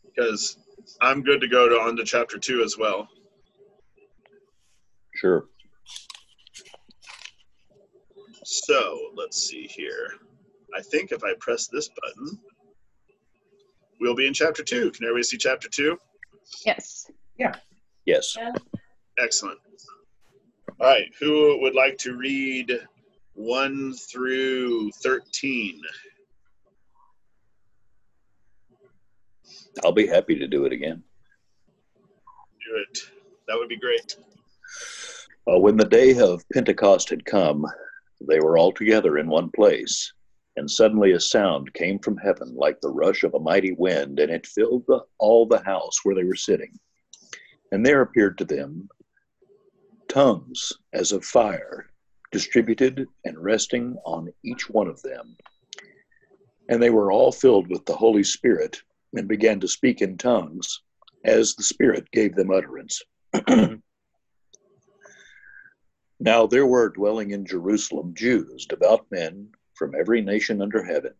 Because 0.05 0.57
I'm 1.01 1.23
good 1.23 1.41
to 1.41 1.47
go 1.47 1.69
to 1.69 1.75
on 1.75 1.95
to 1.97 2.03
chapter 2.03 2.37
two 2.37 2.63
as 2.63 2.77
well. 2.77 3.07
Sure. 5.15 5.45
So 8.43 9.11
let's 9.15 9.37
see 9.37 9.67
here. 9.67 10.13
I 10.75 10.81
think 10.81 11.11
if 11.11 11.23
I 11.23 11.33
press 11.39 11.67
this 11.67 11.89
button, 11.89 12.39
we'll 13.99 14.15
be 14.15 14.27
in 14.27 14.33
chapter 14.33 14.63
two. 14.63 14.91
Can 14.91 15.05
everybody 15.05 15.23
see 15.23 15.37
chapter 15.37 15.67
two? 15.69 15.97
Yes. 16.65 17.09
Yeah. 17.37 17.53
Yes. 18.05 18.35
Excellent. 19.17 19.59
All 20.79 20.87
right. 20.87 21.11
Who 21.19 21.59
would 21.61 21.75
like 21.75 21.97
to 21.99 22.15
read 22.15 22.71
one 23.33 23.93
through 23.93 24.91
13? 25.03 25.81
I'll 29.83 29.91
be 29.91 30.07
happy 30.07 30.35
to 30.37 30.47
do 30.47 30.65
it 30.65 30.73
again. 30.73 31.03
Do 32.25 32.85
it. 32.89 32.99
That 33.47 33.57
would 33.57 33.69
be 33.69 33.79
great. 33.79 34.15
Uh, 35.47 35.59
when 35.59 35.77
the 35.77 35.85
day 35.85 36.17
of 36.19 36.43
Pentecost 36.53 37.09
had 37.09 37.25
come, 37.25 37.65
they 38.21 38.39
were 38.39 38.57
all 38.57 38.71
together 38.71 39.17
in 39.17 39.27
one 39.27 39.49
place, 39.51 40.13
and 40.57 40.69
suddenly 40.69 41.13
a 41.13 41.19
sound 41.19 41.73
came 41.73 41.99
from 41.99 42.17
heaven 42.17 42.53
like 42.55 42.79
the 42.81 42.91
rush 42.91 43.23
of 43.23 43.33
a 43.33 43.39
mighty 43.39 43.71
wind, 43.71 44.19
and 44.19 44.31
it 44.31 44.45
filled 44.45 44.83
the, 44.87 45.01
all 45.17 45.45
the 45.45 45.63
house 45.63 45.99
where 46.03 46.15
they 46.15 46.23
were 46.23 46.35
sitting. 46.35 46.77
And 47.71 47.85
there 47.85 48.01
appeared 48.01 48.37
to 48.39 48.45
them 48.45 48.89
tongues 50.09 50.73
as 50.93 51.11
of 51.11 51.23
fire, 51.23 51.89
distributed 52.31 53.07
and 53.25 53.37
resting 53.39 53.95
on 54.05 54.33
each 54.43 54.69
one 54.69 54.87
of 54.87 55.01
them. 55.01 55.37
And 56.67 56.81
they 56.81 56.89
were 56.89 57.11
all 57.11 57.31
filled 57.31 57.69
with 57.69 57.85
the 57.85 57.95
Holy 57.95 58.23
Spirit 58.23 58.81
and 59.13 59.27
began 59.27 59.59
to 59.59 59.67
speak 59.67 60.01
in 60.01 60.17
tongues 60.17 60.81
as 61.25 61.55
the 61.55 61.63
Spirit 61.63 62.09
gave 62.11 62.35
them 62.35 62.51
utterance. 62.51 63.01
now 66.19 66.47
there 66.47 66.65
were 66.65 66.89
dwelling 66.89 67.31
in 67.31 67.45
Jerusalem 67.45 68.13
Jews, 68.13 68.65
devout 68.65 69.05
men 69.11 69.49
from 69.75 69.95
every 69.95 70.21
nation 70.21 70.61
under 70.61 70.83
heaven. 70.83 71.13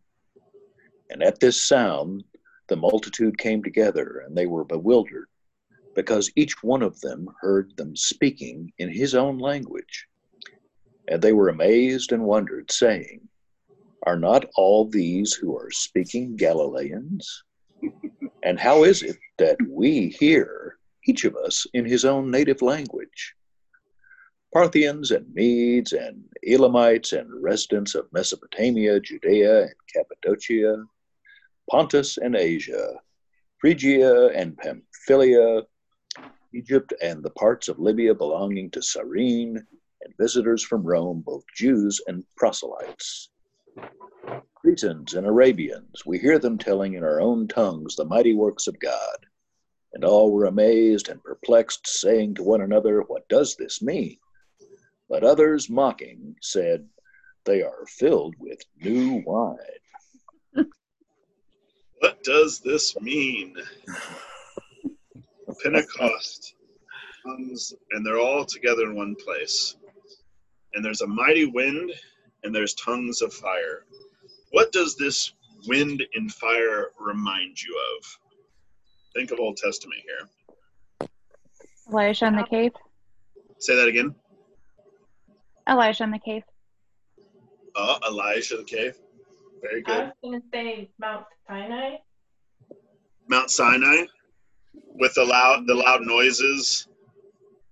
And 1.09 1.23
at 1.23 1.39
this 1.39 1.61
sound, 1.61 2.23
the 2.67 2.75
multitude 2.75 3.37
came 3.37 3.63
together, 3.63 4.23
and 4.25 4.37
they 4.37 4.45
were 4.45 4.63
bewildered, 4.63 5.27
because 5.95 6.31
each 6.35 6.61
one 6.63 6.83
of 6.83 6.99
them 7.01 7.27
heard 7.41 7.75
them 7.75 7.95
speaking 7.95 8.71
in 8.77 8.89
his 8.89 9.15
own 9.15 9.39
language. 9.39 10.05
And 11.07 11.21
they 11.21 11.33
were 11.33 11.49
amazed 11.49 12.11
and 12.11 12.23
wondered, 12.23 12.71
saying, 12.71 13.27
Are 14.03 14.19
not 14.19 14.45
all 14.55 14.85
these 14.85 15.33
who 15.33 15.57
are 15.57 15.71
speaking 15.71 16.35
Galileans? 16.35 17.43
And 18.43 18.59
how 18.59 18.83
is 18.83 19.03
it 19.03 19.17
that 19.37 19.57
we 19.67 20.09
hear, 20.09 20.77
each 21.05 21.25
of 21.25 21.35
us, 21.35 21.65
in 21.73 21.85
his 21.85 22.05
own 22.05 22.31
native 22.31 22.61
language? 22.61 23.35
Parthians 24.53 25.11
and 25.11 25.31
Medes 25.33 25.93
and 25.93 26.23
Elamites 26.47 27.13
and 27.13 27.29
residents 27.43 27.93
of 27.93 28.11
Mesopotamia, 28.11 28.99
Judea 28.99 29.63
and 29.63 29.75
Cappadocia, 29.93 30.83
Pontus 31.69 32.17
and 32.17 32.35
Asia, 32.35 32.95
Phrygia 33.59 34.27
and 34.29 34.57
Pamphylia, 34.57 35.61
Egypt 36.53 36.93
and 37.03 37.21
the 37.21 37.29
parts 37.31 37.67
of 37.67 37.77
Libya 37.77 38.15
belonging 38.15 38.71
to 38.71 38.81
Cyrene, 38.81 39.57
and 40.01 40.13
visitors 40.17 40.63
from 40.63 40.81
Rome, 40.81 41.21
both 41.25 41.43
Jews 41.55 42.01
and 42.07 42.23
proselytes. 42.37 43.29
Cretans 44.55 45.13
and 45.13 45.25
Arabians, 45.25 46.05
we 46.05 46.19
hear 46.19 46.37
them 46.37 46.57
telling 46.57 46.93
in 46.93 47.03
our 47.03 47.21
own 47.21 47.47
tongues 47.47 47.95
the 47.95 48.05
mighty 48.05 48.33
works 48.33 48.67
of 48.67 48.79
God. 48.79 49.25
And 49.93 50.03
all 50.03 50.31
were 50.31 50.45
amazed 50.45 51.09
and 51.09 51.23
perplexed, 51.23 51.87
saying 51.87 52.35
to 52.35 52.43
one 52.43 52.61
another, 52.61 53.01
What 53.01 53.27
does 53.29 53.55
this 53.55 53.81
mean? 53.81 54.17
But 55.09 55.23
others, 55.23 55.69
mocking, 55.69 56.35
said, 56.41 56.87
They 57.45 57.61
are 57.63 57.85
filled 57.87 58.35
with 58.37 58.59
new 58.77 59.23
wine. 59.25 59.57
What 61.99 62.23
does 62.23 62.59
this 62.59 62.99
mean? 63.01 63.55
Pentecost 65.63 66.55
comes, 67.25 67.73
and 67.91 68.05
they're 68.05 68.19
all 68.19 68.45
together 68.45 68.83
in 68.83 68.95
one 68.95 69.15
place. 69.15 69.75
And 70.73 70.85
there's 70.85 71.01
a 71.01 71.07
mighty 71.07 71.45
wind, 71.45 71.91
and 72.43 72.53
there's 72.53 72.73
tongues 72.75 73.21
of 73.21 73.33
fire. 73.33 73.85
What 74.51 74.71
does 74.71 74.95
this 74.95 75.33
wind 75.67 76.03
and 76.15 76.31
fire 76.31 76.91
remind 76.99 77.61
you 77.61 77.79
of? 77.97 78.19
Think 79.15 79.31
of 79.31 79.39
Old 79.39 79.57
Testament 79.57 80.01
here. 80.05 81.09
Elijah 81.89 82.27
in 82.27 82.35
the 82.35 82.43
cave. 82.43 82.71
Say 83.57 83.75
that 83.75 83.87
again. 83.87 84.15
Elijah 85.67 86.03
in 86.03 86.11
the 86.11 86.19
cave. 86.19 86.43
Uh, 87.75 87.97
oh, 88.01 88.09
Elijah 88.09 88.57
the 88.57 88.63
cave. 88.63 88.95
Very 89.61 89.81
good. 89.81 89.93
I 89.93 89.97
good. 89.97 90.05
was 90.05 90.13
gonna 90.23 90.41
say 90.53 90.89
Mount 90.99 91.25
Sinai. 91.47 91.95
Mount 93.27 93.51
Sinai 93.51 94.05
with 94.73 95.13
the 95.15 95.23
loud 95.23 95.65
the 95.67 95.75
loud 95.75 96.01
noises 96.01 96.87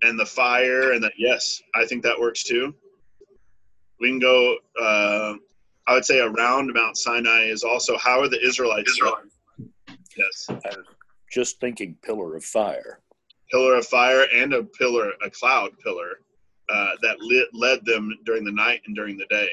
and 0.02 0.18
the 0.18 0.26
fire 0.26 0.92
and 0.92 1.02
that 1.02 1.12
yes, 1.18 1.62
I 1.74 1.86
think 1.86 2.02
that 2.02 2.18
works 2.18 2.42
too. 2.42 2.74
We 4.00 4.08
can 4.08 4.18
go 4.18 4.56
uh, 4.80 5.34
I 5.86 5.94
would 5.94 6.04
say 6.04 6.20
around 6.20 6.72
Mount 6.74 6.98
Sinai 6.98 7.44
is 7.44 7.64
also 7.64 7.96
how 7.96 8.20
are 8.20 8.28
the 8.28 8.44
Israelites 8.44 8.98
Yes. 10.16 10.46
I 10.48 10.54
was 10.54 10.86
just 11.30 11.60
thinking 11.60 11.96
pillar 12.02 12.36
of 12.36 12.44
fire. 12.44 13.00
Pillar 13.50 13.76
of 13.76 13.86
fire 13.86 14.26
and 14.34 14.52
a 14.52 14.64
pillar 14.64 15.12
a 15.24 15.30
cloud 15.30 15.70
pillar 15.82 16.20
uh, 16.68 16.90
that 17.02 17.18
lit, 17.20 17.48
led 17.54 17.84
them 17.86 18.12
during 18.26 18.44
the 18.44 18.52
night 18.52 18.82
and 18.86 18.94
during 18.94 19.16
the 19.16 19.26
day. 19.26 19.48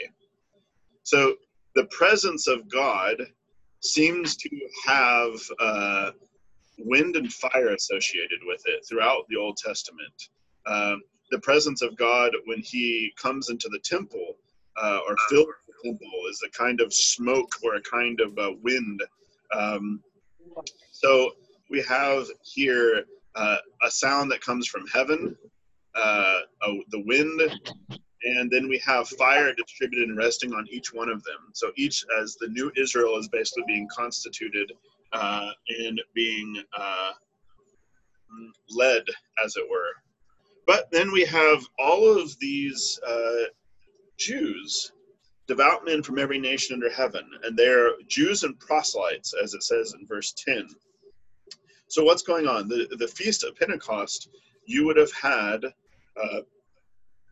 So 1.04 1.36
the 1.76 1.86
presence 1.86 2.48
of 2.48 2.70
God 2.70 3.16
seems 3.82 4.36
to 4.36 4.50
have 4.86 5.34
uh, 5.60 6.12
wind 6.80 7.16
and 7.16 7.32
fire 7.32 7.70
associated 7.70 8.40
with 8.46 8.62
it 8.66 8.86
throughout 8.86 9.26
the 9.30 9.38
Old 9.38 9.58
Testament. 9.58 10.30
Um, 10.66 11.02
the 11.32 11.40
presence 11.40 11.82
of 11.82 11.98
God 11.98 12.32
when 12.46 12.62
He 12.62 13.14
comes 13.22 13.50
into 13.50 13.70
the 13.70 13.80
temple 13.80 14.36
uh, 14.82 15.00
or 15.08 15.16
fills 15.30 15.48
the 15.68 15.90
temple 15.90 16.10
is 16.30 16.42
a 16.46 16.50
kind 16.50 16.82
of 16.82 16.94
smoke 16.94 17.54
or 17.64 17.76
a 17.76 17.82
kind 17.82 18.20
of 18.22 18.38
uh, 18.38 18.52
wind. 18.62 19.02
Um, 19.54 20.02
so 20.92 21.32
we 21.70 21.82
have 21.84 22.28
here 22.44 23.06
uh, 23.36 23.58
a 23.84 23.92
sound 23.92 24.32
that 24.32 24.42
comes 24.42 24.68
from 24.68 24.86
heaven, 24.88 25.36
uh, 25.96 26.40
the 26.90 27.04
wind, 27.06 27.42
and 28.24 28.50
then 28.50 28.68
we 28.68 28.82
have 28.86 29.08
fire 29.08 29.54
distributed 29.54 30.10
and 30.10 30.18
resting 30.18 30.54
on 30.54 30.66
each 30.70 30.94
one 30.94 31.10
of 31.10 31.24
them. 31.24 31.52
So 31.54 31.72
each, 31.76 32.04
as 32.22 32.36
the 32.36 32.48
new 32.48 32.72
Israel 32.76 33.18
is 33.18 33.28
basically 33.28 33.64
being 33.68 33.88
constituted 33.96 34.72
uh, 35.14 35.52
and 35.70 36.02
being 36.14 36.62
uh, 36.78 37.12
led, 38.70 39.04
as 39.44 39.56
it 39.56 39.70
were. 39.70 39.92
But 40.66 40.90
then 40.92 41.12
we 41.12 41.26
have 41.26 41.64
all 41.78 42.18
of 42.18 42.38
these 42.40 43.00
uh, 43.08 43.46
Jews, 44.18 44.92
devout 45.48 45.86
men 45.86 46.02
from 46.02 46.18
every 46.18 46.40
nation 46.40 46.74
under 46.74 46.90
heaven, 46.90 47.24
and 47.44 47.58
they're 47.58 47.92
Jews 48.08 48.44
and 48.44 48.60
proselytes, 48.60 49.34
as 49.42 49.54
it 49.54 49.64
says 49.64 49.94
in 50.00 50.08
verse 50.08 50.34
10. 50.34 50.68
So 51.88 52.04
what's 52.04 52.24
going 52.24 52.48
on? 52.48 52.68
The, 52.68 52.88
the 52.98 53.08
Feast 53.08 53.44
of 53.44 53.56
Pentecost, 53.56 54.30
you 54.66 54.86
would 54.86 54.98
have 54.98 55.12
had 55.14 55.66
uh, 55.66 56.42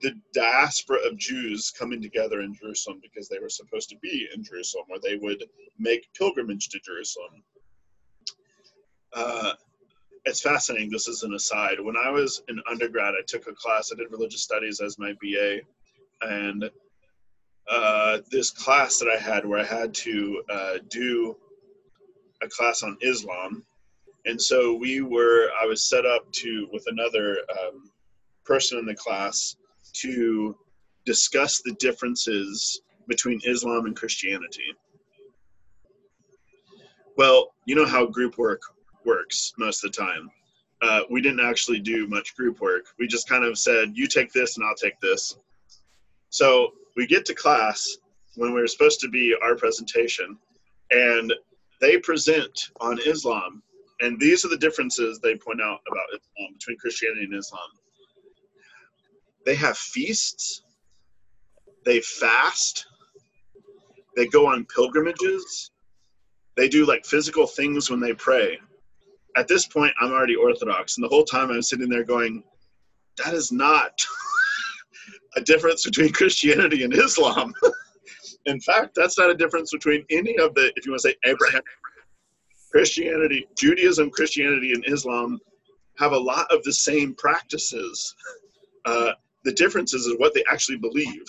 the 0.02 0.14
diaspora 0.34 1.00
of 1.08 1.18
Jews 1.18 1.72
coming 1.72 2.02
together 2.02 2.42
in 2.42 2.54
Jerusalem 2.54 3.00
because 3.02 3.28
they 3.28 3.40
were 3.40 3.50
supposed 3.50 3.90
to 3.90 3.98
be 3.98 4.28
in 4.36 4.44
Jerusalem, 4.44 4.86
where 4.90 5.00
they 5.02 5.16
would 5.16 5.44
make 5.80 6.14
pilgrimage 6.14 6.70
to 6.70 6.80
Jerusalem. 6.80 7.44
Uh, 9.14 9.54
it's 10.26 10.41
fascinating. 10.41 10.89
This 10.89 11.07
is 11.07 11.24
an 11.24 11.34
aside. 11.34 11.80
When 11.80 11.95
I 11.97 12.09
was 12.09 12.43
in 12.47 12.61
undergrad, 12.69 13.13
I 13.13 13.24
took 13.28 13.47
a 13.47 13.53
class. 13.53 13.91
I 13.91 13.97
did 13.97 14.11
religious 14.11 14.41
studies 14.41 14.80
as 14.80 14.97
my 14.97 15.13
BA, 15.21 15.59
and 16.21 16.69
uh, 17.69 18.19
this 18.32 18.49
class 18.49 18.99
that 18.99 19.09
I 19.09 19.17
had 19.17 19.45
where 19.45 19.59
I 19.59 19.65
had 19.65 19.93
to 19.95 20.43
uh, 20.49 20.74
do 20.89 21.36
a 22.41 22.47
class 22.47 22.84
on 22.84 22.97
Islam, 23.01 23.63
and 24.26 24.41
so 24.41 24.74
we 24.74 25.01
were. 25.01 25.49
I 25.61 25.65
was 25.65 25.84
set 25.84 26.05
up 26.05 26.32
to 26.32 26.69
with 26.71 26.86
another 26.88 27.39
um, 27.51 27.91
person 28.45 28.80
in 28.80 28.86
the 28.86 28.95
class 28.95 29.57
to 29.93 30.55
discuss 31.05 31.61
the 31.61 31.74
differences 31.74 32.82
between 33.07 33.41
Islam 33.45 33.86
and 33.86 33.95
Christianity. 33.95 34.74
Well, 37.17 37.51
you 37.65 37.76
know 37.76 37.86
how 37.86 38.05
group 38.05 38.38
work 38.38 38.61
works 39.06 39.54
most 39.58 39.84
of 39.84 39.91
the 39.91 39.97
time. 39.97 40.30
Uh, 40.82 41.01
we 41.10 41.22
didn't 41.22 41.39
actually 41.39 41.80
do 41.80 42.08
much 42.08 42.36
group 42.36 42.60
work. 42.60 42.88
We 42.99 43.08
just 43.08 43.30
kind 43.30 43.45
of 43.45 43.58
said, 43.58 43.91
you 43.93 44.08
take 44.08 44.34
this 44.34 44.58
and 44.58 44.66
I'll 44.66 44.76
take 44.76 44.99
this. 44.99 45.38
So 46.30 46.74
we 46.95 47.08
get 47.08 47.26
to 47.26 47.36
class 47.36 47.97
when 48.36 48.54
we 48.54 48.60
were 48.60 48.68
supposed 48.68 48.99
to 49.01 49.10
be 49.10 49.36
our 49.43 49.56
presentation, 49.56 50.38
and 50.91 51.32
they 51.80 51.97
present 51.97 52.70
on 52.82 52.99
Islam. 53.06 53.62
And 54.01 54.20
these 54.20 54.43
are 54.43 54.49
the 54.49 54.58
differences 54.58 55.20
they 55.20 55.36
point 55.36 55.62
out 55.62 55.80
about 55.88 56.06
Islam 56.10 56.54
between 56.54 56.78
Christianity 56.78 57.26
and 57.26 57.36
Islam. 57.36 57.62
They 59.45 59.56
have 59.56 59.78
feasts, 59.78 60.64
they 61.86 61.99
fast, 62.01 62.88
they 64.16 64.28
go 64.28 64.47
on 64.47 64.66
pilgrimages, 64.66 65.72
they 66.58 66.68
do 66.68 66.86
like 66.86 67.06
physical 67.06 67.47
things 67.47 67.89
when 67.89 67.99
they 67.99 68.14
pray. 68.14 68.60
At 69.36 69.48
this 69.48 69.66
point, 69.66 69.94
I'm 70.00 70.12
already 70.12 70.36
Orthodox, 70.36 70.98
and 70.98 71.04
the 71.04 71.10
whole 71.10 71.24
time 71.24 71.50
I'm 71.50 71.62
sitting 71.62 71.90
there 71.90 72.04
going, 72.04 72.44
that 73.24 73.34
is 73.34 73.52
not 73.52 73.92
a 75.36 75.42
difference 75.42 75.86
between 75.86 76.12
Christianity 76.12 76.84
and 76.84 76.94
Islam. 76.94 77.54
In 78.46 78.60
fact, 78.60 78.94
that's 78.96 79.18
not 79.18 79.30
a 79.30 79.36
difference 79.36 79.72
between 79.72 80.06
any 80.10 80.38
of 80.38 80.54
the, 80.54 80.72
if 80.76 80.86
you 80.86 80.92
want 80.92 81.02
to 81.02 81.10
say 81.10 81.16
Abraham, 81.26 81.62
Christianity, 82.72 83.48
Judaism, 83.58 84.10
Christianity, 84.10 84.74
and 84.74 84.84
Islam 84.88 85.40
have 85.98 86.12
a 86.12 86.18
lot 86.18 86.52
of 86.52 86.64
the 86.64 86.74
same 86.74 87.16
practices. 87.16 88.16
Uh, 88.86 89.14
the 89.46 89.54
difference 89.54 89.94
is 89.94 90.14
what 90.18 90.34
they 90.34 90.44
actually 90.52 90.78
believe. 90.78 91.24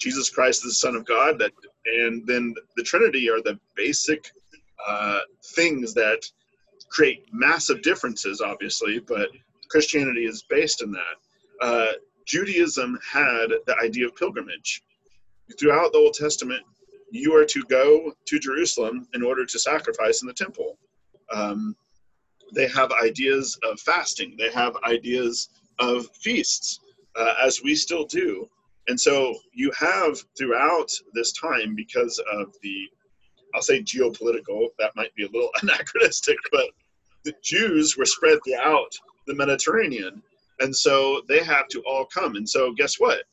Jesus 0.00 0.30
Christ 0.30 0.64
is 0.64 0.70
the 0.70 0.74
Son 0.76 0.96
of 0.96 1.04
God, 1.04 1.38
that, 1.38 1.52
and 1.84 2.26
then 2.26 2.54
the 2.78 2.82
Trinity 2.82 3.28
are 3.28 3.42
the 3.42 3.58
basic 3.76 4.30
uh, 4.88 5.20
things 5.54 5.92
that 5.92 6.22
create 6.92 7.26
massive 7.32 7.82
differences, 7.82 8.40
obviously, 8.40 9.00
but 9.00 9.30
Christianity 9.70 10.26
is 10.26 10.44
based 10.48 10.82
in 10.82 10.92
that. 10.92 11.16
Uh, 11.60 11.92
Judaism 12.26 12.98
had 13.10 13.48
the 13.66 13.76
idea 13.82 14.06
of 14.06 14.14
pilgrimage. 14.14 14.82
Throughout 15.58 15.92
the 15.92 15.98
Old 15.98 16.14
Testament, 16.14 16.62
you 17.10 17.34
are 17.34 17.44
to 17.46 17.62
go 17.64 18.12
to 18.26 18.38
Jerusalem 18.38 19.08
in 19.14 19.22
order 19.22 19.44
to 19.44 19.58
sacrifice 19.58 20.22
in 20.22 20.28
the 20.28 20.34
temple. 20.34 20.78
Um, 21.32 21.74
they 22.54 22.68
have 22.68 22.92
ideas 22.92 23.58
of 23.62 23.80
fasting, 23.80 24.36
they 24.38 24.50
have 24.52 24.76
ideas 24.84 25.48
of 25.78 26.06
feasts, 26.20 26.80
uh, 27.16 27.34
as 27.42 27.62
we 27.62 27.74
still 27.74 28.04
do. 28.04 28.48
And 28.88 29.00
so 29.00 29.34
you 29.54 29.70
have 29.78 30.18
throughout 30.36 30.90
this 31.14 31.32
time, 31.32 31.74
because 31.74 32.20
of 32.32 32.54
the, 32.62 32.88
I'll 33.54 33.62
say 33.62 33.82
geopolitical, 33.82 34.68
that 34.78 34.92
might 34.96 35.14
be 35.14 35.24
a 35.24 35.30
little 35.30 35.50
anachronistic, 35.62 36.36
but 36.50 36.66
the 37.24 37.34
Jews 37.42 37.96
were 37.96 38.04
spread 38.04 38.38
throughout 38.44 38.92
the 39.26 39.34
Mediterranean. 39.34 40.22
And 40.60 40.74
so 40.74 41.22
they 41.28 41.42
have 41.42 41.68
to 41.68 41.82
all 41.86 42.06
come. 42.06 42.36
And 42.36 42.48
so, 42.48 42.72
guess 42.72 43.00
what? 43.00 43.24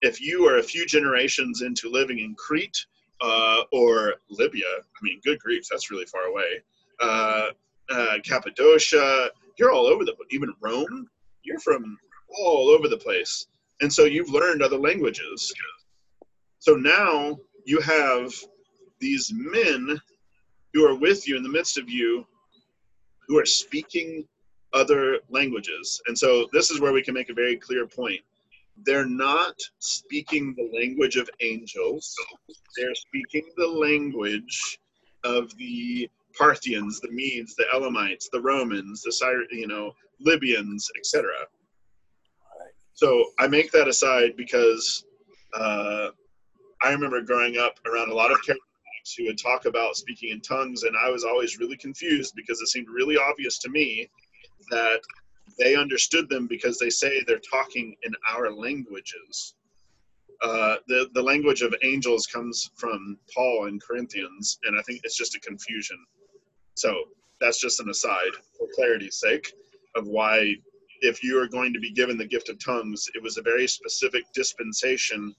If 0.00 0.20
you 0.20 0.46
are 0.46 0.58
a 0.58 0.62
few 0.62 0.86
generations 0.86 1.62
into 1.62 1.90
living 1.90 2.20
in 2.20 2.34
Crete 2.36 2.86
uh, 3.20 3.62
or 3.72 4.14
Libya, 4.30 4.66
I 4.66 4.98
mean, 5.02 5.20
good 5.24 5.38
grief, 5.40 5.64
that's 5.70 5.90
really 5.90 6.06
far 6.06 6.24
away. 6.24 6.62
Uh, 7.00 7.48
uh, 7.90 8.14
Cappadocia, 8.24 9.30
you're 9.58 9.72
all 9.72 9.86
over 9.86 10.04
the 10.04 10.14
even 10.30 10.52
Rome, 10.60 11.08
you're 11.42 11.58
from 11.58 11.98
all 12.38 12.68
over 12.68 12.88
the 12.88 12.96
place. 12.96 13.46
And 13.80 13.92
so 13.92 14.04
you've 14.04 14.30
learned 14.30 14.62
other 14.62 14.78
languages. 14.78 15.52
So 16.58 16.74
now 16.74 17.38
you 17.64 17.80
have 17.80 18.32
these 18.98 19.32
men 19.34 20.00
who 20.72 20.84
are 20.84 20.94
with 20.94 21.26
you 21.26 21.36
in 21.36 21.42
the 21.42 21.48
midst 21.48 21.78
of 21.78 21.88
you 21.88 22.26
who 23.28 23.38
are 23.38 23.46
speaking 23.46 24.26
other 24.74 25.20
languages. 25.30 26.00
And 26.06 26.18
so 26.18 26.48
this 26.52 26.70
is 26.70 26.80
where 26.80 26.92
we 26.92 27.02
can 27.02 27.14
make 27.14 27.30
a 27.30 27.34
very 27.34 27.56
clear 27.56 27.86
point. 27.86 28.20
They're 28.84 29.06
not 29.06 29.54
speaking 29.78 30.54
the 30.56 30.70
language 30.78 31.16
of 31.16 31.28
angels. 31.40 32.14
They're 32.76 32.94
speaking 32.94 33.44
the 33.56 33.66
language 33.66 34.78
of 35.24 35.54
the 35.56 36.08
Parthians, 36.36 37.00
the 37.00 37.10
Medes, 37.10 37.56
the 37.56 37.66
Elamites, 37.74 38.28
the 38.32 38.40
Romans, 38.40 39.02
the 39.02 39.12
Syr- 39.12 39.50
you 39.50 39.66
know, 39.66 39.92
Libyans, 40.20 40.88
etc. 40.96 41.30
So 42.94 43.24
I 43.38 43.48
make 43.48 43.72
that 43.72 43.88
aside 43.88 44.36
because 44.36 45.04
uh, 45.54 46.08
I 46.82 46.90
remember 46.90 47.20
growing 47.22 47.58
up 47.58 47.80
around 47.86 48.10
a 48.10 48.14
lot 48.14 48.30
of 48.30 48.38
charismatics 48.38 48.67
who 49.16 49.24
would 49.24 49.38
talk 49.38 49.64
about 49.64 49.96
speaking 49.96 50.30
in 50.30 50.40
tongues, 50.40 50.82
and 50.82 50.96
I 50.96 51.10
was 51.10 51.24
always 51.24 51.58
really 51.58 51.76
confused 51.76 52.34
because 52.34 52.60
it 52.60 52.68
seemed 52.68 52.88
really 52.88 53.16
obvious 53.16 53.58
to 53.60 53.70
me 53.70 54.08
that 54.70 55.00
they 55.58 55.74
understood 55.74 56.28
them 56.28 56.46
because 56.46 56.78
they 56.78 56.90
say 56.90 57.22
they're 57.26 57.40
talking 57.40 57.96
in 58.02 58.12
our 58.28 58.52
languages. 58.52 59.54
Uh, 60.40 60.76
the 60.86 61.08
the 61.14 61.22
language 61.22 61.62
of 61.62 61.74
angels 61.82 62.26
comes 62.26 62.70
from 62.76 63.18
Paul 63.34 63.66
in 63.66 63.80
Corinthians, 63.80 64.58
and 64.64 64.78
I 64.78 64.82
think 64.82 65.00
it's 65.02 65.16
just 65.16 65.34
a 65.34 65.40
confusion. 65.40 65.98
So 66.74 66.94
that's 67.40 67.60
just 67.60 67.80
an 67.80 67.88
aside 67.88 68.32
for 68.56 68.68
clarity's 68.74 69.18
sake 69.18 69.52
of 69.96 70.06
why, 70.06 70.54
if 71.00 71.22
you 71.24 71.40
are 71.40 71.48
going 71.48 71.72
to 71.72 71.80
be 71.80 71.90
given 71.92 72.16
the 72.16 72.26
gift 72.26 72.48
of 72.48 72.64
tongues, 72.64 73.08
it 73.14 73.22
was 73.22 73.36
a 73.36 73.42
very 73.42 73.66
specific 73.66 74.24
dispensation 74.32 75.34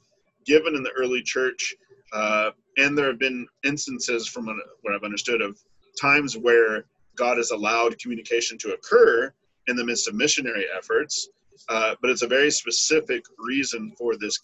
given 0.45 0.75
in 0.75 0.83
the 0.83 0.91
early 0.91 1.21
church, 1.21 1.75
uh, 2.13 2.51
and 2.79 2.97
there 2.97 3.07
have 3.07 3.19
been 3.19 3.45
instances 3.63 4.27
from 4.27 4.45
what 4.45 4.95
I've 4.95 5.03
understood 5.03 5.41
of 5.41 5.59
times 5.99 6.37
where 6.37 6.85
God 7.15 7.37
has 7.37 7.51
allowed 7.51 7.99
communication 7.99 8.57
to 8.59 8.73
occur 8.73 9.33
in 9.67 9.75
the 9.75 9.83
midst 9.83 10.07
of 10.07 10.15
missionary 10.15 10.65
efforts, 10.75 11.29
uh, 11.67 11.95
but 12.01 12.09
it's 12.09 12.21
a 12.21 12.27
very 12.27 12.49
specific 12.49 13.23
reason 13.37 13.91
for 13.97 14.15
this. 14.17 14.39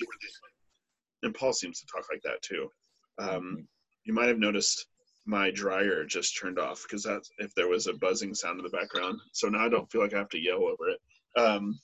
And 1.23 1.33
Paul 1.33 1.53
seems 1.53 1.79
to 1.79 1.86
talk 1.88 2.05
like 2.11 2.21
that 2.23 2.41
too. 2.41 2.69
Um, 3.17 3.67
you 4.03 4.13
might 4.13 4.27
have 4.27 4.38
noticed 4.38 4.88
my 5.25 5.49
dryer 5.49 6.03
just 6.05 6.38
turned 6.38 6.59
off 6.59 6.83
because 6.83 7.03
that's 7.03 7.31
if 7.39 7.55
there 7.55 7.69
was 7.69 7.88
a 7.88 7.93
buzzing 7.93 8.36
sound 8.36 8.59
in 8.59 8.63
the 8.63 8.69
background. 8.69 9.19
So 9.31 9.47
now 9.47 9.65
I 9.65 9.69
don't 9.69 9.89
feel 9.89 10.01
like 10.01 10.13
I 10.13 10.19
have 10.19 10.29
to 10.29 10.39
yell 10.39 10.63
over 10.63 10.89
it. 10.89 10.99
Um, 11.39 11.79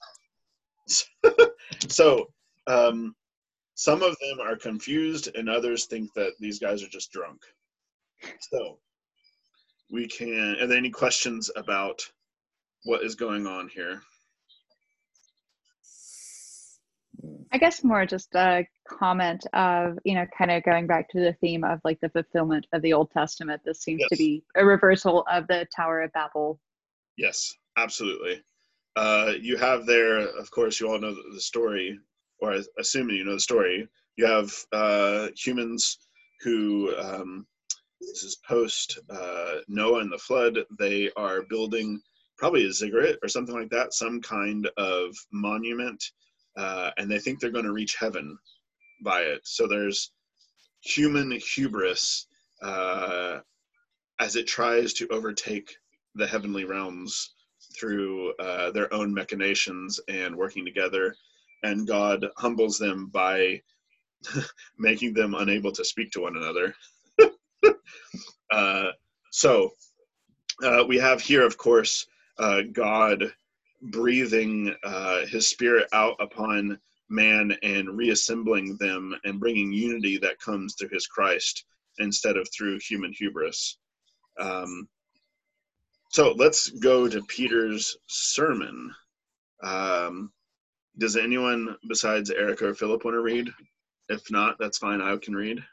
so 1.87 2.27
um, 2.67 3.15
some 3.81 4.03
of 4.03 4.15
them 4.19 4.39
are 4.39 4.55
confused, 4.55 5.29
and 5.35 5.49
others 5.49 5.85
think 5.85 6.13
that 6.13 6.33
these 6.39 6.59
guys 6.59 6.83
are 6.83 6.87
just 6.89 7.11
drunk. 7.11 7.41
So 8.51 8.77
we 9.89 10.07
can. 10.07 10.55
Are 10.61 10.67
there 10.67 10.77
any 10.77 10.91
questions 10.91 11.49
about 11.55 11.99
what 12.83 13.03
is 13.03 13.15
going 13.15 13.47
on 13.47 13.69
here? 13.69 13.99
I 17.51 17.57
guess 17.57 17.83
more 17.83 18.05
just 18.05 18.35
a 18.35 18.67
comment 18.87 19.47
of, 19.53 19.97
you 20.05 20.13
know, 20.13 20.27
kind 20.37 20.51
of 20.51 20.61
going 20.61 20.85
back 20.85 21.09
to 21.09 21.19
the 21.19 21.33
theme 21.41 21.63
of 21.63 21.79
like 21.83 21.99
the 22.01 22.09
fulfillment 22.09 22.67
of 22.73 22.83
the 22.83 22.93
Old 22.93 23.09
Testament. 23.09 23.63
This 23.65 23.81
seems 23.81 24.01
Yes. 24.01 24.09
to 24.09 24.15
be 24.15 24.43
a 24.55 24.63
reversal 24.63 25.23
of 25.23 25.47
the 25.47 25.67
Tower 25.75 26.03
of 26.03 26.13
Babel. 26.13 26.59
Yes, 27.17 27.51
absolutely. 27.77 28.43
Uh, 28.95 29.33
you 29.41 29.57
have 29.57 29.87
there, 29.87 30.17
of 30.19 30.51
course, 30.51 30.79
you 30.79 30.87
all 30.87 30.99
know 30.99 31.15
the 31.15 31.23
the 31.33 31.41
story, 31.41 31.99
or 32.41 32.57
assuming 32.79 33.15
you 33.15 33.23
know 33.23 33.33
the 33.33 33.39
story. 33.39 33.87
You 34.17 34.25
have 34.25 34.53
uh, 34.71 35.27
humans 35.35 35.99
who, 36.41 36.93
um, 36.97 37.45
this 37.99 38.23
is 38.23 38.37
post 38.47 38.99
uh, 39.09 39.55
Noah 39.67 40.01
and 40.01 40.11
the 40.11 40.17
flood. 40.17 40.57
They 40.77 41.11
are 41.15 41.43
building 41.43 42.01
probably 42.37 42.65
a 42.65 42.71
ziggurat 42.71 43.17
or 43.21 43.29
something 43.29 43.55
like 43.55 43.69
that, 43.69 43.93
some 43.93 44.19
kind 44.21 44.67
of 44.77 45.15
monument, 45.31 46.03
uh, 46.57 46.89
and 46.97 47.09
they 47.09 47.19
think 47.19 47.39
they're 47.39 47.51
going 47.51 47.65
to 47.65 47.71
reach 47.71 47.95
heaven 47.95 48.37
by 49.03 49.21
it. 49.21 49.41
So 49.43 49.67
there's 49.67 50.11
human 50.81 51.31
hubris 51.31 52.25
uh, 52.63 53.39
as 54.19 54.35
it 54.35 54.47
tries 54.47 54.93
to 54.93 55.07
overtake 55.09 55.75
the 56.15 56.27
heavenly 56.27 56.65
realms 56.65 57.33
through 57.79 58.33
uh, 58.33 58.71
their 58.71 58.91
own 58.93 59.13
machinations 59.13 59.99
and 60.07 60.35
working 60.35 60.65
together. 60.65 61.15
And 61.63 61.87
God 61.87 62.25
humbles 62.37 62.77
them 62.77 63.07
by 63.07 63.61
making 64.77 65.13
them 65.13 65.35
unable 65.35 65.71
to 65.71 65.85
speak 65.85 66.11
to 66.11 66.21
one 66.21 66.37
another. 66.37 66.75
uh, 68.51 68.91
so 69.31 69.71
uh, 70.63 70.83
we 70.87 70.97
have 70.97 71.21
here, 71.21 71.45
of 71.45 71.57
course, 71.57 72.05
uh, 72.37 72.61
God 72.71 73.31
breathing 73.81 74.75
uh, 74.83 75.25
his 75.25 75.47
spirit 75.47 75.87
out 75.93 76.15
upon 76.19 76.79
man 77.09 77.55
and 77.63 77.97
reassembling 77.97 78.77
them 78.77 79.15
and 79.23 79.39
bringing 79.39 79.71
unity 79.71 80.17
that 80.17 80.39
comes 80.39 80.75
through 80.75 80.89
his 80.89 81.07
Christ 81.07 81.65
instead 81.99 82.37
of 82.37 82.47
through 82.51 82.79
human 82.79 83.11
hubris. 83.11 83.77
Um, 84.39 84.87
so 86.09 86.33
let's 86.37 86.69
go 86.69 87.07
to 87.07 87.21
Peter's 87.23 87.97
sermon. 88.07 88.91
Um, 89.63 90.31
does 90.97 91.15
anyone 91.15 91.77
besides 91.87 92.29
Erica 92.29 92.67
or 92.69 92.73
Philip 92.73 93.03
want 93.05 93.15
to 93.15 93.21
read? 93.21 93.51
If 94.09 94.29
not, 94.29 94.57
that's 94.59 94.77
fine. 94.77 95.01
I 95.01 95.15
can 95.17 95.35
read. 95.35 95.63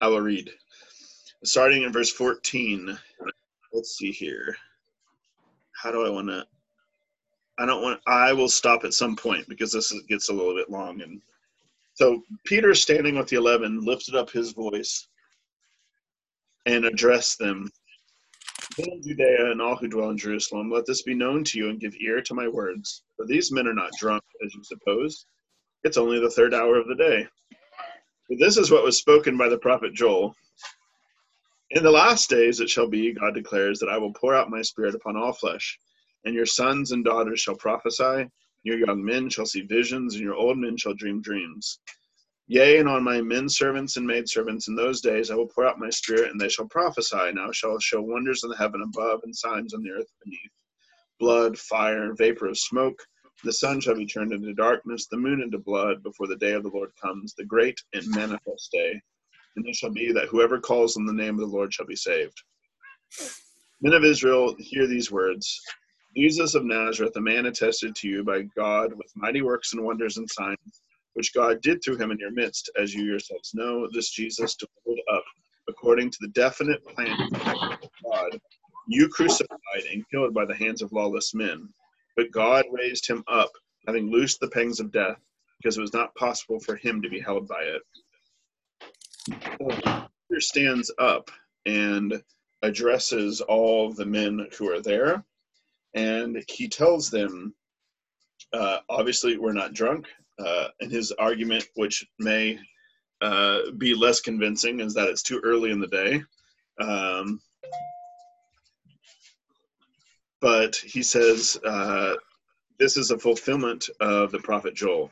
I 0.00 0.08
will 0.08 0.20
read. 0.20 0.50
Starting 1.44 1.84
in 1.84 1.92
verse 1.92 2.10
14. 2.10 2.98
Let's 3.72 3.96
see 3.96 4.10
here. 4.10 4.56
How 5.74 5.90
do 5.92 6.04
I 6.04 6.10
want 6.10 6.28
to? 6.28 6.44
I 7.58 7.66
don't 7.66 7.82
want. 7.82 8.00
I 8.06 8.32
will 8.32 8.48
stop 8.48 8.84
at 8.84 8.94
some 8.94 9.16
point 9.16 9.48
because 9.48 9.72
this 9.72 9.92
is, 9.92 10.02
gets 10.08 10.28
a 10.28 10.32
little 10.32 10.54
bit 10.54 10.70
long. 10.70 11.00
And 11.00 11.20
so 11.94 12.22
Peter, 12.44 12.74
standing 12.74 13.16
with 13.16 13.28
the 13.28 13.36
eleven, 13.36 13.84
lifted 13.84 14.14
up 14.14 14.30
his 14.30 14.52
voice 14.52 15.08
and 16.66 16.84
addressed 16.84 17.38
them. 17.38 17.70
Of 18.78 19.02
Judea 19.02 19.52
and 19.52 19.62
all 19.62 19.76
who 19.76 19.88
dwell 19.88 20.10
in 20.10 20.18
Jerusalem, 20.18 20.70
let 20.70 20.84
this 20.84 21.02
be 21.02 21.14
known 21.14 21.44
to 21.44 21.58
you 21.58 21.70
and 21.70 21.80
give 21.80 21.94
ear 21.98 22.20
to 22.20 22.34
my 22.34 22.46
words. 22.46 23.02
For 23.16 23.24
these 23.24 23.50
men 23.50 23.66
are 23.66 23.72
not 23.74 23.92
drunk, 23.98 24.22
as 24.44 24.54
you 24.54 24.62
suppose. 24.64 25.24
It's 25.82 25.96
only 25.96 26.20
the 26.20 26.28
third 26.28 26.52
hour 26.52 26.76
of 26.78 26.86
the 26.86 26.94
day. 26.94 27.26
But 28.28 28.38
this 28.38 28.58
is 28.58 28.70
what 28.70 28.84
was 28.84 28.98
spoken 28.98 29.38
by 29.38 29.48
the 29.48 29.56
prophet 29.56 29.94
Joel. 29.94 30.34
In 31.70 31.82
the 31.82 31.90
last 31.90 32.28
days 32.28 32.60
it 32.60 32.68
shall 32.68 32.86
be, 32.88 33.14
God 33.14 33.34
declares, 33.34 33.78
that 33.78 33.88
I 33.88 33.96
will 33.96 34.12
pour 34.12 34.34
out 34.34 34.50
my 34.50 34.60
spirit 34.60 34.94
upon 34.94 35.16
all 35.16 35.32
flesh, 35.32 35.78
and 36.26 36.34
your 36.34 36.46
sons 36.46 36.92
and 36.92 37.02
daughters 37.02 37.40
shall 37.40 37.56
prophesy, 37.56 38.28
your 38.62 38.78
young 38.78 39.02
men 39.02 39.30
shall 39.30 39.46
see 39.46 39.62
visions, 39.62 40.14
and 40.14 40.22
your 40.22 40.34
old 40.34 40.58
men 40.58 40.76
shall 40.76 40.94
dream 40.94 41.22
dreams. 41.22 41.80
Yea, 42.48 42.78
and 42.78 42.88
on 42.88 43.02
my 43.02 43.20
men 43.20 43.48
servants 43.48 43.96
and 43.96 44.06
maid 44.06 44.28
servants 44.28 44.68
in 44.68 44.76
those 44.76 45.00
days 45.00 45.30
I 45.30 45.34
will 45.34 45.48
pour 45.48 45.66
out 45.66 45.80
my 45.80 45.90
spirit, 45.90 46.30
and 46.30 46.40
they 46.40 46.48
shall 46.48 46.68
prophesy. 46.68 47.32
Now 47.32 47.50
shall 47.50 47.78
show 47.80 48.00
wonders 48.00 48.44
in 48.44 48.50
the 48.50 48.56
heaven 48.56 48.82
above 48.82 49.20
and 49.24 49.34
signs 49.34 49.74
on 49.74 49.82
the 49.82 49.90
earth 49.90 50.06
beneath 50.24 50.52
blood, 51.18 51.58
fire, 51.58 52.12
vapor 52.14 52.46
of 52.46 52.58
smoke. 52.58 52.98
The 53.42 53.52
sun 53.52 53.80
shall 53.80 53.96
be 53.96 54.06
turned 54.06 54.32
into 54.32 54.54
darkness, 54.54 55.06
the 55.06 55.16
moon 55.16 55.42
into 55.42 55.58
blood, 55.58 56.02
before 56.02 56.26
the 56.26 56.36
day 56.36 56.52
of 56.52 56.62
the 56.62 56.70
Lord 56.70 56.90
comes, 57.02 57.34
the 57.34 57.44
great 57.44 57.80
and 57.92 58.06
manifest 58.08 58.70
day. 58.70 59.00
And 59.56 59.66
it 59.66 59.74
shall 59.74 59.92
be 59.92 60.12
that 60.12 60.28
whoever 60.28 60.60
calls 60.60 60.96
on 60.96 61.06
the 61.06 61.12
name 61.12 61.34
of 61.34 61.40
the 61.48 61.56
Lord 61.56 61.72
shall 61.72 61.86
be 61.86 61.96
saved. 61.96 62.42
Men 63.80 63.92
of 63.92 64.04
Israel, 64.04 64.54
hear 64.58 64.86
these 64.86 65.10
words 65.10 65.60
Jesus 66.16 66.54
of 66.54 66.64
Nazareth, 66.64 67.16
a 67.16 67.20
man 67.20 67.46
attested 67.46 67.94
to 67.96 68.08
you 68.08 68.24
by 68.24 68.42
God 68.56 68.92
with 68.92 69.10
mighty 69.16 69.42
works 69.42 69.72
and 69.74 69.84
wonders 69.84 70.16
and 70.16 70.28
signs 70.30 70.82
which 71.16 71.32
God 71.32 71.62
did 71.62 71.82
through 71.82 71.96
him 71.96 72.10
in 72.10 72.18
your 72.18 72.30
midst, 72.30 72.70
as 72.78 72.92
you 72.92 73.02
yourselves 73.02 73.54
know, 73.54 73.88
this 73.90 74.10
Jesus 74.10 74.54
delivered 74.54 75.02
up 75.10 75.24
according 75.66 76.10
to 76.10 76.18
the 76.20 76.28
definite 76.28 76.84
plan 76.94 77.16
of 77.32 77.90
God. 78.04 78.38
You 78.86 79.08
crucified 79.08 79.84
and 79.90 80.04
killed 80.10 80.34
by 80.34 80.44
the 80.44 80.54
hands 80.54 80.82
of 80.82 80.92
lawless 80.92 81.32
men, 81.34 81.70
but 82.16 82.30
God 82.30 82.66
raised 82.70 83.08
him 83.08 83.24
up, 83.28 83.50
having 83.86 84.10
loosed 84.10 84.40
the 84.40 84.50
pangs 84.50 84.78
of 84.78 84.92
death, 84.92 85.16
because 85.56 85.78
it 85.78 85.80
was 85.80 85.94
not 85.94 86.14
possible 86.16 86.60
for 86.60 86.76
him 86.76 87.00
to 87.00 87.08
be 87.08 87.18
held 87.18 87.48
by 87.48 87.62
it. 87.62 87.82
So 89.58 89.68
Peter 90.28 90.40
stands 90.40 90.92
up 90.98 91.30
and 91.64 92.22
addresses 92.60 93.40
all 93.40 93.90
the 93.90 94.04
men 94.04 94.48
who 94.58 94.70
are 94.70 94.82
there, 94.82 95.24
and 95.94 96.44
he 96.46 96.68
tells 96.68 97.08
them, 97.08 97.54
uh, 98.52 98.80
obviously, 98.90 99.38
we're 99.38 99.54
not 99.54 99.72
drunk 99.72 100.06
uh, 100.38 100.68
and 100.80 100.90
his 100.90 101.12
argument, 101.12 101.66
which 101.74 102.06
may 102.18 102.58
uh, 103.20 103.70
be 103.78 103.94
less 103.94 104.20
convincing, 104.20 104.80
is 104.80 104.94
that 104.94 105.08
it's 105.08 105.22
too 105.22 105.40
early 105.44 105.70
in 105.70 105.80
the 105.80 105.86
day. 105.86 106.22
Um, 106.80 107.40
but 110.40 110.76
he 110.76 111.02
says 111.02 111.58
uh, 111.64 112.14
this 112.78 112.96
is 112.96 113.10
a 113.10 113.18
fulfillment 113.18 113.88
of 114.00 114.30
the 114.32 114.38
prophet 114.38 114.74
Joel. 114.74 115.10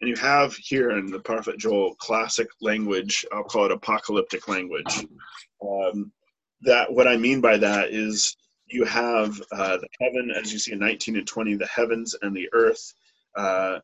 And 0.00 0.08
you 0.08 0.16
have 0.16 0.54
here 0.54 0.92
in 0.92 1.10
the 1.10 1.20
prophet 1.20 1.58
Joel 1.58 1.94
classic 1.96 2.48
language, 2.60 3.24
I'll 3.32 3.44
call 3.44 3.66
it 3.66 3.72
apocalyptic 3.72 4.48
language. 4.48 5.06
Um, 5.62 6.10
that 6.62 6.92
what 6.92 7.06
I 7.06 7.16
mean 7.16 7.40
by 7.40 7.58
that 7.58 7.90
is 7.90 8.36
you 8.66 8.84
have 8.84 9.40
uh, 9.52 9.76
the 9.76 9.88
heaven, 10.00 10.30
as 10.30 10.52
you 10.52 10.58
see 10.58 10.72
in 10.72 10.78
19 10.78 11.16
and 11.16 11.26
20, 11.26 11.54
the 11.54 11.66
heavens 11.66 12.14
and 12.22 12.34
the 12.34 12.48
earth 12.52 12.94
uh, 13.36 13.78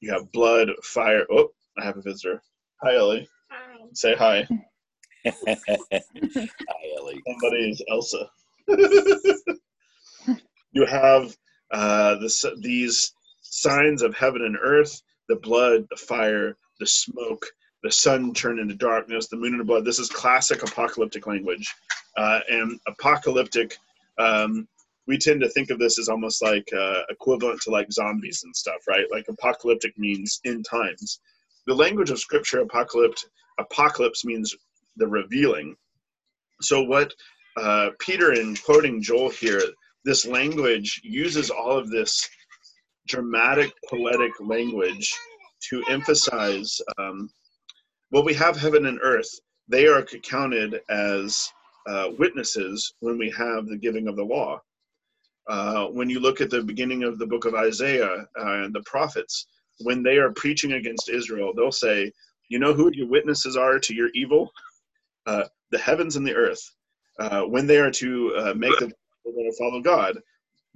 you 0.00 0.12
have 0.12 0.32
blood, 0.32 0.68
fire. 0.82 1.26
Oh, 1.30 1.50
I 1.78 1.84
have 1.84 1.96
a 1.96 2.02
visitor. 2.02 2.42
Hi, 2.82 2.96
Ellie. 2.96 3.28
Hi. 3.50 3.76
Say 3.94 4.14
hi. 4.14 4.46
Hi, 5.26 6.00
Ellie. 6.98 7.22
Somebody 7.26 7.70
is 7.70 7.82
Elsa. 7.90 8.30
you 10.72 10.86
have 10.86 11.36
uh, 11.72 12.16
this, 12.16 12.44
these 12.58 13.12
signs 13.42 14.02
of 14.02 14.14
heaven 14.14 14.42
and 14.42 14.56
earth 14.60 15.02
the 15.30 15.36
blood, 15.36 15.86
the 15.90 15.96
fire, 15.96 16.56
the 16.80 16.86
smoke, 16.86 17.46
the 17.84 17.92
sun 17.92 18.34
turned 18.34 18.58
into 18.58 18.74
darkness, 18.74 19.28
the 19.28 19.36
moon 19.36 19.52
into 19.52 19.64
blood. 19.64 19.84
This 19.84 20.00
is 20.00 20.10
classic 20.10 20.62
apocalyptic 20.62 21.26
language. 21.26 21.72
Uh, 22.16 22.40
and 22.50 22.78
apocalyptic 22.88 23.76
um, 24.18 24.66
we 25.10 25.18
tend 25.18 25.40
to 25.40 25.48
think 25.48 25.70
of 25.70 25.80
this 25.80 25.98
as 25.98 26.08
almost 26.08 26.40
like 26.40 26.68
uh, 26.72 27.02
equivalent 27.10 27.60
to 27.62 27.70
like 27.70 27.90
zombies 27.90 28.44
and 28.44 28.54
stuff, 28.54 28.86
right? 28.88 29.06
Like 29.10 29.26
apocalyptic 29.28 29.98
means 29.98 30.40
end 30.46 30.64
times. 30.70 31.18
The 31.66 31.74
language 31.74 32.10
of 32.10 32.20
scripture, 32.20 32.60
apocalypse, 32.60 33.26
apocalypse 33.58 34.24
means 34.24 34.54
the 34.96 35.08
revealing. 35.08 35.74
So 36.60 36.82
what 36.82 37.12
uh, 37.56 37.90
Peter, 37.98 38.34
in 38.34 38.54
quoting 38.54 39.02
Joel 39.02 39.30
here, 39.30 39.62
this 40.04 40.24
language 40.24 41.00
uses 41.02 41.50
all 41.50 41.76
of 41.76 41.90
this 41.90 42.28
dramatic, 43.08 43.72
poetic 43.88 44.32
language 44.40 45.12
to 45.70 45.82
emphasize 45.90 46.80
um, 46.98 47.28
well, 48.12 48.24
we 48.24 48.34
have 48.34 48.56
heaven 48.56 48.86
and 48.86 49.00
earth. 49.02 49.28
They 49.68 49.86
are 49.86 50.02
counted 50.02 50.80
as 50.88 51.48
uh, 51.88 52.10
witnesses 52.16 52.94
when 53.00 53.18
we 53.18 53.30
have 53.30 53.66
the 53.66 53.76
giving 53.76 54.06
of 54.06 54.14
the 54.14 54.24
law. 54.24 54.60
Uh, 55.50 55.86
when 55.86 56.08
you 56.08 56.20
look 56.20 56.40
at 56.40 56.48
the 56.48 56.62
beginning 56.62 57.02
of 57.02 57.18
the 57.18 57.26
book 57.26 57.44
of 57.44 57.56
Isaiah 57.56 58.24
uh, 58.38 58.62
and 58.62 58.72
the 58.72 58.84
prophets, 58.86 59.48
when 59.80 60.00
they 60.00 60.16
are 60.18 60.30
preaching 60.34 60.74
against 60.74 61.10
Israel, 61.10 61.52
they'll 61.52 61.72
say, 61.72 62.12
You 62.48 62.60
know 62.60 62.72
who 62.72 62.88
your 62.94 63.08
witnesses 63.08 63.56
are 63.56 63.80
to 63.80 63.92
your 63.92 64.10
evil? 64.14 64.48
Uh, 65.26 65.44
the 65.72 65.78
heavens 65.78 66.14
and 66.14 66.24
the 66.24 66.36
earth. 66.36 66.62
Uh, 67.18 67.42
when 67.42 67.66
they 67.66 67.78
are 67.78 67.90
to 67.90 68.32
uh, 68.36 68.54
make 68.54 68.78
the 68.78 68.86
to 68.86 69.52
follow 69.58 69.80
God, 69.80 70.20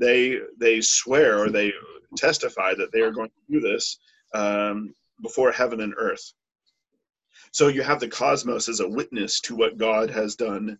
they 0.00 0.40
they 0.58 0.80
swear 0.80 1.38
or 1.38 1.50
they 1.50 1.72
testify 2.16 2.74
that 2.74 2.90
they 2.92 3.00
are 3.00 3.12
going 3.12 3.30
to 3.30 3.52
do 3.52 3.60
this 3.60 3.98
um, 4.34 4.92
before 5.22 5.52
heaven 5.52 5.82
and 5.82 5.94
earth. 5.96 6.32
So 7.52 7.68
you 7.68 7.82
have 7.82 8.00
the 8.00 8.08
cosmos 8.08 8.68
as 8.68 8.80
a 8.80 8.88
witness 8.88 9.40
to 9.42 9.54
what 9.54 9.78
God 9.78 10.10
has 10.10 10.34
done 10.34 10.76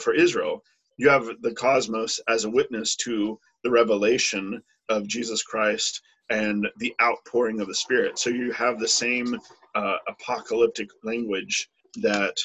for 0.00 0.14
Israel 0.14 0.62
you 0.96 1.08
have 1.08 1.28
the 1.42 1.54
cosmos 1.54 2.20
as 2.28 2.44
a 2.44 2.50
witness 2.50 2.96
to 2.96 3.38
the 3.62 3.70
revelation 3.70 4.62
of 4.88 5.06
Jesus 5.06 5.42
Christ 5.42 6.00
and 6.30 6.66
the 6.78 6.94
outpouring 7.02 7.60
of 7.60 7.68
the 7.68 7.74
Spirit. 7.74 8.18
So 8.18 8.30
you 8.30 8.52
have 8.52 8.78
the 8.78 8.88
same 8.88 9.38
uh, 9.74 9.96
apocalyptic 10.08 10.88
language 11.04 11.68
that 11.96 12.36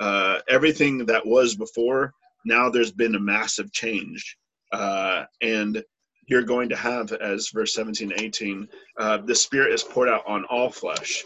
uh, 0.00 0.38
everything 0.48 1.06
that 1.06 1.24
was 1.24 1.54
before, 1.54 2.12
now 2.44 2.68
there's 2.68 2.92
been 2.92 3.14
a 3.14 3.20
massive 3.20 3.72
change. 3.72 4.36
Uh, 4.72 5.24
and 5.40 5.82
you're 6.26 6.42
going 6.42 6.68
to 6.68 6.76
have, 6.76 7.12
as 7.12 7.48
verse 7.48 7.74
17, 7.74 8.12
18, 8.16 8.68
uh, 8.98 9.18
the 9.18 9.34
Spirit 9.34 9.72
is 9.72 9.82
poured 9.82 10.08
out 10.08 10.22
on 10.26 10.44
all 10.44 10.70
flesh 10.70 11.24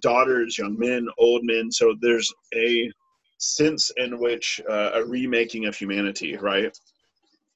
daughters, 0.00 0.58
young 0.58 0.78
men, 0.78 1.08
old 1.18 1.42
men. 1.44 1.70
So 1.72 1.94
there's 2.00 2.32
a 2.54 2.90
sense 3.38 3.90
in 3.96 4.18
which 4.18 4.60
uh, 4.68 4.90
a 4.94 5.04
remaking 5.04 5.66
of 5.66 5.76
humanity, 5.76 6.36
right? 6.36 6.76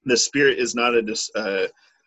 The 0.04 0.16
Spirit 0.16 0.58
is 0.58 0.74
not 0.74 0.94
a 0.94 1.16
uh, 1.36 1.66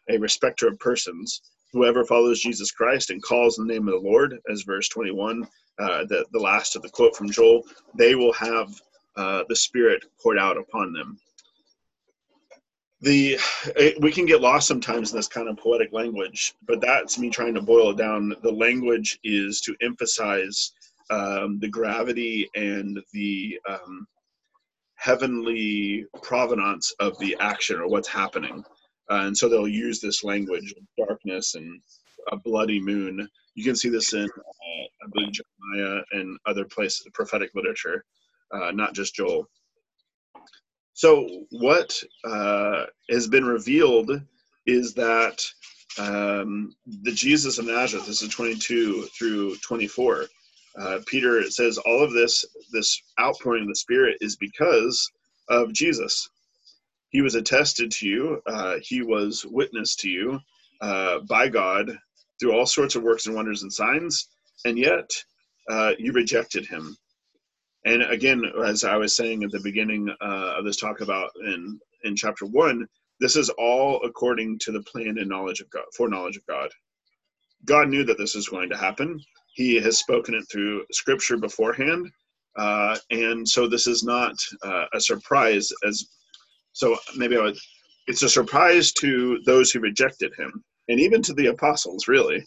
a 0.10 0.18
respecter 0.18 0.68
of 0.68 0.80
persons. 0.80 1.42
Whoever 1.74 2.06
follows 2.06 2.40
Jesus 2.40 2.72
Christ 2.72 3.10
and 3.10 3.22
calls 3.22 3.56
the 3.56 3.66
name 3.66 3.88
of 3.88 3.94
the 3.94 4.08
Lord, 4.08 4.40
as 4.50 4.62
verse 4.62 4.88
21, 4.90 5.48
uh, 5.78 6.06
the, 6.06 6.26
the 6.32 6.40
last 6.40 6.76
of 6.76 6.82
the 6.82 6.90
quote 6.90 7.16
from 7.16 7.30
Joel, 7.30 7.64
they 7.98 8.16
will 8.16 8.34
have 8.34 8.70
uh, 9.18 9.44
the 9.50 9.56
Spirit 9.56 10.04
poured 10.22 10.38
out 10.38 10.58
upon 10.58 10.94
them. 10.94 11.18
The 13.02 13.38
it, 13.76 14.00
we 14.02 14.12
can 14.12 14.26
get 14.26 14.42
lost 14.42 14.68
sometimes 14.68 15.12
in 15.12 15.18
this 15.18 15.28
kind 15.28 15.50
of 15.50 15.58
poetic 15.58 15.92
language, 15.92 16.54
but 16.66 16.82
that's 16.82 17.20
me 17.20 17.30
trying 17.30 17.54
to 17.56 17.62
boil 17.62 17.92
it 17.92 17.98
down. 17.98 18.34
The 18.42 18.52
language 18.52 19.20
is 19.24 19.62
to 19.62 19.76
emphasize 19.82 20.72
um, 21.10 21.60
the 21.60 21.70
gravity 21.70 22.50
and 22.56 23.00
the 23.14 23.60
um, 23.70 24.08
heavenly 24.96 26.06
provenance 26.24 26.94
of 27.00 27.18
the 27.20 27.36
action 27.40 27.80
or 27.80 27.88
what's 27.88 28.08
happening. 28.08 28.64
Uh, 29.12 29.24
and 29.26 29.38
so 29.38 29.50
they'll 29.50 29.68
use 29.68 30.00
this 30.02 30.24
language 30.24 30.74
of 30.78 31.08
darkness 31.08 31.56
and 31.56 31.82
a 32.32 32.38
bloody 32.38 32.82
moon. 32.82 33.28
You 33.56 33.64
can 33.64 33.76
see 33.76 33.90
this 33.90 34.14
in, 34.14 34.26
uh, 34.26 35.22
Jeremiah 35.32 36.02
and 36.14 36.38
other 36.46 36.66
places, 36.66 37.08
prophetic 37.14 37.52
literature, 37.56 38.04
uh, 38.54 38.72
not 38.72 38.94
just 38.96 39.16
Joel. 39.16 39.48
So, 40.94 41.46
what 41.52 41.94
uh, 42.26 42.86
has 43.10 43.28
been 43.28 43.46
revealed 43.46 44.12
is 44.66 44.94
that 44.96 45.44
um, 46.00 46.76
the 47.04 47.12
Jesus 47.12 47.60
of 47.60 47.68
Nazareth, 47.68 48.08
this 48.08 48.22
is 48.22 48.30
22 48.30 49.04
through 49.18 49.58
24, 49.58 50.26
uh, 50.80 51.00
Peter 51.08 51.50
says 51.50 51.78
all 51.78 52.04
of 52.04 52.14
this, 52.14 52.44
this 52.72 53.02
outpouring 53.20 53.64
of 53.64 53.70
the 53.70 53.76
Spirit, 53.76 54.18
is 54.22 54.36
because 54.36 55.10
of 55.50 55.74
Jesus. 55.74 56.30
He 57.10 57.22
was 57.22 57.36
attested 57.36 57.92
to 57.92 58.08
you. 58.08 58.42
Uh, 58.46 58.76
he 58.82 59.02
was 59.02 59.46
witnessed 59.50 60.00
to 60.02 60.10
you 60.10 60.40
uh, 60.82 61.20
by 61.30 61.48
God 61.48 61.98
through 62.40 62.54
all 62.54 62.66
sorts 62.66 62.96
of 62.96 63.04
works 63.04 63.26
and 63.26 63.36
wonders 63.36 63.64
and 63.64 63.72
signs, 63.72 64.28
and 64.66 64.78
yet 64.78 65.10
uh, 65.70 65.94
you 65.98 66.12
rejected 66.12 66.66
him. 66.66 66.98
And 67.86 68.04
again, 68.04 68.44
as 68.66 68.84
I 68.84 68.98
was 68.98 69.16
saying 69.16 69.44
at 69.44 69.52
the 69.52 69.60
beginning 69.60 70.10
uh, 70.22 70.56
of 70.58 70.66
this 70.66 70.78
talk 70.78 71.02
about 71.02 71.32
in 71.46 71.80
in 72.04 72.16
chapter 72.16 72.46
one, 72.46 72.88
this 73.20 73.36
is 73.36 73.50
all 73.52 74.04
according 74.04 74.60
to 74.60 74.72
the 74.72 74.82
plan 74.84 75.18
and 75.18 75.30
knowledge 75.30 75.62
of 75.62 75.70
God, 75.70 75.84
foreknowledge 75.96 76.38
of 76.38 76.46
God. 76.48 76.70
God 77.66 77.90
knew 77.90 78.04
that 78.04 78.18
this 78.18 78.36
was 78.36 78.50
going 78.50 78.70
to 78.70 78.78
happen 78.78 79.20
he 79.56 79.76
has 79.76 79.98
spoken 79.98 80.36
it 80.36 80.46
through 80.52 80.84
scripture 80.92 81.38
beforehand 81.38 82.10
uh, 82.58 82.98
and 83.12 83.48
so 83.48 83.68
this 83.68 83.86
is 83.86 84.04
not 84.04 84.36
uh, 84.64 84.86
a 84.94 85.02
surprise 85.02 85.70
as 85.88 86.08
so 86.74 86.98
maybe 87.16 87.38
i 87.38 87.42
would 87.42 87.58
it's 88.08 88.24
a 88.24 88.30
surprise 88.30 88.92
to 88.92 89.40
those 89.46 89.72
who 89.72 89.80
rejected 89.80 90.32
him 90.38 90.64
and 90.90 91.00
even 91.00 91.22
to 91.22 91.34
the 91.34 91.48
apostles 91.48 92.08
really 92.08 92.46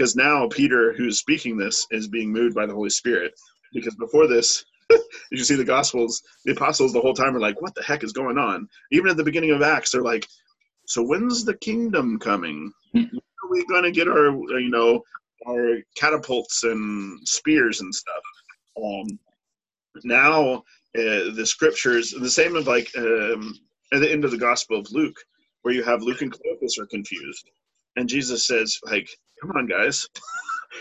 because 0.00 0.16
now 0.16 0.48
Peter, 0.48 0.94
who's 0.94 1.18
speaking 1.18 1.58
this, 1.58 1.86
is 1.90 2.08
being 2.08 2.32
moved 2.32 2.54
by 2.54 2.64
the 2.64 2.72
Holy 2.72 2.88
Spirit. 2.88 3.32
Because 3.74 3.94
before 3.96 4.26
this, 4.26 4.64
you 5.30 5.44
see 5.44 5.56
the 5.56 5.64
Gospels, 5.64 6.22
the 6.46 6.52
apostles 6.52 6.94
the 6.94 7.00
whole 7.00 7.12
time 7.12 7.36
are 7.36 7.40
like, 7.40 7.60
"What 7.60 7.74
the 7.74 7.82
heck 7.82 8.02
is 8.02 8.12
going 8.12 8.38
on?" 8.38 8.66
Even 8.92 9.10
at 9.10 9.18
the 9.18 9.24
beginning 9.24 9.50
of 9.50 9.60
Acts, 9.60 9.90
they're 9.90 10.00
like, 10.00 10.26
"So 10.86 11.02
when's 11.02 11.44
the 11.44 11.56
kingdom 11.58 12.18
coming? 12.18 12.72
When 12.92 13.10
are 13.44 13.50
we 13.50 13.64
going 13.66 13.84
to 13.84 13.90
get 13.90 14.08
our, 14.08 14.30
you 14.58 14.70
know, 14.70 15.02
our 15.48 15.78
catapults 15.96 16.64
and 16.64 17.26
spears 17.28 17.80
and 17.80 17.94
stuff?" 17.94 18.22
Um, 18.82 19.18
now 20.04 20.64
uh, 20.96 21.32
the 21.34 21.44
scriptures, 21.46 22.12
the 22.12 22.30
same 22.30 22.56
of 22.56 22.66
like 22.66 22.90
um, 22.96 23.54
at 23.92 24.00
the 24.00 24.10
end 24.10 24.24
of 24.24 24.30
the 24.30 24.38
Gospel 24.38 24.78
of 24.78 24.90
Luke, 24.92 25.16
where 25.62 25.74
you 25.74 25.82
have 25.82 26.02
Luke 26.02 26.22
and 26.22 26.32
Cleopas 26.32 26.78
are 26.78 26.86
confused, 26.86 27.50
and 27.96 28.08
Jesus 28.08 28.46
says, 28.46 28.78
"Like, 28.84 29.08
come 29.40 29.52
on, 29.52 29.66
guys," 29.66 30.08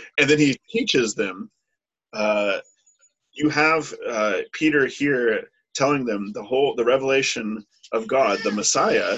and 0.18 0.30
then 0.30 0.40
he 0.40 0.58
teaches 0.70 1.16
them. 1.16 1.50
Uh, 2.14 2.60
you 3.34 3.50
have 3.50 3.94
uh, 4.08 4.40
Peter 4.54 4.88
here 4.88 5.50
telling 5.76 6.06
them 6.06 6.32
the 6.34 6.44
whole 6.44 6.76
the 6.76 6.86
revelation 6.86 7.66
of 7.94 8.08
God, 8.08 8.40
the 8.44 8.52
Messiah. 8.52 9.18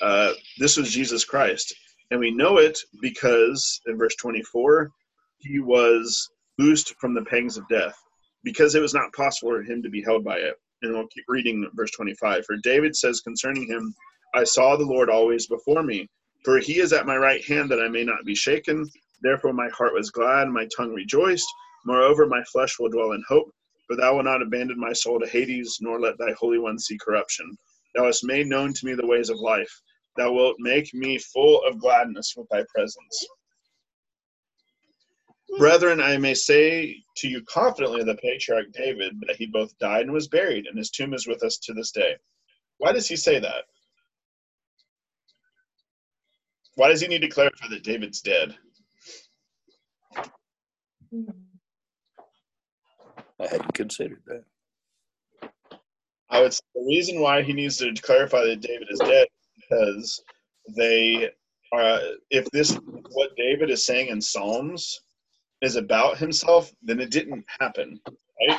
Uh, 0.00 0.32
this 0.58 0.76
was 0.76 0.92
Jesus 0.92 1.24
Christ, 1.24 1.74
and 2.10 2.20
we 2.20 2.30
know 2.30 2.58
it 2.58 2.78
because 3.00 3.80
in 3.86 3.96
verse 3.96 4.14
24 4.16 4.90
he 5.38 5.60
was 5.60 6.30
loosed 6.58 6.94
from 7.00 7.14
the 7.14 7.24
pangs 7.24 7.56
of 7.56 7.68
death 7.68 7.96
because 8.44 8.74
it 8.74 8.82
was 8.82 8.94
not 8.94 9.12
possible 9.12 9.52
for 9.52 9.62
him 9.62 9.82
to 9.82 9.90
be 9.90 10.02
held 10.02 10.24
by 10.24 10.36
it. 10.36 10.54
And 10.82 10.92
we'll 10.92 11.06
keep 11.08 11.24
reading 11.28 11.68
verse 11.74 11.90
25. 11.92 12.44
For 12.44 12.56
David 12.62 12.96
says 12.96 13.20
concerning 13.20 13.66
him, 13.66 13.94
I 14.34 14.44
saw 14.44 14.76
the 14.76 14.84
Lord 14.84 15.10
always 15.10 15.46
before 15.46 15.82
me, 15.82 16.08
for 16.44 16.58
he 16.58 16.78
is 16.78 16.92
at 16.92 17.06
my 17.06 17.16
right 17.16 17.44
hand 17.44 17.70
that 17.70 17.82
I 17.82 17.88
may 17.88 18.04
not 18.04 18.24
be 18.24 18.34
shaken. 18.34 18.88
Therefore 19.22 19.52
my 19.52 19.68
heart 19.70 19.92
was 19.92 20.10
glad, 20.10 20.44
and 20.44 20.54
my 20.54 20.66
tongue 20.74 20.94
rejoiced. 20.94 21.48
Moreover, 21.84 22.26
my 22.26 22.42
flesh 22.44 22.78
will 22.78 22.88
dwell 22.88 23.12
in 23.12 23.22
hope, 23.28 23.50
for 23.86 23.96
thou 23.96 24.14
wilt 24.14 24.24
not 24.24 24.42
abandon 24.42 24.78
my 24.78 24.92
soul 24.92 25.18
to 25.20 25.26
Hades, 25.26 25.78
nor 25.80 26.00
let 26.00 26.18
thy 26.18 26.32
Holy 26.38 26.58
One 26.58 26.78
see 26.78 26.98
corruption. 26.98 27.56
Thou 27.94 28.04
hast 28.04 28.24
made 28.24 28.46
known 28.46 28.72
to 28.72 28.86
me 28.86 28.94
the 28.94 29.06
ways 29.06 29.30
of 29.30 29.38
life. 29.38 29.80
Thou 30.16 30.32
wilt 30.32 30.56
make 30.58 30.92
me 30.92 31.18
full 31.18 31.62
of 31.64 31.78
gladness 31.78 32.34
with 32.36 32.48
thy 32.50 32.64
presence. 32.74 33.26
Brethren, 35.58 36.00
I 36.00 36.16
may 36.16 36.34
say 36.34 37.02
to 37.16 37.28
you 37.28 37.42
confidently 37.42 38.00
of 38.00 38.06
the 38.06 38.14
patriarch 38.16 38.72
David 38.72 39.14
that 39.26 39.36
he 39.36 39.46
both 39.46 39.76
died 39.78 40.02
and 40.02 40.12
was 40.12 40.28
buried, 40.28 40.66
and 40.66 40.78
his 40.78 40.90
tomb 40.90 41.14
is 41.14 41.26
with 41.26 41.42
us 41.42 41.58
to 41.58 41.72
this 41.72 41.90
day. 41.90 42.16
Why 42.78 42.92
does 42.92 43.08
he 43.08 43.16
say 43.16 43.40
that? 43.40 43.64
Why 46.76 46.88
does 46.88 47.00
he 47.00 47.08
need 47.08 47.22
to 47.22 47.28
clarify 47.28 47.66
that 47.68 47.82
David's 47.82 48.20
dead? 48.20 48.56
I 51.12 51.26
hadn't 53.46 53.74
considered 53.74 54.22
that. 54.26 54.44
I 56.30 56.40
would 56.40 56.54
say 56.54 56.62
the 56.74 56.86
reason 56.86 57.20
why 57.20 57.42
he 57.42 57.52
needs 57.52 57.78
to 57.78 57.92
clarify 57.94 58.44
that 58.44 58.60
David 58.60 58.86
is 58.90 59.00
dead 59.00 59.26
because 59.70 60.22
they 60.76 61.30
are 61.72 62.00
if 62.30 62.50
this 62.50 62.76
what 63.12 63.36
David 63.36 63.70
is 63.70 63.86
saying 63.86 64.08
in 64.08 64.20
Psalms 64.20 65.00
is 65.62 65.76
about 65.76 66.18
himself, 66.18 66.72
then 66.82 67.00
it 67.00 67.10
didn't 67.10 67.44
happen. 67.60 68.00
Right? 68.06 68.58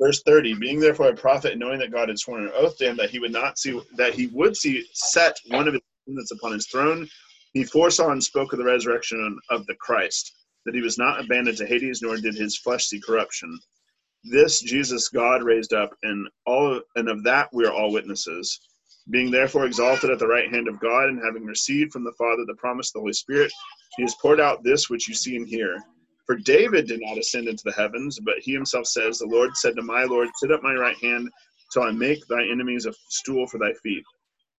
Verse 0.00 0.22
30, 0.24 0.54
being 0.54 0.80
therefore 0.80 1.08
a 1.08 1.14
prophet, 1.14 1.58
knowing 1.58 1.78
that 1.78 1.92
God 1.92 2.08
had 2.08 2.18
sworn 2.18 2.44
an 2.44 2.52
oath 2.54 2.78
to 2.78 2.88
him 2.88 2.96
that 2.96 3.10
he 3.10 3.18
would 3.18 3.32
not 3.32 3.58
see 3.58 3.80
that 3.96 4.14
he 4.14 4.28
would 4.28 4.56
see 4.56 4.84
set 4.94 5.36
one 5.48 5.68
of 5.68 5.74
his 5.74 5.82
descendants 6.06 6.32
upon 6.32 6.52
his 6.52 6.66
throne, 6.66 7.08
he 7.52 7.64
foresaw 7.64 8.10
and 8.10 8.22
spoke 8.22 8.52
of 8.52 8.58
the 8.58 8.64
resurrection 8.64 9.38
of 9.50 9.66
the 9.66 9.74
Christ, 9.74 10.32
that 10.64 10.74
he 10.74 10.80
was 10.80 10.98
not 10.98 11.20
abandoned 11.20 11.58
to 11.58 11.66
Hades, 11.66 12.00
nor 12.02 12.16
did 12.16 12.34
his 12.34 12.56
flesh 12.56 12.86
see 12.86 13.00
corruption. 13.00 13.58
This 14.24 14.60
Jesus 14.60 15.08
God 15.08 15.42
raised 15.42 15.72
up, 15.72 15.90
and 16.02 16.28
all 16.46 16.80
and 16.96 17.08
of 17.08 17.22
that 17.24 17.48
we 17.52 17.64
are 17.66 17.72
all 17.72 17.92
witnesses. 17.92 18.60
Being 19.10 19.30
therefore 19.30 19.66
exalted 19.66 20.10
at 20.10 20.18
the 20.18 20.28
right 20.28 20.50
hand 20.50 20.68
of 20.68 20.80
God, 20.80 21.08
and 21.08 21.22
having 21.24 21.44
received 21.44 21.92
from 21.92 22.04
the 22.04 22.12
Father 22.12 22.44
the 22.46 22.54
promise 22.54 22.90
of 22.90 22.94
the 22.94 23.00
Holy 23.00 23.12
Spirit, 23.12 23.52
he 23.96 24.02
has 24.02 24.14
poured 24.22 24.40
out 24.40 24.62
this 24.62 24.88
which 24.88 25.08
you 25.08 25.14
see 25.14 25.36
and 25.36 25.48
hear. 25.48 25.76
For 26.26 26.36
David 26.36 26.86
did 26.86 27.00
not 27.02 27.18
ascend 27.18 27.48
into 27.48 27.64
the 27.64 27.72
heavens, 27.72 28.20
but 28.20 28.38
he 28.38 28.52
himself 28.52 28.86
says, 28.86 29.18
The 29.18 29.26
Lord 29.26 29.56
said 29.56 29.74
to 29.76 29.82
my 29.82 30.04
Lord, 30.04 30.28
Sit 30.36 30.52
at 30.52 30.62
my 30.62 30.74
right 30.74 30.96
hand 30.98 31.28
till 31.72 31.82
I 31.82 31.90
make 31.90 32.24
thy 32.26 32.44
enemies 32.44 32.86
a 32.86 32.94
stool 33.08 33.46
for 33.48 33.58
thy 33.58 33.72
feet. 33.82 34.04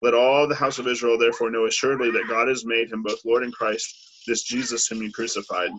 Let 0.02 0.14
all 0.16 0.48
the 0.48 0.56
house 0.56 0.80
of 0.80 0.88
Israel 0.88 1.18
therefore 1.18 1.52
know 1.52 1.66
assuredly 1.68 2.12
that 2.12 2.28
God 2.28 2.48
has 2.48 2.66
made 2.66 2.92
him 2.92 3.04
both 3.04 3.24
Lord 3.24 3.44
and 3.44 3.54
Christ, 3.54 4.24
this 4.28 4.44
Jesus 4.44 4.88
whom 4.88 5.02
you 5.02 5.12
crucified. 5.12 5.72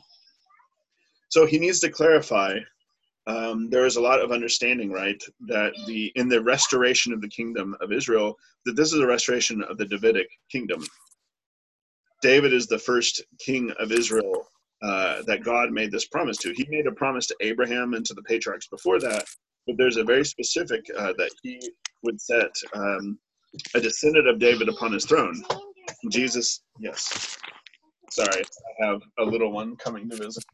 So 1.28 1.44
he 1.44 1.58
needs 1.58 1.80
to 1.80 1.90
clarify. 1.90 2.58
Um, 3.26 3.70
there 3.70 3.86
is 3.86 3.96
a 3.96 4.00
lot 4.00 4.20
of 4.20 4.32
understanding, 4.32 4.90
right, 4.90 5.22
that 5.46 5.72
the 5.86 6.12
in 6.16 6.28
the 6.28 6.42
restoration 6.42 7.12
of 7.12 7.20
the 7.20 7.28
kingdom 7.28 7.76
of 7.80 7.92
Israel, 7.92 8.36
that 8.64 8.74
this 8.76 8.92
is 8.92 8.98
a 8.98 9.06
restoration 9.06 9.62
of 9.62 9.78
the 9.78 9.86
Davidic 9.86 10.28
kingdom. 10.50 10.84
David 12.20 12.52
is 12.52 12.66
the 12.66 12.78
first 12.78 13.22
king 13.38 13.72
of 13.78 13.92
Israel 13.92 14.46
uh, 14.82 15.22
that 15.26 15.44
God 15.44 15.70
made 15.70 15.92
this 15.92 16.06
promise 16.06 16.36
to. 16.38 16.52
He 16.52 16.66
made 16.68 16.86
a 16.86 16.92
promise 16.92 17.26
to 17.28 17.36
Abraham 17.40 17.94
and 17.94 18.04
to 18.06 18.14
the 18.14 18.22
patriarchs 18.22 18.68
before 18.68 18.98
that, 19.00 19.24
but 19.66 19.76
there's 19.76 19.96
a 19.96 20.04
very 20.04 20.24
specific 20.24 20.84
uh, 20.96 21.12
that 21.18 21.30
he 21.42 21.60
would 22.02 22.20
set 22.20 22.50
um, 22.74 23.18
a 23.74 23.80
descendant 23.80 24.28
of 24.28 24.38
David 24.38 24.68
upon 24.68 24.92
his 24.92 25.04
throne. 25.04 25.42
Jesus, 26.10 26.62
yes. 26.80 27.38
Sorry, 28.10 28.42
I 28.82 28.86
have 28.86 29.00
a 29.18 29.24
little 29.24 29.52
one 29.52 29.76
coming 29.76 30.08
to 30.10 30.16
visit. 30.16 30.44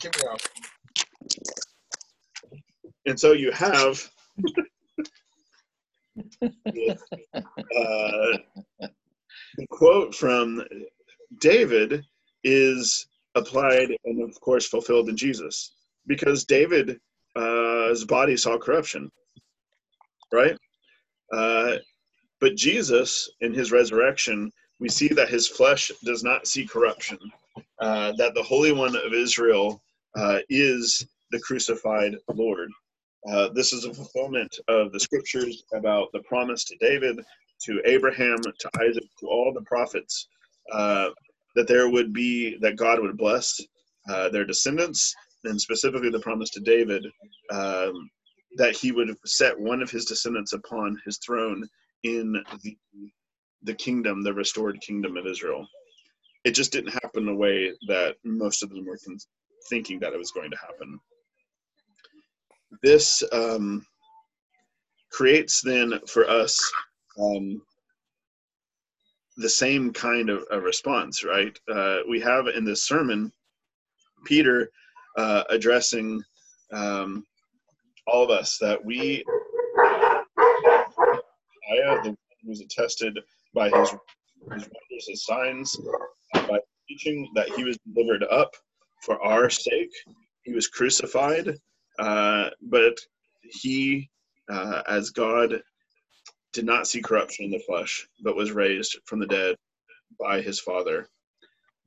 Give 0.00 0.12
me 0.16 0.22
out. 0.30 0.42
And 3.06 3.18
so 3.18 3.32
you 3.32 3.50
have 3.52 4.10
uh, 6.42 6.48
the 9.56 9.66
quote 9.70 10.14
from 10.14 10.62
David 11.40 12.04
is 12.44 13.06
applied 13.34 13.96
and 14.04 14.22
of 14.22 14.38
course 14.40 14.66
fulfilled 14.66 15.08
in 15.08 15.16
Jesus. 15.16 15.74
Because 16.06 16.44
David's 16.44 16.98
uh, 17.36 17.94
body 18.06 18.36
saw 18.36 18.58
corruption 18.58 19.10
right? 20.32 20.56
Uh, 21.32 21.76
but 22.40 22.56
Jesus 22.56 23.30
in 23.40 23.54
his 23.54 23.70
resurrection 23.70 24.50
we 24.80 24.88
see 24.88 25.08
that 25.08 25.28
his 25.28 25.46
flesh 25.46 25.92
does 26.04 26.24
not 26.24 26.46
see 26.46 26.66
corruption 26.66 27.18
uh, 27.78 28.12
that 28.16 28.34
the 28.34 28.42
Holy 28.42 28.72
One 28.72 28.96
of 28.96 29.12
Israel 29.12 29.80
uh, 30.16 30.38
is 30.48 31.06
the 31.30 31.38
crucified 31.40 32.16
Lord 32.34 32.70
uh, 33.30 33.48
this 33.54 33.72
is 33.72 33.84
a 33.84 33.94
fulfillment 33.94 34.54
of 34.68 34.92
the 34.92 35.00
scriptures 35.00 35.62
about 35.74 36.08
the 36.12 36.20
promise 36.20 36.64
to 36.64 36.76
David 36.80 37.20
to 37.64 37.80
Abraham 37.84 38.38
to 38.42 38.70
Isaac 38.80 39.04
to 39.20 39.26
all 39.26 39.52
the 39.54 39.62
prophets 39.62 40.26
uh, 40.72 41.10
that 41.54 41.68
there 41.68 41.88
would 41.88 42.12
be 42.12 42.56
that 42.60 42.76
God 42.76 43.00
would 43.00 43.16
bless 43.16 43.60
uh, 44.08 44.28
their 44.30 44.44
descendants, 44.44 45.14
and 45.44 45.60
specifically 45.60 46.10
the 46.10 46.20
promise 46.20 46.50
to 46.50 46.60
David 46.60 47.06
um, 47.52 48.10
that 48.56 48.76
he 48.76 48.92
would 48.92 49.16
set 49.24 49.58
one 49.58 49.82
of 49.82 49.90
his 49.90 50.04
descendants 50.04 50.52
upon 50.52 50.98
his 51.04 51.18
throne 51.24 51.66
in 52.04 52.32
the 52.62 52.76
the 53.64 53.74
kingdom, 53.74 54.22
the 54.22 54.34
restored 54.34 54.80
kingdom 54.80 55.16
of 55.16 55.26
Israel. 55.26 55.66
It 56.44 56.52
just 56.52 56.72
didn't 56.72 56.92
happen 57.02 57.24
the 57.24 57.34
way 57.34 57.72
that 57.86 58.16
most 58.24 58.64
of 58.64 58.70
them 58.70 58.84
were 58.84 58.98
thinking 59.70 60.00
that 60.00 60.12
it 60.12 60.18
was 60.18 60.32
going 60.32 60.50
to 60.50 60.56
happen. 60.56 60.98
This 62.82 63.22
um, 63.32 63.84
creates 65.10 65.60
then 65.60 66.00
for 66.06 66.28
us 66.28 66.58
um, 67.20 67.60
the 69.36 69.48
same 69.48 69.92
kind 69.92 70.30
of 70.30 70.44
a 70.50 70.60
response, 70.60 71.24
right? 71.24 71.58
Uh, 71.70 71.98
we 72.08 72.20
have 72.20 72.46
in 72.48 72.64
this 72.64 72.84
sermon 72.84 73.32
Peter 74.24 74.70
uh, 75.16 75.44
addressing 75.50 76.22
um, 76.72 77.24
all 78.06 78.24
of 78.24 78.30
us 78.30 78.58
that 78.58 78.82
we, 78.84 79.24
the 81.66 82.08
one 82.08 82.16
who 82.42 82.48
was 82.48 82.60
attested 82.60 83.18
by 83.54 83.68
his, 83.68 83.90
his 83.90 83.98
wonders, 84.48 85.06
his 85.08 85.24
signs, 85.24 85.76
by 86.34 86.58
teaching 86.88 87.30
that 87.34 87.48
he 87.50 87.64
was 87.64 87.76
delivered 87.94 88.24
up 88.24 88.54
for 89.02 89.22
our 89.22 89.50
sake. 89.50 89.92
He 90.42 90.52
was 90.52 90.68
crucified, 90.68 91.56
uh, 91.98 92.50
but 92.62 92.94
he, 93.42 94.10
uh, 94.50 94.82
as 94.88 95.10
God, 95.10 95.62
did 96.52 96.64
not 96.64 96.86
see 96.86 97.00
corruption 97.00 97.46
in 97.46 97.50
the 97.50 97.58
flesh, 97.60 98.06
but 98.22 98.36
was 98.36 98.52
raised 98.52 98.98
from 99.06 99.20
the 99.20 99.26
dead 99.26 99.56
by 100.20 100.40
his 100.40 100.60
Father. 100.60 101.08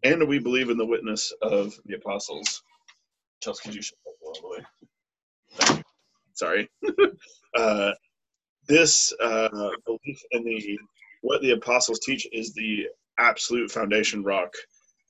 And 0.04 0.28
we 0.28 0.40
believe 0.40 0.70
in 0.70 0.78
the 0.78 0.86
witness 0.86 1.34
of 1.42 1.74
the 1.86 1.96
apostles. 1.96 2.62
Chelsea, 3.42 3.62
could 3.64 3.76
you 3.76 3.82
shut 3.82 3.98
that 4.06 4.14
door 4.22 4.34
all 4.36 4.42
the 4.42 5.74
way? 5.74 5.84
Sorry. 6.34 6.70
uh, 7.56 7.92
this 8.68 9.14
uh, 9.22 9.70
belief 9.86 10.22
in 10.32 10.44
the 10.44 10.80
what 11.22 11.42
the 11.42 11.52
apostles 11.52 12.00
teach 12.00 12.28
is 12.32 12.54
the 12.54 12.88
absolute 13.18 13.72
foundation 13.72 14.24
rock. 14.24 14.54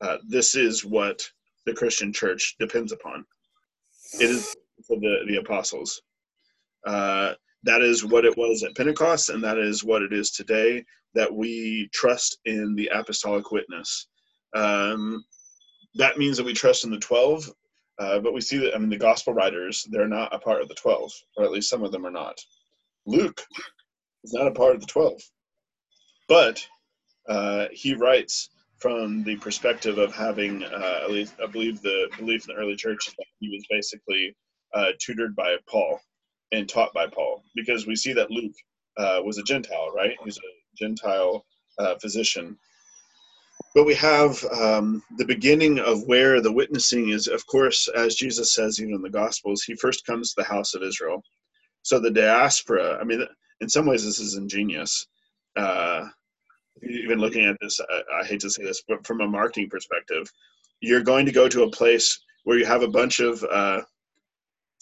Uh, 0.02 0.18
this 0.28 0.56
is 0.56 0.86
what 0.86 1.22
the 1.66 1.74
Christian 1.74 2.14
church 2.14 2.56
depends 2.60 2.92
upon. 2.92 3.26
It 4.20 4.30
is 4.30 4.56
for 4.88 4.98
the, 4.98 5.20
the 5.28 5.38
apostles. 5.38 6.02
Uh, 6.86 7.34
that 7.64 7.82
is 7.82 8.06
what 8.06 8.26
it 8.26 8.38
was 8.38 8.64
at 8.64 8.76
Pentecost, 8.76 9.30
and 9.30 9.44
that 9.44 9.58
is 9.58 9.84
what 9.84 10.04
it 10.04 10.14
is 10.14 10.32
today. 10.32 10.84
That 11.16 11.34
we 11.34 11.90
trust 11.94 12.38
in 12.46 12.76
the 12.76 12.90
apostolic 12.94 13.52
witness. 13.52 14.08
Um, 14.56 15.24
that 15.96 16.18
means 16.18 16.38
that 16.38 16.46
we 16.46 16.54
trust 16.54 16.84
in 16.84 16.92
the 16.92 17.00
12, 17.00 17.50
uh, 18.00 18.20
but 18.20 18.34
we 18.34 18.42
see 18.42 18.58
that, 18.58 18.76
I 18.76 18.78
mean, 18.78 18.90
the 18.90 18.98
gospel 18.98 19.34
writers, 19.34 19.86
they're 19.90 20.08
not 20.08 20.34
a 20.34 20.40
part 20.40 20.62
of 20.62 20.68
the 20.68 20.76
12, 20.76 21.12
or 21.38 21.46
at 21.46 21.52
least 21.52 21.70
some 21.70 21.84
of 21.84 21.92
them 21.92 22.06
are 22.06 22.12
not. 22.12 22.38
Luke 23.06 23.42
is 24.24 24.34
not 24.34 24.48
a 24.48 24.52
part 24.52 24.76
of 24.76 24.82
the 24.82 24.88
12, 24.88 25.22
but 26.28 26.66
uh, 27.30 27.68
he 27.72 27.94
writes 27.94 28.50
from 28.78 29.24
the 29.24 29.38
perspective 29.38 29.98
of 29.98 30.14
having, 30.14 30.64
uh, 30.64 31.00
at 31.04 31.12
least 31.12 31.36
I 31.42 31.48
believe 31.48 31.82
the 31.82 32.10
belief 32.18 32.48
in 32.48 32.56
the 32.56 32.62
early 32.62 32.76
church 32.76 33.06
that 33.06 33.26
he 33.40 33.50
was 33.50 33.66
basically 33.70 34.36
uh, 34.76 34.92
tutored 35.00 35.36
by 35.36 35.56
Paul 35.68 36.00
and 36.52 36.70
taught 36.70 36.94
by 36.94 37.08
Paul, 37.08 37.44
because 37.56 37.88
we 37.88 37.96
see 37.96 38.14
that 38.14 38.30
Luke 38.30 38.54
uh, 38.98 39.20
was 39.24 39.38
a 39.38 39.44
Gentile, 39.44 39.92
right? 39.96 40.16
He's 40.24 40.38
a 40.38 40.42
Gentile 40.78 41.46
uh, 41.80 41.96
physician. 41.96 42.58
But 43.74 43.86
we 43.86 43.96
have 43.96 44.44
um, 44.46 45.04
the 45.18 45.26
beginning 45.26 45.80
of 45.80 46.04
where 46.04 46.40
the 46.40 46.52
witnessing 46.52 47.10
is, 47.10 47.28
of 47.28 47.46
course, 47.48 47.90
as 47.90 48.16
Jesus 48.16 48.54
says 48.54 48.80
even 48.80 48.94
in 48.94 49.02
the 49.02 49.10
Gospels, 49.10 49.64
he 49.64 49.76
first 49.76 50.06
comes 50.06 50.30
to 50.30 50.42
the 50.42 50.48
house 50.48 50.76
of 50.76 50.84
Israel. 50.84 51.22
So 51.82 52.00
the 52.00 52.12
diaspora, 52.12 52.98
I 53.00 53.04
mean, 53.04 53.26
in 53.62 53.70
some 53.70 53.86
ways, 53.86 54.04
this 54.04 54.20
is 54.20 54.36
ingenious. 54.36 55.08
Uh, 55.56 56.08
even 56.84 57.20
looking 57.20 57.46
at 57.46 57.58
this, 57.62 57.80
I, 57.90 58.22
I 58.22 58.26
hate 58.26 58.42
to 58.42 58.50
say 58.50 58.64
this, 58.64 58.84
but 58.88 59.06
from 59.06 59.22
a 59.22 59.28
marketing 59.28 59.70
perspective, 59.70 60.30
you're 60.82 61.04
going 61.04 61.26
to 61.26 61.32
go 61.32 61.48
to 61.48 61.64
a 61.64 61.72
place 61.72 62.20
where 62.44 62.58
you 62.58 62.66
have 62.66 62.84
a 62.84 62.88
bunch 62.88 63.20
of 63.20 63.44
uh, 63.44 63.82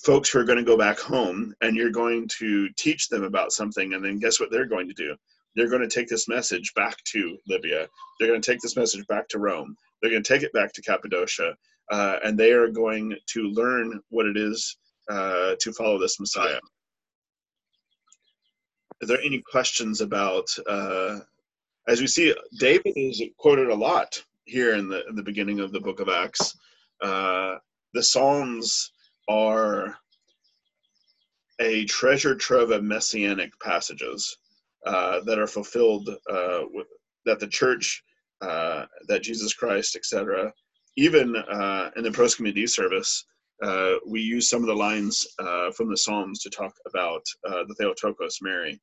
folks 0.03 0.29
who 0.29 0.39
are 0.39 0.43
going 0.43 0.57
to 0.57 0.63
go 0.63 0.77
back 0.77 0.99
home 0.99 1.53
and 1.61 1.75
you're 1.75 1.89
going 1.89 2.27
to 2.27 2.69
teach 2.77 3.09
them 3.09 3.23
about 3.23 3.51
something 3.51 3.93
and 3.93 4.03
then 4.03 4.19
guess 4.19 4.39
what 4.39 4.51
they're 4.51 4.65
going 4.65 4.87
to 4.87 4.93
do? 4.93 5.15
They're 5.55 5.69
going 5.69 5.87
to 5.87 5.87
take 5.87 6.07
this 6.07 6.27
message 6.27 6.73
back 6.73 6.97
to 7.11 7.37
libya. 7.47 7.87
They're 8.19 8.29
going 8.29 8.41
to 8.41 8.51
take 8.51 8.59
this 8.59 8.75
message 8.75 9.05
back 9.07 9.27
to 9.29 9.39
rome. 9.39 9.75
They're 10.01 10.11
going 10.11 10.23
to 10.23 10.33
take 10.33 10.43
it 10.43 10.53
back 10.53 10.73
to 10.73 10.81
cappadocia 10.81 11.55
uh, 11.91 12.17
and 12.23 12.37
they 12.37 12.51
are 12.51 12.69
going 12.69 13.15
to 13.27 13.41
learn 13.43 14.01
what 14.09 14.25
it 14.25 14.37
is 14.37 14.77
uh, 15.09 15.55
to 15.59 15.73
follow 15.73 15.99
this 15.99 16.19
messiah. 16.19 16.59
Are 19.01 19.07
there 19.07 19.21
any 19.21 19.41
questions 19.41 20.01
about 20.01 20.47
uh, 20.67 21.19
as 21.87 21.99
we 21.99 22.07
see 22.07 22.33
david 22.57 22.93
is 22.95 23.21
quoted 23.37 23.67
a 23.67 23.75
lot 23.75 24.23
here 24.45 24.75
in 24.75 24.89
the 24.89 25.05
in 25.07 25.15
the 25.15 25.23
beginning 25.23 25.59
of 25.59 25.71
the 25.71 25.79
book 25.79 25.99
of 25.99 26.09
acts. 26.09 26.57
Uh, 27.01 27.55
the 27.93 28.03
psalms 28.03 28.92
are 29.27 29.97
a 31.59 31.85
treasure 31.85 32.35
trove 32.35 32.71
of 32.71 32.83
messianic 32.83 33.51
passages 33.59 34.37
uh, 34.85 35.21
that 35.21 35.39
are 35.39 35.47
fulfilled 35.47 36.09
uh, 36.29 36.61
with, 36.73 36.87
that 37.25 37.39
the 37.39 37.47
church, 37.47 38.03
uh, 38.41 38.85
that 39.07 39.23
Jesus 39.23 39.53
Christ, 39.53 39.95
etc. 39.95 40.51
Even 40.97 41.35
uh, 41.35 41.89
in 41.95 42.03
the 42.03 42.09
proskomedie 42.09 42.69
service, 42.69 43.25
uh, 43.63 43.93
we 44.05 44.21
use 44.21 44.49
some 44.49 44.61
of 44.61 44.67
the 44.67 44.75
lines 44.75 45.25
uh, 45.39 45.71
from 45.71 45.89
the 45.89 45.97
Psalms 45.97 46.39
to 46.41 46.49
talk 46.49 46.73
about 46.85 47.23
the 47.43 47.75
Theotokos, 47.79 48.39
Mary, 48.41 48.79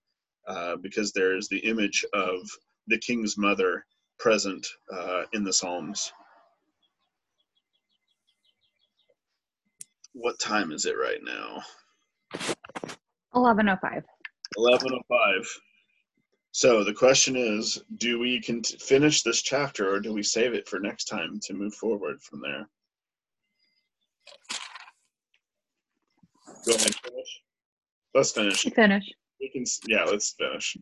because 0.80 1.12
there's 1.12 1.48
the 1.48 1.58
image 1.58 2.04
of 2.14 2.38
the 2.86 2.98
king's 2.98 3.36
mother 3.36 3.84
present 4.18 4.66
in 5.32 5.44
the 5.44 5.52
Psalms. 5.52 6.12
What 10.12 10.38
time 10.38 10.72
is 10.72 10.86
it 10.86 10.96
right 10.96 11.20
now? 11.22 11.62
1105. 13.32 14.04
1105. 14.56 15.60
So 16.52 16.82
the 16.82 16.92
question 16.92 17.36
is, 17.36 17.82
do 17.98 18.18
we 18.18 18.40
can 18.40 18.62
finish 18.62 19.22
this 19.22 19.40
chapter 19.42 19.92
or 19.92 20.00
do 20.00 20.12
we 20.12 20.22
save 20.22 20.52
it 20.54 20.68
for 20.68 20.80
next 20.80 21.04
time 21.04 21.38
to 21.44 21.54
move 21.54 21.74
forward 21.74 22.20
from 22.22 22.40
there? 22.40 22.68
Go 26.66 26.74
ahead, 26.74 26.94
finish. 26.94 27.42
Let's 28.14 28.32
finish. 28.32 28.62
Finish. 28.62 29.04
We 29.40 29.48
can, 29.50 29.64
yeah, 29.86 30.04
let's 30.04 30.34
finish. 30.36 30.76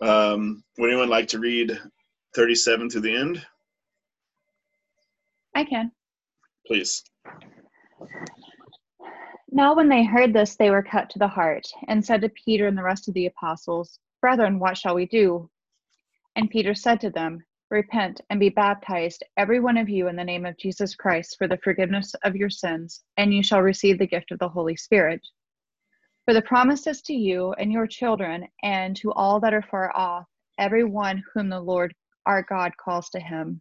Um, 0.00 0.64
would 0.78 0.90
anyone 0.90 1.08
like 1.08 1.28
to 1.28 1.38
read 1.38 1.78
37 2.34 2.88
to 2.90 3.00
the 3.00 3.16
end? 3.16 3.46
I 5.54 5.64
can. 5.64 5.92
Please. 6.66 7.02
Now, 9.50 9.74
when 9.74 9.88
they 9.88 10.04
heard 10.04 10.32
this, 10.32 10.56
they 10.56 10.70
were 10.70 10.82
cut 10.82 11.08
to 11.10 11.18
the 11.18 11.28
heart, 11.28 11.66
and 11.88 12.04
said 12.04 12.20
to 12.22 12.28
Peter 12.28 12.66
and 12.66 12.76
the 12.76 12.82
rest 12.82 13.08
of 13.08 13.14
the 13.14 13.26
apostles, 13.26 13.98
Brethren, 14.20 14.58
what 14.58 14.76
shall 14.76 14.94
we 14.94 15.06
do? 15.06 15.48
And 16.34 16.50
Peter 16.50 16.74
said 16.74 17.00
to 17.00 17.10
them, 17.10 17.44
Repent 17.70 18.20
and 18.30 18.38
be 18.38 18.48
baptized, 18.48 19.24
every 19.36 19.58
one 19.58 19.76
of 19.76 19.88
you, 19.88 20.08
in 20.08 20.16
the 20.16 20.24
name 20.24 20.46
of 20.46 20.58
Jesus 20.58 20.94
Christ, 20.94 21.36
for 21.38 21.48
the 21.48 21.58
forgiveness 21.58 22.14
of 22.22 22.36
your 22.36 22.50
sins, 22.50 23.02
and 23.16 23.32
you 23.32 23.42
shall 23.42 23.62
receive 23.62 23.98
the 23.98 24.06
gift 24.06 24.30
of 24.30 24.38
the 24.38 24.48
Holy 24.48 24.76
Spirit. 24.76 25.26
For 26.24 26.34
the 26.34 26.42
promise 26.42 26.86
is 26.86 27.02
to 27.02 27.14
you 27.14 27.52
and 27.54 27.72
your 27.72 27.86
children, 27.86 28.46
and 28.62 28.94
to 28.96 29.12
all 29.12 29.40
that 29.40 29.54
are 29.54 29.62
far 29.62 29.96
off, 29.96 30.28
every 30.58 30.84
one 30.84 31.22
whom 31.32 31.48
the 31.48 31.60
Lord 31.60 31.94
our 32.26 32.42
God 32.42 32.76
calls 32.76 33.08
to 33.10 33.20
him. 33.20 33.60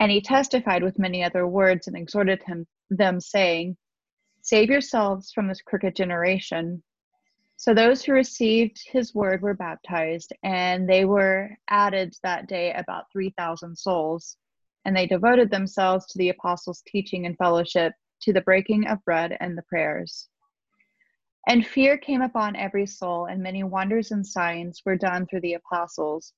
And 0.00 0.10
he 0.10 0.20
testified 0.20 0.82
with 0.82 0.98
many 0.98 1.24
other 1.24 1.46
words 1.46 1.86
and 1.86 1.96
exhorted 1.96 2.42
him, 2.42 2.66
them, 2.96 3.20
saying, 3.20 3.76
Save 4.42 4.70
yourselves 4.70 5.32
from 5.32 5.48
this 5.48 5.62
crooked 5.62 5.94
generation. 5.94 6.82
So 7.56 7.72
those 7.72 8.02
who 8.02 8.12
received 8.12 8.82
his 8.90 9.14
word 9.14 9.40
were 9.40 9.54
baptized, 9.54 10.32
and 10.42 10.88
they 10.88 11.04
were 11.04 11.56
added 11.68 12.14
that 12.22 12.48
day 12.48 12.72
about 12.72 13.04
3,000 13.12 13.76
souls. 13.76 14.36
And 14.84 14.96
they 14.96 15.06
devoted 15.06 15.48
themselves 15.50 16.06
to 16.06 16.18
the 16.18 16.30
apostles' 16.30 16.82
teaching 16.86 17.24
and 17.24 17.38
fellowship, 17.38 17.92
to 18.22 18.32
the 18.32 18.40
breaking 18.40 18.88
of 18.88 19.04
bread 19.04 19.36
and 19.38 19.56
the 19.56 19.62
prayers. 19.62 20.28
And 21.46 21.66
fear 21.66 21.96
came 21.98 22.22
upon 22.22 22.56
every 22.56 22.86
soul, 22.86 23.26
and 23.26 23.42
many 23.42 23.62
wonders 23.62 24.10
and 24.10 24.26
signs 24.26 24.82
were 24.84 24.96
done 24.96 25.26
through 25.26 25.42
the 25.42 25.54
apostles. 25.54 26.32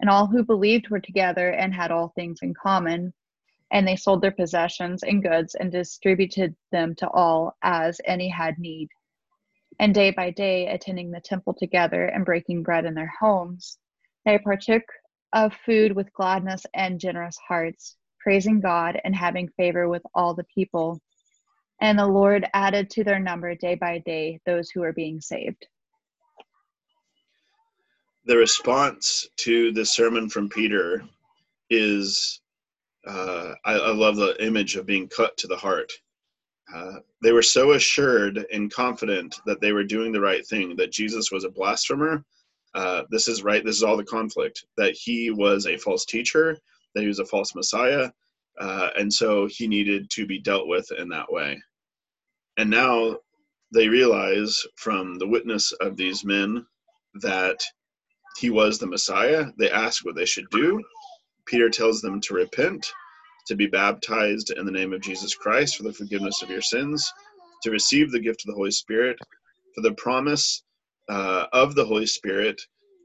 And 0.00 0.08
all 0.08 0.26
who 0.26 0.44
believed 0.44 0.88
were 0.88 1.00
together 1.00 1.50
and 1.50 1.74
had 1.74 1.90
all 1.90 2.12
things 2.14 2.40
in 2.42 2.54
common. 2.54 3.12
And 3.70 3.86
they 3.86 3.96
sold 3.96 4.20
their 4.20 4.32
possessions 4.32 5.02
and 5.02 5.22
goods 5.22 5.54
and 5.54 5.70
distributed 5.70 6.56
them 6.72 6.94
to 6.96 7.08
all 7.08 7.56
as 7.62 8.00
any 8.04 8.28
had 8.28 8.58
need. 8.58 8.88
And 9.78 9.94
day 9.94 10.10
by 10.10 10.30
day, 10.30 10.66
attending 10.66 11.10
the 11.10 11.20
temple 11.20 11.54
together 11.54 12.06
and 12.06 12.24
breaking 12.24 12.62
bread 12.62 12.84
in 12.84 12.94
their 12.94 13.12
homes, 13.20 13.78
they 14.24 14.38
partook 14.38 14.82
of 15.32 15.54
food 15.64 15.92
with 15.92 16.12
gladness 16.12 16.66
and 16.74 17.00
generous 17.00 17.38
hearts, 17.46 17.96
praising 18.18 18.60
God 18.60 19.00
and 19.04 19.14
having 19.14 19.48
favor 19.56 19.88
with 19.88 20.02
all 20.14 20.34
the 20.34 20.46
people. 20.54 21.00
And 21.80 21.98
the 21.98 22.06
Lord 22.06 22.46
added 22.52 22.90
to 22.90 23.04
their 23.04 23.20
number 23.20 23.54
day 23.54 23.76
by 23.76 23.98
day 23.98 24.40
those 24.44 24.70
who 24.70 24.80
were 24.80 24.92
being 24.92 25.20
saved 25.20 25.66
the 28.24 28.36
response 28.36 29.28
to 29.36 29.72
the 29.72 29.84
sermon 29.84 30.28
from 30.28 30.48
Peter 30.48 31.02
is 31.70 32.40
uh, 33.06 33.54
I, 33.64 33.74
I, 33.74 33.92
love 33.92 34.16
the 34.16 34.36
image 34.44 34.76
of 34.76 34.86
being 34.86 35.08
cut 35.08 35.36
to 35.38 35.46
the 35.46 35.56
heart. 35.56 35.90
Uh, 36.74 36.96
they 37.22 37.32
were 37.32 37.42
so 37.42 37.72
assured 37.72 38.44
and 38.52 38.72
confident 38.72 39.40
that 39.46 39.60
they 39.60 39.72
were 39.72 39.84
doing 39.84 40.12
the 40.12 40.20
right 40.20 40.46
thing, 40.46 40.76
that 40.76 40.92
Jesus 40.92 41.30
was 41.32 41.44
a 41.44 41.50
blasphemer. 41.50 42.24
Uh, 42.74 43.02
this 43.10 43.26
is 43.26 43.42
right, 43.42 43.64
this 43.64 43.76
is 43.76 43.82
all 43.82 43.96
the 43.96 44.04
conflict, 44.04 44.64
that 44.76 44.92
he 44.92 45.30
was 45.30 45.66
a 45.66 45.78
false 45.78 46.04
teacher, 46.04 46.56
that 46.94 47.00
he 47.00 47.08
was 47.08 47.18
a 47.18 47.24
false 47.24 47.54
Messiah, 47.54 48.10
uh, 48.60 48.90
and 48.96 49.12
so 49.12 49.46
he 49.46 49.66
needed 49.66 50.08
to 50.10 50.26
be 50.26 50.38
dealt 50.38 50.68
with 50.68 50.90
in 50.92 51.08
that 51.08 51.32
way. 51.32 51.60
And 52.58 52.70
now 52.70 53.16
they 53.72 53.88
realize 53.88 54.62
from 54.76 55.18
the 55.18 55.26
witness 55.26 55.72
of 55.72 55.96
these 55.96 56.24
men 56.24 56.66
that 57.14 57.60
he 58.38 58.50
was 58.50 58.78
the 58.78 58.86
Messiah. 58.86 59.46
They 59.58 59.70
ask 59.70 60.04
what 60.04 60.14
they 60.14 60.24
should 60.24 60.48
do. 60.50 60.82
Peter 61.50 61.68
tells 61.68 62.00
them 62.00 62.20
to 62.20 62.34
repent, 62.34 62.86
to 63.48 63.56
be 63.56 63.66
baptized 63.66 64.52
in 64.56 64.64
the 64.64 64.72
name 64.72 64.92
of 64.92 65.00
Jesus 65.00 65.34
Christ 65.34 65.76
for 65.76 65.82
the 65.82 65.92
forgiveness 65.92 66.42
of 66.42 66.50
your 66.50 66.62
sins, 66.62 67.12
to 67.64 67.70
receive 67.70 68.12
the 68.12 68.20
gift 68.20 68.44
of 68.44 68.46
the 68.46 68.56
Holy 68.56 68.70
Spirit. 68.70 69.18
For 69.74 69.82
the 69.82 69.94
promise 69.94 70.62
uh, 71.08 71.46
of 71.52 71.74
the 71.74 71.84
Holy 71.84 72.06
Spirit 72.06 72.60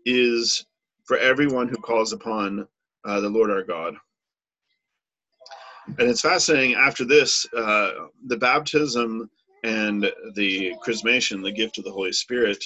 is 0.05 0.65
for 1.05 1.17
everyone 1.17 1.67
who 1.67 1.77
calls 1.77 2.13
upon 2.13 2.67
uh, 3.03 3.19
the 3.19 3.29
Lord 3.29 3.49
our 3.49 3.63
God. 3.63 3.95
And 5.87 6.09
it's 6.09 6.21
fascinating. 6.21 6.75
After 6.75 7.05
this, 7.05 7.45
uh, 7.53 8.07
the 8.27 8.37
baptism 8.37 9.29
and 9.63 10.11
the 10.35 10.73
chrismation, 10.85 11.43
the 11.43 11.51
gift 11.51 11.77
of 11.77 11.83
the 11.83 11.91
Holy 11.91 12.11
Spirit, 12.11 12.63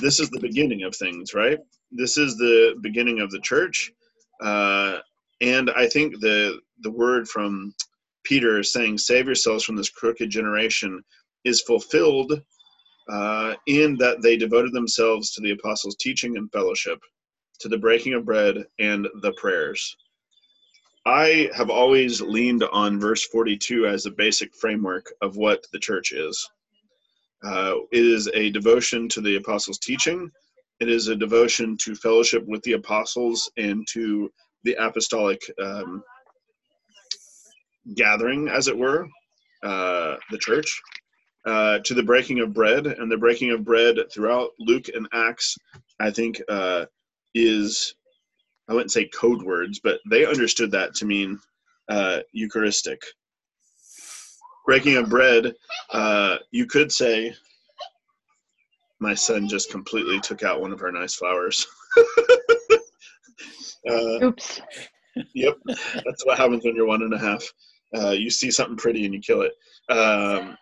this 0.00 0.20
is 0.20 0.30
the 0.30 0.40
beginning 0.40 0.82
of 0.82 0.94
things, 0.94 1.34
right? 1.34 1.58
This 1.90 2.16
is 2.16 2.36
the 2.36 2.76
beginning 2.80 3.20
of 3.20 3.30
the 3.30 3.40
church, 3.40 3.92
uh, 4.42 4.98
and 5.42 5.70
I 5.70 5.88
think 5.88 6.20
the 6.20 6.60
the 6.80 6.90
word 6.90 7.28
from 7.28 7.74
Peter 8.24 8.62
saying, 8.62 8.98
Save 8.98 9.26
yourselves 9.26 9.64
from 9.64 9.76
this 9.76 9.90
crooked 9.90 10.30
generation, 10.30 11.02
is 11.44 11.60
fulfilled 11.62 12.40
uh, 13.08 13.54
in 13.66 13.96
that 13.98 14.22
they 14.22 14.36
devoted 14.36 14.72
themselves 14.72 15.32
to 15.32 15.40
the 15.40 15.50
apostles' 15.50 15.96
teaching 15.96 16.36
and 16.36 16.50
fellowship, 16.52 17.00
to 17.58 17.68
the 17.68 17.78
breaking 17.78 18.14
of 18.14 18.24
bread 18.24 18.64
and 18.78 19.08
the 19.22 19.32
prayers. 19.32 19.96
I 21.04 21.50
have 21.52 21.68
always 21.68 22.20
leaned 22.20 22.62
on 22.62 23.00
verse 23.00 23.26
42 23.26 23.86
as 23.86 24.06
a 24.06 24.10
basic 24.12 24.54
framework 24.54 25.12
of 25.20 25.36
what 25.36 25.66
the 25.72 25.80
church 25.80 26.12
is. 26.12 26.48
Uh, 27.44 27.74
it 27.90 28.04
is 28.04 28.28
a 28.34 28.50
devotion 28.50 29.08
to 29.08 29.20
the 29.20 29.34
apostles' 29.34 29.78
teaching. 29.78 30.30
It 30.78 30.88
is 30.88 31.08
a 31.08 31.16
devotion 31.16 31.76
to 31.78 31.96
fellowship 31.96 32.44
with 32.46 32.62
the 32.62 32.74
apostles 32.74 33.50
and 33.56 33.84
to 33.90 34.30
the 34.64 34.74
apostolic 34.74 35.40
um, 35.60 36.02
gathering, 37.94 38.48
as 38.48 38.68
it 38.68 38.76
were, 38.76 39.06
uh, 39.62 40.16
the 40.30 40.38
church, 40.38 40.80
uh, 41.46 41.78
to 41.80 41.94
the 41.94 42.02
breaking 42.02 42.40
of 42.40 42.52
bread. 42.52 42.86
And 42.86 43.10
the 43.10 43.16
breaking 43.16 43.50
of 43.50 43.64
bread 43.64 43.96
throughout 44.12 44.50
Luke 44.58 44.88
and 44.94 45.08
Acts, 45.12 45.56
I 46.00 46.10
think, 46.10 46.40
uh, 46.48 46.86
is, 47.34 47.94
I 48.68 48.74
wouldn't 48.74 48.92
say 48.92 49.08
code 49.08 49.42
words, 49.42 49.80
but 49.82 50.00
they 50.10 50.26
understood 50.26 50.70
that 50.72 50.94
to 50.96 51.06
mean 51.06 51.38
uh, 51.88 52.20
Eucharistic. 52.32 53.02
Breaking 54.64 54.96
of 54.96 55.10
bread, 55.10 55.54
uh, 55.92 56.36
you 56.52 56.66
could 56.66 56.92
say, 56.92 57.34
my 59.00 59.14
son 59.14 59.48
just 59.48 59.72
completely 59.72 60.20
took 60.20 60.44
out 60.44 60.60
one 60.60 60.72
of 60.72 60.80
our 60.82 60.92
nice 60.92 61.16
flowers. 61.16 61.66
Uh, 63.88 64.26
Oops. 64.26 64.60
Yep, 65.34 65.58
that's 65.66 66.24
what 66.24 66.38
happens 66.38 66.64
when 66.64 66.74
you're 66.74 66.86
one 66.86 67.02
and 67.02 67.12
a 67.12 67.18
half. 67.18 67.44
Uh, 67.94 68.10
you 68.10 68.30
see 68.30 68.50
something 68.50 68.76
pretty 68.76 69.04
and 69.04 69.12
you 69.12 69.20
kill 69.20 69.42
it. 69.42 69.52
Um, 69.90 70.56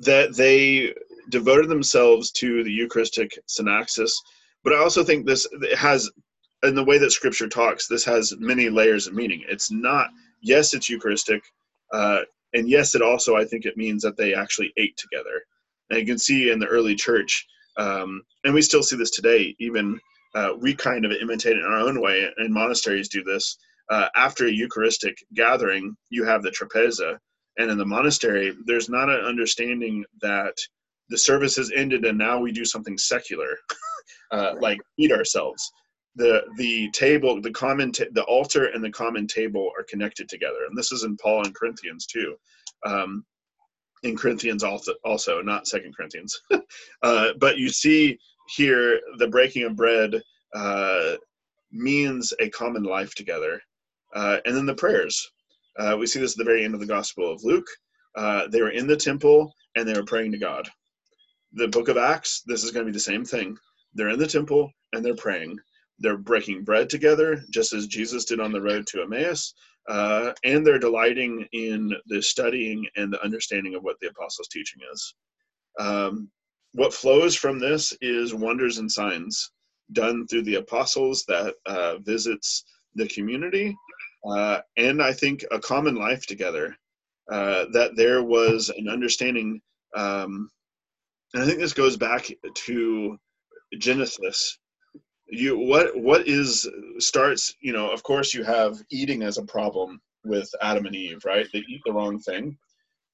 that 0.00 0.34
they 0.34 0.94
devoted 1.28 1.68
themselves 1.68 2.30
to 2.32 2.64
the 2.64 2.72
Eucharistic 2.72 3.38
synaxis, 3.46 4.12
but 4.64 4.72
I 4.72 4.78
also 4.78 5.04
think 5.04 5.26
this 5.26 5.46
has, 5.76 6.10
in 6.62 6.74
the 6.74 6.84
way 6.84 6.98
that 6.98 7.10
Scripture 7.10 7.48
talks, 7.48 7.86
this 7.86 8.04
has 8.04 8.32
many 8.38 8.70
layers 8.70 9.06
of 9.06 9.14
meaning. 9.14 9.44
It's 9.48 9.70
not, 9.70 10.08
yes, 10.40 10.72
it's 10.72 10.88
Eucharistic, 10.88 11.42
uh, 11.92 12.20
and 12.54 12.68
yes, 12.68 12.94
it 12.94 13.02
also 13.02 13.36
I 13.36 13.44
think 13.44 13.66
it 13.66 13.76
means 13.76 14.02
that 14.02 14.16
they 14.16 14.34
actually 14.34 14.72
ate 14.78 14.96
together. 14.96 15.42
And 15.90 16.00
you 16.00 16.06
can 16.06 16.18
see 16.18 16.50
in 16.50 16.58
the 16.58 16.66
early 16.66 16.94
church, 16.94 17.46
um, 17.76 18.22
and 18.44 18.54
we 18.54 18.62
still 18.62 18.82
see 18.82 18.96
this 18.96 19.10
today, 19.10 19.54
even 19.58 20.00
uh, 20.34 20.50
we 20.58 20.74
kind 20.74 21.04
of 21.04 21.12
imitate 21.12 21.56
it 21.56 21.64
in 21.64 21.64
our 21.64 21.80
own 21.80 22.00
way, 22.00 22.28
and 22.36 22.52
monasteries 22.52 23.08
do 23.08 23.22
this 23.22 23.56
uh, 23.90 24.08
after 24.16 24.46
a 24.46 24.52
Eucharistic 24.52 25.16
gathering, 25.34 25.96
you 26.10 26.24
have 26.24 26.42
the 26.42 26.50
trapeza. 26.50 27.18
And 27.58 27.70
in 27.70 27.78
the 27.78 27.86
monastery, 27.86 28.54
there's 28.66 28.88
not 28.88 29.08
an 29.08 29.24
understanding 29.24 30.04
that 30.20 30.54
the 31.08 31.18
service 31.18 31.56
has 31.56 31.72
ended 31.74 32.04
and 32.04 32.18
now 32.18 32.38
we 32.38 32.52
do 32.52 32.64
something 32.64 32.98
secular, 32.98 33.56
uh, 34.30 34.54
like 34.60 34.78
eat 34.98 35.10
ourselves. 35.10 35.70
The 36.16 36.42
the 36.56 36.90
table, 36.90 37.40
the 37.40 37.50
common, 37.50 37.92
ta- 37.92 38.04
the 38.12 38.24
altar 38.24 38.66
and 38.66 38.84
the 38.84 38.90
common 38.90 39.26
table 39.26 39.70
are 39.78 39.84
connected 39.88 40.28
together, 40.28 40.66
and 40.68 40.76
this 40.76 40.92
is 40.92 41.04
in 41.04 41.16
Paul 41.16 41.44
and 41.44 41.54
Corinthians 41.54 42.06
too. 42.06 42.36
Um, 42.84 43.24
in 44.02 44.16
Corinthians 44.16 44.62
also, 44.62 44.94
also 45.04 45.42
not 45.42 45.66
Second 45.66 45.94
Corinthians, 45.96 46.40
uh, 47.02 47.30
but 47.38 47.56
you 47.58 47.68
see 47.68 48.18
here 48.48 49.00
the 49.18 49.28
breaking 49.28 49.64
of 49.64 49.76
bread 49.76 50.20
uh, 50.54 51.14
means 51.72 52.32
a 52.40 52.48
common 52.50 52.82
life 52.82 53.14
together 53.14 53.60
uh, 54.14 54.38
and 54.44 54.56
then 54.56 54.66
the 54.66 54.74
prayers. 54.74 55.30
Uh, 55.78 55.96
we 55.98 56.06
see 56.06 56.18
this 56.18 56.32
at 56.32 56.38
the 56.38 56.44
very 56.44 56.64
end 56.64 56.74
of 56.74 56.80
the 56.80 56.86
Gospel 56.86 57.30
of 57.30 57.44
Luke. 57.44 57.66
Uh, 58.16 58.48
they 58.48 58.60
were 58.60 58.70
in 58.70 58.86
the 58.86 58.96
temple 58.96 59.52
and 59.76 59.88
they 59.88 59.92
were 59.92 60.04
praying 60.04 60.32
to 60.32 60.38
God. 60.38 60.68
The 61.52 61.68
book 61.68 61.88
of 61.88 61.96
Acts, 61.96 62.42
this 62.46 62.64
is 62.64 62.70
going 62.70 62.84
to 62.84 62.92
be 62.92 62.96
the 62.96 63.00
same 63.00 63.24
thing. 63.24 63.56
They're 63.94 64.10
in 64.10 64.18
the 64.18 64.26
temple 64.26 64.70
and 64.92 65.04
they're 65.04 65.14
praying. 65.14 65.58
They're 65.98 66.16
breaking 66.16 66.64
bread 66.64 66.88
together, 66.88 67.42
just 67.50 67.72
as 67.72 67.86
Jesus 67.86 68.24
did 68.24 68.40
on 68.40 68.52
the 68.52 68.62
road 68.62 68.86
to 68.88 69.02
Emmaus. 69.02 69.54
Uh, 69.88 70.32
and 70.44 70.66
they're 70.66 70.78
delighting 70.78 71.46
in 71.52 71.92
the 72.06 72.22
studying 72.22 72.86
and 72.96 73.12
the 73.12 73.22
understanding 73.24 73.74
of 73.74 73.82
what 73.82 73.96
the 74.00 74.08
apostles' 74.08 74.48
teaching 74.48 74.80
is. 74.92 75.14
Um, 75.78 76.30
what 76.72 76.94
flows 76.94 77.34
from 77.34 77.58
this 77.58 77.96
is 78.00 78.34
wonders 78.34 78.78
and 78.78 78.90
signs 78.90 79.50
done 79.92 80.26
through 80.26 80.42
the 80.42 80.56
apostles 80.56 81.24
that 81.26 81.54
uh, 81.66 81.96
visits 81.98 82.64
the 82.94 83.08
community 83.08 83.74
uh, 84.26 84.60
and 84.76 85.02
I 85.02 85.12
think 85.12 85.44
a 85.50 85.58
common 85.58 85.94
life 85.94 86.26
together. 86.26 86.76
Uh, 87.30 87.66
that 87.72 87.94
there 87.94 88.22
was 88.22 88.70
an 88.70 88.88
understanding, 88.88 89.60
um, 89.94 90.50
and 91.34 91.42
I 91.42 91.46
think 91.46 91.58
this 91.58 91.74
goes 91.74 91.94
back 91.94 92.30
to 92.54 93.18
Genesis. 93.76 94.58
You 95.26 95.58
what 95.58 95.94
what 95.94 96.26
is 96.26 96.66
starts? 96.98 97.54
You 97.60 97.74
know, 97.74 97.90
of 97.90 98.02
course, 98.02 98.32
you 98.32 98.44
have 98.44 98.78
eating 98.90 99.22
as 99.22 99.36
a 99.36 99.44
problem 99.44 100.00
with 100.24 100.50
Adam 100.62 100.86
and 100.86 100.96
Eve, 100.96 101.22
right? 101.26 101.46
They 101.52 101.58
eat 101.58 101.82
the 101.84 101.92
wrong 101.92 102.18
thing. 102.18 102.56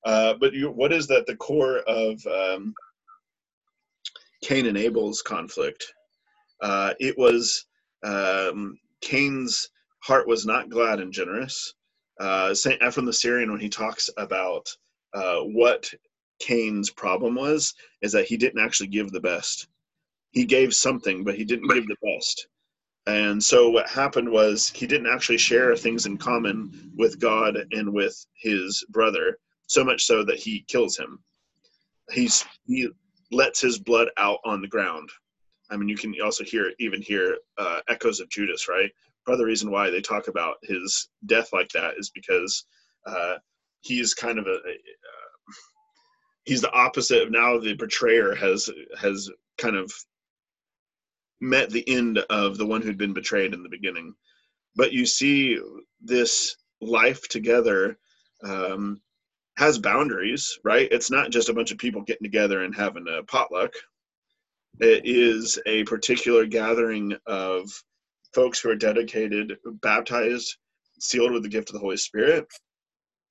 Uh, 0.06 0.34
but 0.34 0.52
you, 0.52 0.70
what 0.70 0.92
is 0.92 1.08
that 1.08 1.26
the 1.26 1.36
core 1.36 1.78
of 1.78 2.24
um, 2.26 2.72
Cain 4.44 4.66
and 4.66 4.76
Abel's 4.76 5.22
conflict? 5.22 5.92
Uh, 6.60 6.92
it 7.00 7.16
was 7.16 7.64
um, 8.04 8.78
Cain's 9.00 9.70
heart 10.00 10.28
was 10.28 10.44
not 10.44 10.68
glad 10.68 11.00
and 11.00 11.12
generous. 11.12 11.74
Uh, 12.20 12.54
Saint 12.54 12.80
Ephrem 12.82 13.06
the 13.06 13.12
Syrian, 13.12 13.50
when 13.50 13.60
he 13.60 13.70
talks 13.70 14.10
about 14.18 14.68
uh, 15.14 15.38
what 15.40 15.90
Cain's 16.40 16.90
problem 16.90 17.34
was, 17.34 17.74
is 18.02 18.12
that 18.12 18.26
he 18.26 18.36
didn't 18.36 18.62
actually 18.62 18.88
give 18.88 19.10
the 19.10 19.20
best. 19.20 19.66
He 20.32 20.44
gave 20.44 20.74
something, 20.74 21.24
but 21.24 21.36
he 21.36 21.44
didn't 21.44 21.68
give 21.68 21.86
the 21.86 21.96
best. 22.02 22.46
And 23.06 23.42
so 23.42 23.70
what 23.70 23.88
happened 23.88 24.30
was 24.30 24.70
he 24.74 24.86
didn't 24.86 25.12
actually 25.12 25.38
share 25.38 25.74
things 25.74 26.06
in 26.06 26.18
common 26.18 26.92
with 26.96 27.18
God 27.18 27.56
and 27.72 27.92
with 27.92 28.14
his 28.34 28.84
brother, 28.90 29.38
so 29.66 29.84
much 29.84 30.04
so 30.04 30.22
that 30.24 30.38
he 30.38 30.64
kills 30.68 30.98
him. 30.98 31.18
He's 32.10 32.44
he 32.66 32.88
lets 33.34 33.60
his 33.60 33.78
blood 33.78 34.08
out 34.16 34.38
on 34.44 34.60
the 34.60 34.68
ground. 34.68 35.08
I 35.70 35.76
mean, 35.76 35.88
you 35.88 35.96
can 35.96 36.14
also 36.22 36.44
hear 36.44 36.72
even 36.78 37.02
hear 37.02 37.38
uh, 37.58 37.80
echoes 37.88 38.20
of 38.20 38.28
Judas, 38.28 38.68
right? 38.68 38.90
part 39.24 39.34
of 39.34 39.38
the 39.38 39.46
reason 39.46 39.70
why 39.70 39.90
they 39.90 40.00
talk 40.00 40.28
about 40.28 40.56
his 40.62 41.08
death 41.26 41.50
like 41.52 41.68
that 41.70 41.94
is 41.98 42.10
because 42.10 42.64
uh, 43.06 43.36
he's 43.80 44.14
kind 44.14 44.38
of 44.38 44.46
a, 44.46 44.56
a 44.56 44.76
he's 46.44 46.60
the 46.60 46.72
opposite 46.72 47.22
of 47.22 47.30
now 47.30 47.58
the 47.58 47.74
betrayer 47.74 48.34
has 48.34 48.70
has 48.98 49.30
kind 49.58 49.76
of 49.76 49.92
met 51.40 51.70
the 51.70 51.86
end 51.88 52.18
of 52.30 52.56
the 52.58 52.66
one 52.66 52.82
who'd 52.82 52.98
been 52.98 53.14
betrayed 53.14 53.54
in 53.54 53.62
the 53.62 53.68
beginning 53.68 54.14
but 54.76 54.92
you 54.92 55.06
see 55.06 55.58
this 56.00 56.56
life 56.80 57.26
together 57.28 57.98
um, 58.42 59.00
has 59.56 59.78
boundaries 59.78 60.58
right 60.64 60.88
it's 60.90 61.10
not 61.10 61.30
just 61.30 61.48
a 61.48 61.54
bunch 61.54 61.70
of 61.70 61.78
people 61.78 62.02
getting 62.02 62.24
together 62.24 62.62
and 62.64 62.74
having 62.74 63.06
a 63.08 63.22
potluck 63.24 63.72
it 64.80 65.02
is 65.04 65.58
a 65.66 65.84
particular 65.84 66.46
gathering 66.46 67.16
of 67.26 67.70
folks 68.34 68.58
who 68.58 68.70
are 68.70 68.76
dedicated, 68.76 69.56
baptized, 69.64 70.56
sealed 70.98 71.32
with 71.32 71.44
the 71.44 71.48
gift 71.48 71.70
of 71.70 71.74
the 71.74 71.80
Holy 71.80 71.96
Spirit, 71.96 72.46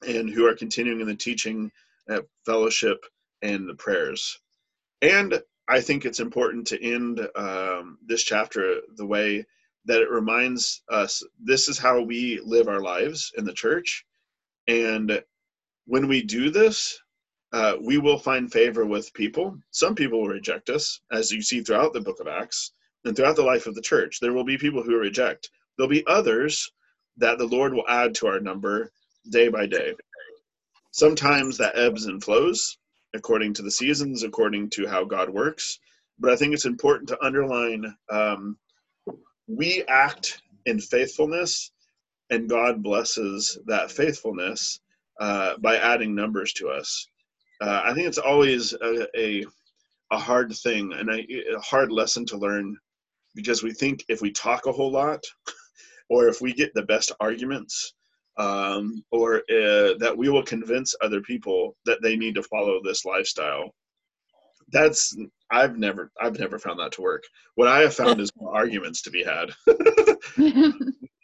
and 0.07 0.30
who 0.30 0.45
are 0.47 0.55
continuing 0.55 1.01
in 1.01 1.07
the 1.07 1.15
teaching, 1.15 1.69
fellowship, 2.45 3.05
and 3.41 3.67
the 3.67 3.76
prayers. 3.76 4.39
And 5.01 5.41
I 5.67 5.82
think 5.82 6.05
it's 6.05 6.21
important 6.21 6.67
to 6.67 6.82
end 6.82 7.28
um, 7.36 7.97
this 8.05 8.24
chapter 8.24 8.78
the 8.95 9.05
way 9.05 9.45
that 9.86 10.01
it 10.01 10.09
reminds 10.09 10.82
us 10.89 11.21
this 11.43 11.67
is 11.67 11.78
how 11.78 12.01
we 12.01 12.39
live 12.45 12.69
our 12.69 12.82
lives 12.82 13.32
in 13.38 13.43
the 13.43 13.53
church. 13.53 14.05
And 14.67 15.21
when 15.86 16.07
we 16.07 16.23
do 16.23 16.49
this, 16.49 16.99
uh, 17.51 17.75
we 17.81 17.97
will 17.97 18.17
find 18.17 18.51
favor 18.51 18.86
with 18.86 19.13
people. 19.13 19.57
Some 19.71 19.95
people 19.95 20.21
will 20.21 20.29
reject 20.29 20.69
us, 20.69 20.99
as 21.11 21.31
you 21.31 21.41
see 21.41 21.61
throughout 21.61 21.93
the 21.93 22.01
book 22.01 22.19
of 22.19 22.27
Acts. 22.27 22.71
And 23.05 23.15
throughout 23.15 23.36
the 23.36 23.43
life 23.43 23.67
of 23.67 23.75
the 23.75 23.81
church, 23.81 24.19
there 24.19 24.34
will 24.34 24.45
be 24.45 24.57
people 24.57 24.81
who 24.81 24.97
reject. 24.97 25.49
There'll 25.77 25.89
be 25.89 26.07
others 26.07 26.71
that 27.17 27.38
the 27.38 27.45
Lord 27.45 27.73
will 27.73 27.88
add 27.88 28.15
to 28.15 28.27
our 28.27 28.39
number 28.39 28.91
day 29.29 29.49
by 29.49 29.67
day. 29.67 29.93
Sometimes 30.91 31.57
that 31.57 31.77
ebbs 31.77 32.05
and 32.05 32.23
flows 32.23 32.77
according 33.13 33.53
to 33.55 33.61
the 33.61 33.71
seasons, 33.71 34.23
according 34.23 34.69
to 34.71 34.88
how 34.88 35.03
God 35.03 35.29
works. 35.29 35.79
But 36.17 36.31
I 36.31 36.36
think 36.36 36.53
it's 36.53 36.65
important 36.65 37.09
to 37.09 37.23
underline 37.23 37.95
um, 38.09 38.57
we 39.47 39.84
act 39.88 40.41
in 40.65 40.79
faithfulness, 40.79 41.71
and 42.29 42.49
God 42.49 42.81
blesses 42.81 43.59
that 43.65 43.91
faithfulness 43.91 44.79
uh, 45.20 45.57
by 45.59 45.78
adding 45.78 46.16
numbers 46.16 46.53
to 46.53 46.70
us. 46.70 47.07
Uh, 47.61 47.82
I 47.86 47.93
think 47.93 48.07
it's 48.07 48.18
always 48.18 48.74
a, 48.74 49.07
a, 49.18 49.45
a 50.11 50.18
hard 50.18 50.53
thing 50.64 50.93
and 50.93 51.09
a, 51.09 51.55
a 51.55 51.59
hard 51.59 51.91
lesson 51.91 52.26
to 52.28 52.38
learn 52.38 52.78
because 53.36 53.64
we 53.64 53.72
think 53.72 54.03
if 54.09 54.22
we 54.22 54.32
talk 54.32 54.66
a 54.66 54.72
whole 54.72 54.91
lot 54.91 55.24
or 56.09 56.28
if 56.28 56.41
we 56.41 56.53
get 56.53 56.74
the 56.74 56.84
best 56.84 57.11
arguments 57.20 57.93
um, 58.38 59.03
or 59.11 59.38
uh, 59.38 59.93
that 59.99 60.14
we 60.16 60.30
will 60.30 60.43
convince 60.43 60.95
other 61.01 61.22
people 61.22 61.76
that 61.86 61.99
they 62.01 62.16
need 62.16 62.36
to 62.36 62.43
follow 62.43 62.82
this 62.84 63.05
lifestyle. 63.05 63.74
That's 64.72 65.16
I've 65.51 65.78
never 65.78 66.11
I've 66.20 66.39
never 66.39 66.57
found 66.57 66.80
that 66.80 66.93
to 66.93 67.01
work. 67.01 67.24
What 67.55 67.68
I 67.68 67.82
have 67.82 67.93
found 67.93 68.20
is 68.20 68.32
more 68.36 68.55
arguments 68.55 69.03
to 69.03 69.11
be 69.11 69.24
had, 69.24 69.51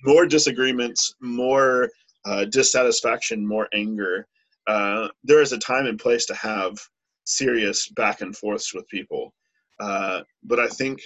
more 0.04 0.28
disagreements, 0.28 1.16
more 1.20 1.90
uh, 2.26 2.46
dissatisfaction, 2.46 3.46
more 3.46 3.68
anger. 3.74 4.28
Uh, 4.68 5.08
there 5.24 5.42
is 5.42 5.54
a 5.54 5.58
time 5.58 5.86
and 5.86 6.00
place 6.00 6.26
to 6.26 6.36
have 6.36 6.78
serious 7.26 7.88
back 7.90 8.22
and 8.22 8.36
forths 8.36 8.74
with 8.74 8.88
people, 8.88 9.34
uh, 9.80 10.22
but 10.44 10.60
I 10.60 10.68
think 10.68 11.02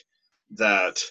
that 0.52 1.02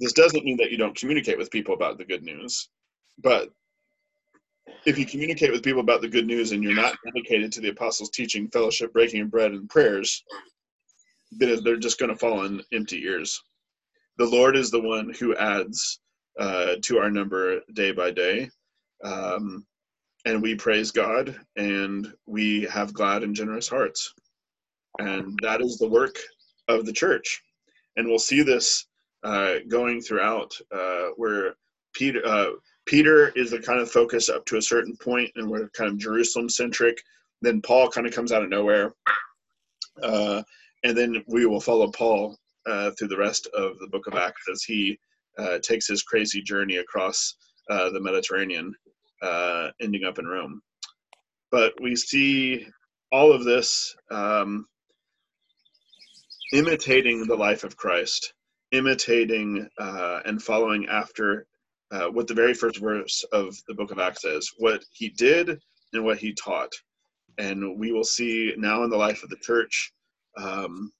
this 0.00 0.12
doesn't 0.12 0.44
mean 0.44 0.56
that 0.58 0.70
you 0.70 0.78
don't 0.78 0.96
communicate 0.96 1.38
with 1.38 1.50
people 1.50 1.74
about 1.74 1.98
the 1.98 2.04
good 2.04 2.22
news. 2.22 2.68
But 3.22 3.50
if 4.84 4.98
you 4.98 5.06
communicate 5.06 5.52
with 5.52 5.62
people 5.62 5.80
about 5.80 6.00
the 6.00 6.08
good 6.08 6.26
news 6.26 6.52
and 6.52 6.62
you're 6.62 6.74
not 6.74 6.96
dedicated 7.04 7.52
to 7.52 7.60
the 7.60 7.68
apostles' 7.68 8.10
teaching, 8.10 8.48
fellowship, 8.48 8.92
breaking 8.92 9.22
of 9.22 9.30
bread, 9.30 9.52
and 9.52 9.68
prayers, 9.68 10.24
then 11.30 11.62
they're 11.64 11.76
just 11.76 11.98
going 11.98 12.10
to 12.10 12.16
fall 12.16 12.40
on 12.40 12.62
empty 12.72 13.02
ears. 13.04 13.40
The 14.18 14.26
Lord 14.26 14.56
is 14.56 14.70
the 14.70 14.80
one 14.80 15.12
who 15.18 15.36
adds 15.36 16.00
uh, 16.38 16.76
to 16.82 16.98
our 16.98 17.10
number 17.10 17.60
day 17.74 17.92
by 17.92 18.10
day. 18.10 18.50
Um, 19.04 19.66
and 20.24 20.40
we 20.40 20.54
praise 20.54 20.90
God 20.90 21.36
and 21.56 22.12
we 22.26 22.62
have 22.64 22.94
glad 22.94 23.22
and 23.22 23.34
generous 23.34 23.68
hearts. 23.68 24.14
And 24.98 25.38
that 25.42 25.60
is 25.60 25.78
the 25.78 25.88
work 25.88 26.16
of 26.68 26.86
the 26.86 26.92
church. 26.92 27.42
And 27.96 28.06
we'll 28.06 28.18
see 28.18 28.42
this 28.42 28.86
uh, 29.24 29.56
going 29.68 30.00
throughout 30.00 30.52
uh, 30.74 31.08
where 31.16 31.54
Peter, 31.94 32.20
uh, 32.26 32.50
Peter 32.86 33.28
is 33.30 33.50
the 33.50 33.60
kind 33.60 33.80
of 33.80 33.90
focus 33.90 34.28
up 34.28 34.44
to 34.46 34.56
a 34.56 34.62
certain 34.62 34.96
point, 34.96 35.30
and 35.36 35.48
we're 35.48 35.68
kind 35.70 35.90
of 35.90 35.98
Jerusalem 35.98 36.48
centric. 36.48 37.00
Then 37.40 37.60
Paul 37.60 37.88
kind 37.88 38.06
of 38.06 38.12
comes 38.12 38.32
out 38.32 38.42
of 38.42 38.48
nowhere, 38.48 38.94
uh, 40.02 40.42
and 40.84 40.96
then 40.96 41.22
we 41.26 41.46
will 41.46 41.60
follow 41.60 41.90
Paul 41.90 42.36
uh, 42.66 42.90
through 42.92 43.08
the 43.08 43.16
rest 43.16 43.46
of 43.54 43.78
the 43.78 43.88
Book 43.88 44.06
of 44.06 44.14
Acts 44.14 44.48
as 44.50 44.62
he 44.62 44.98
uh, 45.38 45.58
takes 45.62 45.86
his 45.86 46.02
crazy 46.02 46.42
journey 46.42 46.76
across 46.76 47.36
uh, 47.70 47.90
the 47.90 48.00
Mediterranean, 48.00 48.74
uh, 49.22 49.68
ending 49.80 50.04
up 50.04 50.18
in 50.18 50.26
Rome. 50.26 50.60
But 51.50 51.74
we 51.80 51.96
see 51.96 52.66
all 53.10 53.32
of 53.32 53.44
this 53.44 53.94
um, 54.10 54.66
imitating 56.52 57.26
the 57.26 57.36
life 57.36 57.64
of 57.64 57.76
Christ, 57.76 58.32
imitating 58.72 59.68
uh, 59.78 60.20
and 60.24 60.42
following 60.42 60.86
after 60.88 61.46
uh, 61.90 62.06
what 62.06 62.26
the 62.26 62.34
very 62.34 62.54
first 62.54 62.78
verse 62.78 63.22
of 63.32 63.54
the 63.68 63.74
book 63.74 63.90
of 63.90 63.98
Acts 63.98 64.22
says, 64.22 64.48
what 64.58 64.82
he 64.92 65.10
did 65.10 65.60
and 65.92 66.04
what 66.04 66.18
he 66.18 66.32
taught. 66.32 66.72
And 67.38 67.78
we 67.78 67.92
will 67.92 68.04
see 68.04 68.54
now 68.56 68.82
in 68.84 68.90
the 68.90 68.96
life 68.96 69.22
of 69.22 69.30
the 69.30 69.36
church 69.36 69.92
um, 70.38 70.90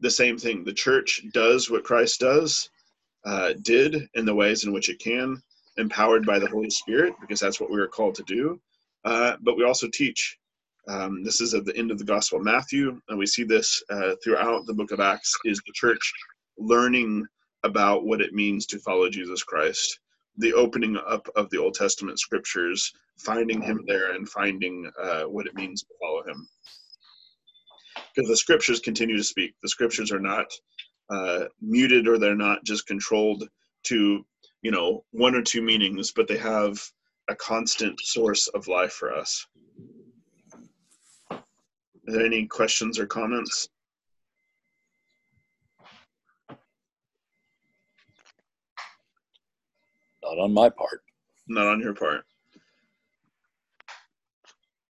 the 0.00 0.10
same 0.10 0.38
thing. 0.38 0.64
The 0.64 0.72
church 0.72 1.22
does 1.32 1.70
what 1.70 1.84
Christ 1.84 2.20
does, 2.20 2.70
uh, 3.24 3.54
did 3.62 4.08
in 4.14 4.24
the 4.24 4.34
ways 4.34 4.64
in 4.64 4.72
which 4.72 4.88
it 4.88 4.98
can, 4.98 5.40
empowered 5.76 6.26
by 6.26 6.38
the 6.38 6.48
Holy 6.48 6.70
Spirit, 6.70 7.14
because 7.20 7.40
that's 7.40 7.60
what 7.60 7.70
we 7.70 7.80
are 7.80 7.88
called 7.88 8.14
to 8.16 8.22
do. 8.24 8.60
Uh, 9.04 9.36
but 9.42 9.56
we 9.56 9.64
also 9.64 9.88
teach. 9.88 10.36
Um, 10.88 11.22
this 11.22 11.40
is 11.40 11.54
at 11.54 11.64
the 11.64 11.76
end 11.76 11.90
of 11.90 11.98
the 11.98 12.04
Gospel 12.04 12.38
of 12.38 12.44
Matthew, 12.44 13.00
and 13.08 13.18
we 13.18 13.26
see 13.26 13.44
this 13.44 13.82
uh, 13.90 14.14
throughout 14.24 14.66
the 14.66 14.74
book 14.74 14.90
of 14.90 15.00
Acts, 15.00 15.32
is 15.44 15.60
the 15.66 15.72
church 15.74 16.12
learning 16.58 17.24
about 17.62 18.04
what 18.04 18.20
it 18.20 18.32
means 18.32 18.66
to 18.66 18.78
follow 18.78 19.08
Jesus 19.10 19.42
Christ 19.42 20.00
the 20.40 20.54
opening 20.54 20.98
up 21.06 21.28
of 21.36 21.50
the 21.50 21.58
Old 21.58 21.74
Testament 21.74 22.18
scriptures, 22.18 22.92
finding 23.18 23.60
him 23.60 23.84
there 23.86 24.12
and 24.12 24.28
finding 24.28 24.90
uh, 25.00 25.24
what 25.24 25.46
it 25.46 25.54
means 25.54 25.82
to 25.82 25.94
follow 26.00 26.22
him. 26.26 26.48
Because 28.14 28.28
the 28.28 28.36
scriptures 28.36 28.80
continue 28.80 29.16
to 29.16 29.24
speak. 29.24 29.54
The 29.62 29.68
scriptures 29.68 30.10
are 30.10 30.20
not 30.20 30.46
uh, 31.10 31.44
muted 31.60 32.06
or 32.06 32.18
they're 32.18 32.34
not 32.34 32.64
just 32.64 32.86
controlled 32.86 33.48
to, 33.84 34.24
you 34.62 34.70
know, 34.70 35.04
one 35.10 35.34
or 35.34 35.42
two 35.42 35.62
meanings, 35.62 36.12
but 36.12 36.28
they 36.28 36.38
have 36.38 36.80
a 37.28 37.34
constant 37.34 37.98
source 38.00 38.48
of 38.48 38.68
life 38.68 38.92
for 38.92 39.12
us. 39.14 39.46
Are 41.30 41.42
there 42.06 42.26
any 42.26 42.46
questions 42.46 42.98
or 42.98 43.06
comments? 43.06 43.68
Not 50.22 50.38
on 50.38 50.52
my 50.52 50.68
part. 50.68 51.02
Not 51.48 51.66
on 51.66 51.80
your 51.80 51.94
part. 51.94 52.24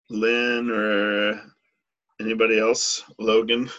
Lynn 0.09 0.69
or 0.69 1.41
anybody 2.19 2.59
else? 2.59 3.03
Logan? 3.17 3.69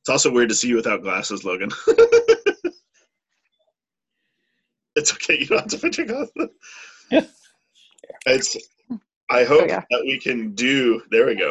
It's 0.00 0.08
also 0.08 0.30
weird 0.32 0.48
to 0.48 0.54
see 0.54 0.68
you 0.68 0.76
without 0.76 1.02
glasses, 1.02 1.44
Logan. 1.44 1.70
it's 4.96 5.12
okay. 5.12 5.38
You 5.38 5.46
don't 5.46 5.60
have 5.60 5.68
to 5.68 5.78
put 5.78 5.98
your 5.98 6.06
glasses. 6.06 6.48
Yeah. 7.10 7.20
It's. 8.26 8.56
I 9.30 9.44
hope 9.44 9.62
Oh, 9.62 9.66
yeah. 9.66 9.82
that 9.90 10.02
we 10.04 10.18
can 10.18 10.52
do. 10.54 11.00
There 11.10 11.26
we 11.26 11.36
go. 11.36 11.48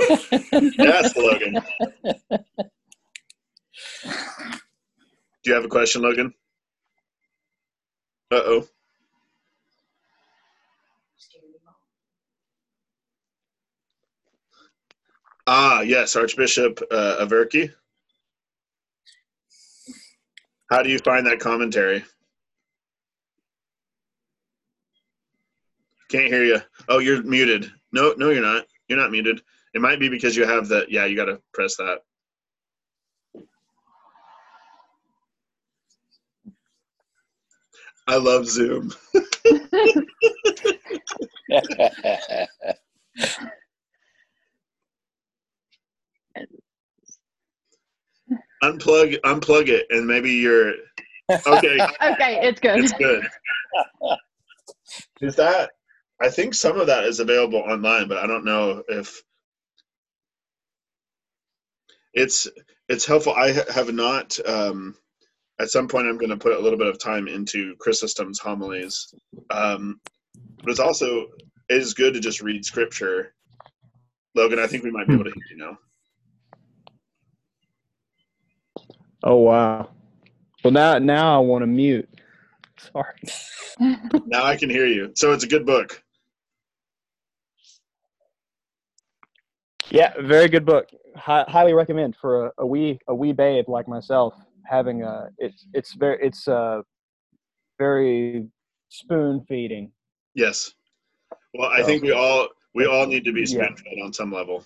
Yes, 0.77 1.15
Logan. 1.15 1.53
Do 5.43 5.45
you 5.45 5.53
have 5.53 5.63
a 5.63 5.69
question, 5.69 6.01
Logan? 6.01 6.33
Uh 8.31 8.41
oh. 8.43 8.67
Ah, 15.47 15.81
yes, 15.81 16.15
Archbishop 16.15 16.81
uh, 16.91 17.25
Averki. 17.25 17.73
How 20.69 20.83
do 20.83 20.89
you 20.89 20.99
find 20.99 21.25
that 21.25 21.39
commentary? 21.39 22.05
Can't 26.09 26.27
hear 26.27 26.43
you. 26.43 26.61
Oh, 26.87 26.99
you're 26.99 27.23
muted. 27.23 27.71
No, 27.91 28.13
no, 28.17 28.29
you're 28.29 28.41
not. 28.41 28.65
You're 28.87 28.99
not 28.99 29.11
muted. 29.11 29.41
It 29.73 29.81
might 29.81 29.99
be 29.99 30.09
because 30.09 30.35
you 30.35 30.45
have 30.45 30.67
the. 30.67 30.85
Yeah, 30.89 31.05
you 31.05 31.15
got 31.15 31.25
to 31.25 31.41
press 31.53 31.75
that. 31.77 31.99
I 38.07 38.17
love 38.17 38.47
Zoom. 38.47 38.93
Unplug, 48.63 49.19
unplug 49.21 49.69
it, 49.69 49.87
and 49.89 50.05
maybe 50.05 50.31
you're 50.31 50.73
okay. 51.47 51.79
okay, 52.01 52.39
it's 52.41 52.59
good. 52.59 52.79
It's 52.79 52.93
good. 52.93 53.27
Is 55.21 55.35
that? 55.35 55.71
I 56.21 56.29
think 56.29 56.53
some 56.53 56.79
of 56.79 56.87
that 56.87 57.05
is 57.05 57.19
available 57.19 57.59
online, 57.59 58.07
but 58.07 58.17
I 58.17 58.27
don't 58.27 58.43
know 58.43 58.83
if 58.89 59.23
it's 62.13 62.47
it's 62.89 63.05
helpful. 63.05 63.33
I 63.33 63.51
have 63.73 63.93
not. 63.93 64.37
Um, 64.45 64.95
at 65.61 65.69
some 65.69 65.87
point, 65.87 66.07
I'm 66.07 66.17
going 66.17 66.29
to 66.29 66.37
put 66.37 66.53
a 66.53 66.59
little 66.59 66.79
bit 66.79 66.87
of 66.87 66.99
time 66.99 67.27
into 67.27 67.75
Chrysostom's 67.75 68.39
homilies, 68.39 69.13
um, 69.49 69.99
but 70.63 70.71
it's 70.71 70.79
also 70.79 71.27
it 71.69 71.77
is 71.77 71.93
good 71.93 72.13
to 72.13 72.19
just 72.19 72.41
read 72.41 72.65
scripture. 72.65 73.33
Logan, 74.35 74.59
I 74.59 74.67
think 74.67 74.83
we 74.83 74.91
might 74.91 75.07
be 75.07 75.13
able 75.13 75.25
to 75.25 75.31
hear 75.31 75.43
you 75.51 75.57
now. 75.57 75.77
Oh 79.23 79.35
wow. 79.35 79.89
Well 80.63 80.71
now 80.71 80.97
now 80.99 81.35
I 81.35 81.39
want 81.39 81.63
to 81.63 81.67
mute. 81.67 82.09
Sorry. 82.77 83.15
Now 84.25 84.43
I 84.43 84.57
can 84.57 84.69
hear 84.69 84.85
you. 84.85 85.11
So 85.15 85.31
it's 85.31 85.45
a 85.45 85.47
good 85.47 85.65
book. 85.65 86.03
Yeah, 89.89 90.13
very 90.21 90.49
good 90.49 90.65
book. 90.65 90.89
Hi, 91.15 91.45
highly 91.47 91.73
recommend 91.73 92.17
for 92.19 92.47
a, 92.47 92.51
a 92.59 92.65
wee 92.65 92.99
a 93.07 93.15
wee 93.15 93.31
babe 93.31 93.65
like 93.69 93.87
myself. 93.87 94.33
Having 94.65 95.03
a 95.03 95.29
it's 95.37 95.65
it's 95.73 95.93
very 95.93 96.17
it's 96.21 96.47
uh 96.47 96.81
very 97.79 98.47
spoon 98.89 99.45
feeding. 99.47 99.91
Yes. 100.35 100.73
Well, 101.53 101.69
I 101.69 101.81
think 101.81 102.03
we 102.03 102.11
all 102.11 102.49
we 102.75 102.85
all 102.85 103.07
need 103.07 103.23
to 103.25 103.31
be 103.31 103.41
Yeah. 103.41 103.45
spoon 103.47 103.75
fed 103.77 104.03
on 104.03 104.11
some 104.13 104.31
level. 104.31 104.65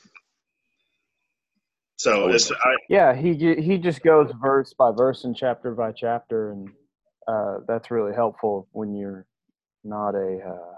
So 2.03 2.27
it's, 2.27 2.51
I, 2.51 2.75
Yeah, 2.89 3.15
he 3.15 3.34
he 3.61 3.77
just 3.77 4.03
goes 4.03 4.30
verse 4.41 4.73
by 4.73 4.91
verse 4.91 5.23
and 5.23 5.34
chapter 5.34 5.73
by 5.73 5.93
chapter, 5.93 6.51
and 6.51 6.69
uh, 7.30 7.59
that's 7.65 7.91
really 7.91 8.13
helpful 8.13 8.67
when 8.73 8.93
you're 8.93 9.25
not 9.85 10.13
a 10.13 10.39
uh, 10.45 10.75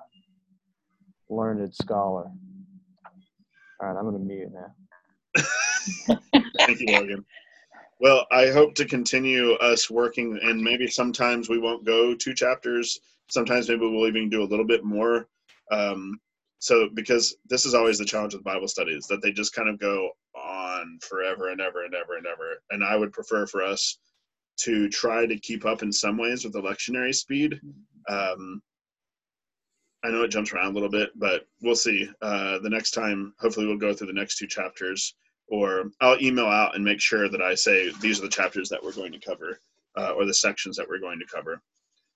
learned 1.32 1.74
scholar. 1.74 2.30
All 3.82 3.88
right, 3.88 3.98
I'm 3.98 4.06
gonna 4.06 4.20
mute 4.20 4.52
now. 4.54 6.16
thank 6.60 6.80
you, 6.80 6.94
Logan. 6.94 7.26
Well, 8.00 8.28
I 8.32 8.52
hope 8.52 8.76
to 8.76 8.86
continue 8.86 9.54
us 9.54 9.90
working, 9.90 10.38
and 10.44 10.62
maybe 10.62 10.86
sometimes 10.86 11.50
we 11.50 11.58
won't 11.58 11.88
go 11.88 12.14
two 12.14 12.36
chapters. 12.36 13.00
Sometimes 13.32 13.68
maybe 13.68 13.82
we'll 13.82 14.08
even 14.08 14.30
do 14.30 14.44
a 14.44 14.52
little 14.52 14.68
bit 14.68 14.84
more. 14.84 15.28
Um, 15.72 16.20
so, 16.60 16.88
because 16.94 17.36
this 17.50 17.66
is 17.66 17.74
always 17.74 17.98
the 17.98 18.06
challenge 18.06 18.36
with 18.36 18.44
Bible 18.44 18.68
studies, 18.68 19.08
that 19.08 19.24
they 19.24 19.32
just 19.32 19.56
kind 19.56 19.70
of 19.70 19.80
go 19.80 20.12
on 20.56 21.00
forever 21.02 21.50
and 21.50 21.62
ever 21.62 21.84
and 21.84 21.94
ever 21.94 22.18
and 22.18 22.26
ever. 22.26 22.62
And 22.72 22.84
I 22.84 22.96
would 22.96 23.14
prefer 23.14 23.46
for 23.46 23.62
us 23.62 23.98
to 24.62 24.90
try 24.90 25.26
to 25.26 25.40
keep 25.40 25.66
up 25.66 25.84
in 25.84 25.92
some 25.92 26.18
ways 26.18 26.44
with 26.44 26.54
the 26.54 26.62
lectionary 26.62 27.14
speed. 27.14 27.60
Um, 28.08 28.62
I 30.04 30.10
know 30.10 30.22
it 30.22 30.30
jumps 30.30 30.54
around 30.54 30.72
a 30.72 30.74
little 30.74 30.90
bit, 30.90 31.10
but 31.16 31.48
we'll 31.62 31.76
see. 31.76 32.10
Uh, 32.22 32.60
the 32.60 32.70
next 32.70 32.92
time, 32.92 33.34
hopefully, 33.40 33.66
we'll 33.66 33.78
go 33.78 33.94
through 33.94 34.08
the 34.08 34.14
next 34.14 34.38
two 34.38 34.48
chapters, 34.48 35.16
or 35.48 35.92
I'll 36.00 36.22
email 36.22 36.46
out 36.46 36.76
and 36.76 36.86
make 36.86 37.02
sure 37.02 37.28
that 37.28 37.42
I 37.42 37.56
say 37.56 37.92
these 38.02 38.20
are 38.20 38.24
the 38.24 38.30
chapters 38.30 38.70
that 38.70 38.84
we're 38.84 38.94
going 38.94 39.12
to 39.14 39.20
cover, 39.20 39.60
uh, 39.98 40.12
or 40.12 40.26
the 40.26 40.34
sections 40.34 40.78
that 40.78 40.88
we're 40.88 41.00
going 41.00 41.20
to 41.20 41.26
cover, 41.34 41.60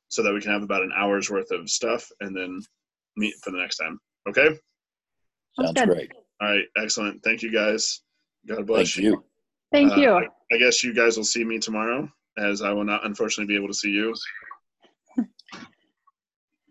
so 0.08 0.22
that 0.22 0.34
we 0.34 0.40
can 0.40 0.52
have 0.52 0.64
about 0.64 0.84
an 0.84 0.92
hour's 0.96 1.32
worth 1.32 1.52
of 1.52 1.70
stuff 1.70 2.08
and 2.22 2.36
then 2.36 2.62
meet 3.18 3.34
for 3.44 3.52
the 3.52 3.58
next 3.58 3.78
time. 3.78 4.00
Okay? 4.28 4.50
Sounds 5.60 5.74
good. 5.74 5.90
great. 5.90 6.12
All 6.42 6.50
right, 6.50 6.66
excellent. 6.78 7.24
Thank 7.24 7.42
you 7.42 7.52
guys. 7.52 8.02
God 8.48 8.66
bless 8.66 8.96
Thank 8.96 9.06
you. 9.06 9.24
Thank 9.72 9.94
Uh, 9.94 10.02
you. 10.02 10.12
I, 10.12 10.28
I 10.54 10.58
guess 10.58 10.84
you 10.84 10.94
guys 10.94 11.18
will 11.18 11.24
see 11.24 11.44
me 11.44 11.60
tomorrow, 11.60 12.12
as 12.38 12.62
I 12.62 12.72
will 12.72 12.84
not 12.84 13.06
unfortunately 13.06 13.54
be 13.54 13.58
able 13.58 13.68
to 13.68 13.74
see 13.74 13.90
you. 13.92 14.14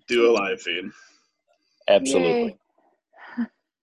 Do 0.09 0.31
a 0.31 0.33
live 0.33 0.61
feed. 0.63 0.91
Absolutely. 1.89 2.49
Yay. 2.51 2.59